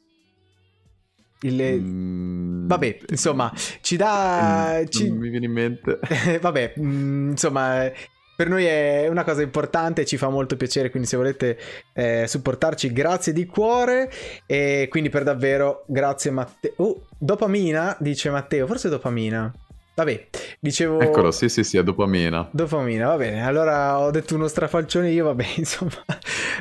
Il... 1.40 1.80
Mm, 1.80 2.66
vabbè, 2.66 2.98
insomma, 3.08 3.52
ci 3.80 3.96
dà... 3.96 4.82
Ci... 4.88 5.08
Non 5.08 5.18
mi 5.18 5.30
viene 5.30 5.46
in 5.46 5.52
mente. 5.52 6.00
vabbè, 6.40 6.74
mm, 6.78 7.30
insomma, 7.30 7.90
per 8.38 8.48
noi 8.48 8.66
è 8.66 9.08
una 9.08 9.24
cosa 9.24 9.42
importante, 9.42 10.06
ci 10.06 10.16
fa 10.16 10.28
molto 10.28 10.56
piacere, 10.56 10.90
quindi 10.90 11.08
se 11.08 11.16
volete 11.16 11.58
eh, 11.92 12.24
supportarci, 12.28 12.92
grazie 12.92 13.32
di 13.32 13.46
cuore. 13.46 14.08
E 14.46 14.86
quindi 14.88 15.08
per 15.08 15.24
davvero, 15.24 15.82
grazie 15.88 16.30
Matteo. 16.30 16.72
Uh, 16.76 17.02
dopamina, 17.18 17.96
dice 17.98 18.30
Matteo, 18.30 18.68
forse 18.68 18.88
dopamina. 18.90 19.52
Vabbè, 19.92 20.28
dicevo... 20.60 21.00
Eccolo, 21.00 21.32
sì, 21.32 21.48
sì, 21.48 21.64
sì, 21.64 21.78
è 21.78 21.82
dopamina. 21.82 22.48
Dopamina, 22.52 23.08
va 23.08 23.16
bene. 23.16 23.44
Allora 23.44 23.98
ho 23.98 24.12
detto 24.12 24.36
uno 24.36 24.46
strafalcione 24.46 25.10
io, 25.10 25.24
va 25.24 25.34
bene, 25.34 25.54
insomma. 25.58 25.90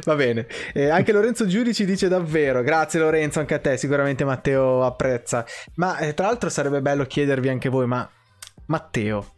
va 0.03 0.15
bene. 0.15 0.47
Eh, 0.73 0.89
anche 0.89 1.11
Lorenzo 1.11 1.45
Giudici 1.45 1.85
dice 1.85 2.07
davvero, 2.07 2.63
grazie 2.63 2.99
Lorenzo, 2.99 3.39
anche 3.39 3.53
a 3.53 3.59
te, 3.59 3.77
sicuramente 3.77 4.25
Matteo 4.25 4.83
apprezza. 4.83 5.45
Ma 5.75 5.99
eh, 5.99 6.15
tra 6.15 6.25
l'altro 6.25 6.49
sarebbe 6.49 6.81
bello 6.81 7.05
chiedervi 7.05 7.49
anche 7.49 7.69
voi, 7.69 7.85
ma 7.85 8.09
Matteo, 8.65 9.36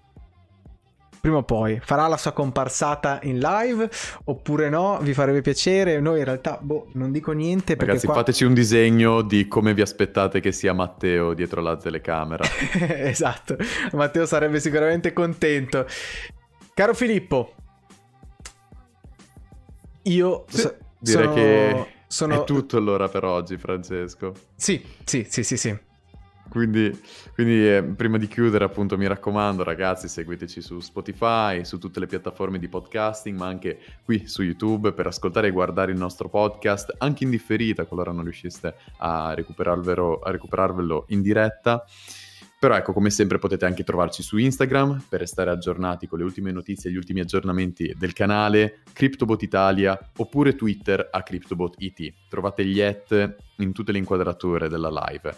prima 1.19 1.37
o 1.37 1.43
poi 1.43 1.79
farà 1.81 2.07
la 2.07 2.17
sua 2.17 2.31
comparsata 2.31 3.19
in 3.23 3.39
live 3.39 3.89
oppure 4.25 4.69
no? 4.69 4.99
Vi 5.01 5.13
farebbe 5.13 5.41
piacere? 5.41 5.99
Noi 5.99 6.19
in 6.19 6.25
realtà, 6.25 6.57
boh, 6.61 6.87
non 6.93 7.11
dico 7.11 7.31
niente. 7.31 7.75
Ragazzi, 7.75 8.05
qua... 8.05 8.15
fateci 8.15 8.43
un 8.45 8.53
disegno 8.53 9.21
di 9.21 9.47
come 9.47 9.73
vi 9.73 9.81
aspettate 9.81 10.39
che 10.39 10.51
sia 10.51 10.73
Matteo 10.73 11.33
dietro 11.33 11.61
la 11.61 11.75
telecamera. 11.77 12.43
esatto, 12.79 13.57
Matteo 13.93 14.25
sarebbe 14.25 14.59
sicuramente 14.59 15.13
contento. 15.13 15.85
Caro 16.73 16.93
Filippo, 16.93 17.53
io 20.03 20.45
sì, 20.47 20.61
so- 20.61 20.77
direi 20.99 21.23
sono... 21.23 21.33
che 21.33 21.85
sono... 22.07 22.41
è 22.41 22.43
tutto 22.45 22.77
allora 22.77 23.07
per 23.09 23.25
oggi, 23.25 23.57
Francesco. 23.57 24.33
Sì, 24.55 24.83
sì, 25.03 25.25
sì, 25.29 25.43
sì, 25.43 25.57
sì. 25.57 25.87
Quindi, 26.49 26.99
quindi 27.33 27.67
eh, 27.67 27.83
prima 27.83 28.17
di 28.17 28.27
chiudere, 28.27 28.65
appunto, 28.65 28.97
mi 28.97 29.07
raccomando, 29.07 29.63
ragazzi, 29.63 30.07
seguiteci 30.07 30.61
su 30.61 30.79
Spotify, 30.79 31.63
su 31.63 31.77
tutte 31.77 31.99
le 31.99 32.07
piattaforme 32.07 32.59
di 32.59 32.67
podcasting, 32.67 33.37
ma 33.37 33.47
anche 33.47 33.79
qui 34.03 34.27
su 34.27 34.41
YouTube 34.41 34.91
per 34.93 35.07
ascoltare 35.07 35.47
e 35.47 35.51
guardare 35.51 35.91
il 35.91 35.97
nostro 35.97 36.27
podcast, 36.27 36.95
anche 36.97 37.23
in 37.23 37.29
differita, 37.29 37.85
qualora 37.85 38.11
non 38.11 38.23
riusciste 38.23 38.73
a 38.97 39.33
recuperarvelo, 39.35 40.19
a 40.19 40.31
recuperarvelo 40.31 41.05
in 41.09 41.21
diretta. 41.21 41.85
Però 42.59 42.75
ecco, 42.75 42.91
come 42.91 43.09
sempre 43.09 43.37
potete 43.37 43.65
anche 43.65 43.85
trovarci 43.85 44.21
su 44.21 44.35
Instagram 44.35 45.05
per 45.07 45.21
restare 45.21 45.49
aggiornati 45.49 46.07
con 46.07 46.17
le 46.17 46.25
ultime 46.25 46.51
notizie 46.51 46.89
e 46.89 46.93
gli 46.93 46.97
ultimi 46.97 47.21
aggiornamenti 47.21 47.95
del 47.97 48.11
canale, 48.11 48.81
CryptoBot 48.91 49.41
Italia, 49.43 49.97
oppure 50.17 50.55
Twitter 50.55 51.07
a 51.09 51.23
CryptoBotIT. 51.23 52.13
Trovate 52.27 52.65
gli 52.65 52.81
at 52.81 53.35
in 53.59 53.71
tutte 53.71 53.93
le 53.93 53.99
inquadrature 53.99 54.67
della 54.67 54.89
live. 54.89 55.37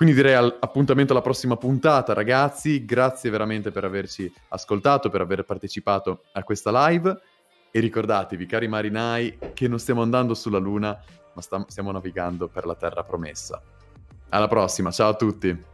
Quindi 0.00 0.16
direi 0.16 0.32
al- 0.32 0.56
appuntamento 0.60 1.12
alla 1.12 1.20
prossima 1.20 1.58
puntata, 1.58 2.14
ragazzi. 2.14 2.86
Grazie 2.86 3.28
veramente 3.28 3.70
per 3.70 3.84
averci 3.84 4.32
ascoltato, 4.48 5.10
per 5.10 5.20
aver 5.20 5.44
partecipato 5.44 6.22
a 6.32 6.42
questa 6.42 6.88
live. 6.88 7.20
E 7.70 7.80
ricordatevi, 7.80 8.46
cari 8.46 8.66
marinai, 8.66 9.38
che 9.52 9.68
non 9.68 9.78
stiamo 9.78 10.00
andando 10.00 10.32
sulla 10.32 10.56
Luna, 10.56 10.98
ma 11.34 11.42
sta- 11.42 11.66
stiamo 11.68 11.92
navigando 11.92 12.48
per 12.48 12.64
la 12.64 12.76
terra 12.76 13.02
promessa. 13.02 13.60
Alla 14.30 14.48
prossima, 14.48 14.90
ciao 14.90 15.10
a 15.10 15.14
tutti. 15.16 15.64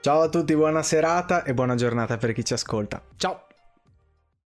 Ciao 0.00 0.22
a 0.22 0.28
tutti, 0.28 0.52
buona 0.56 0.82
serata 0.82 1.44
e 1.44 1.54
buona 1.54 1.76
giornata 1.76 2.16
per 2.16 2.32
chi 2.32 2.44
ci 2.44 2.54
ascolta. 2.54 3.00
Ciao! 3.14 3.49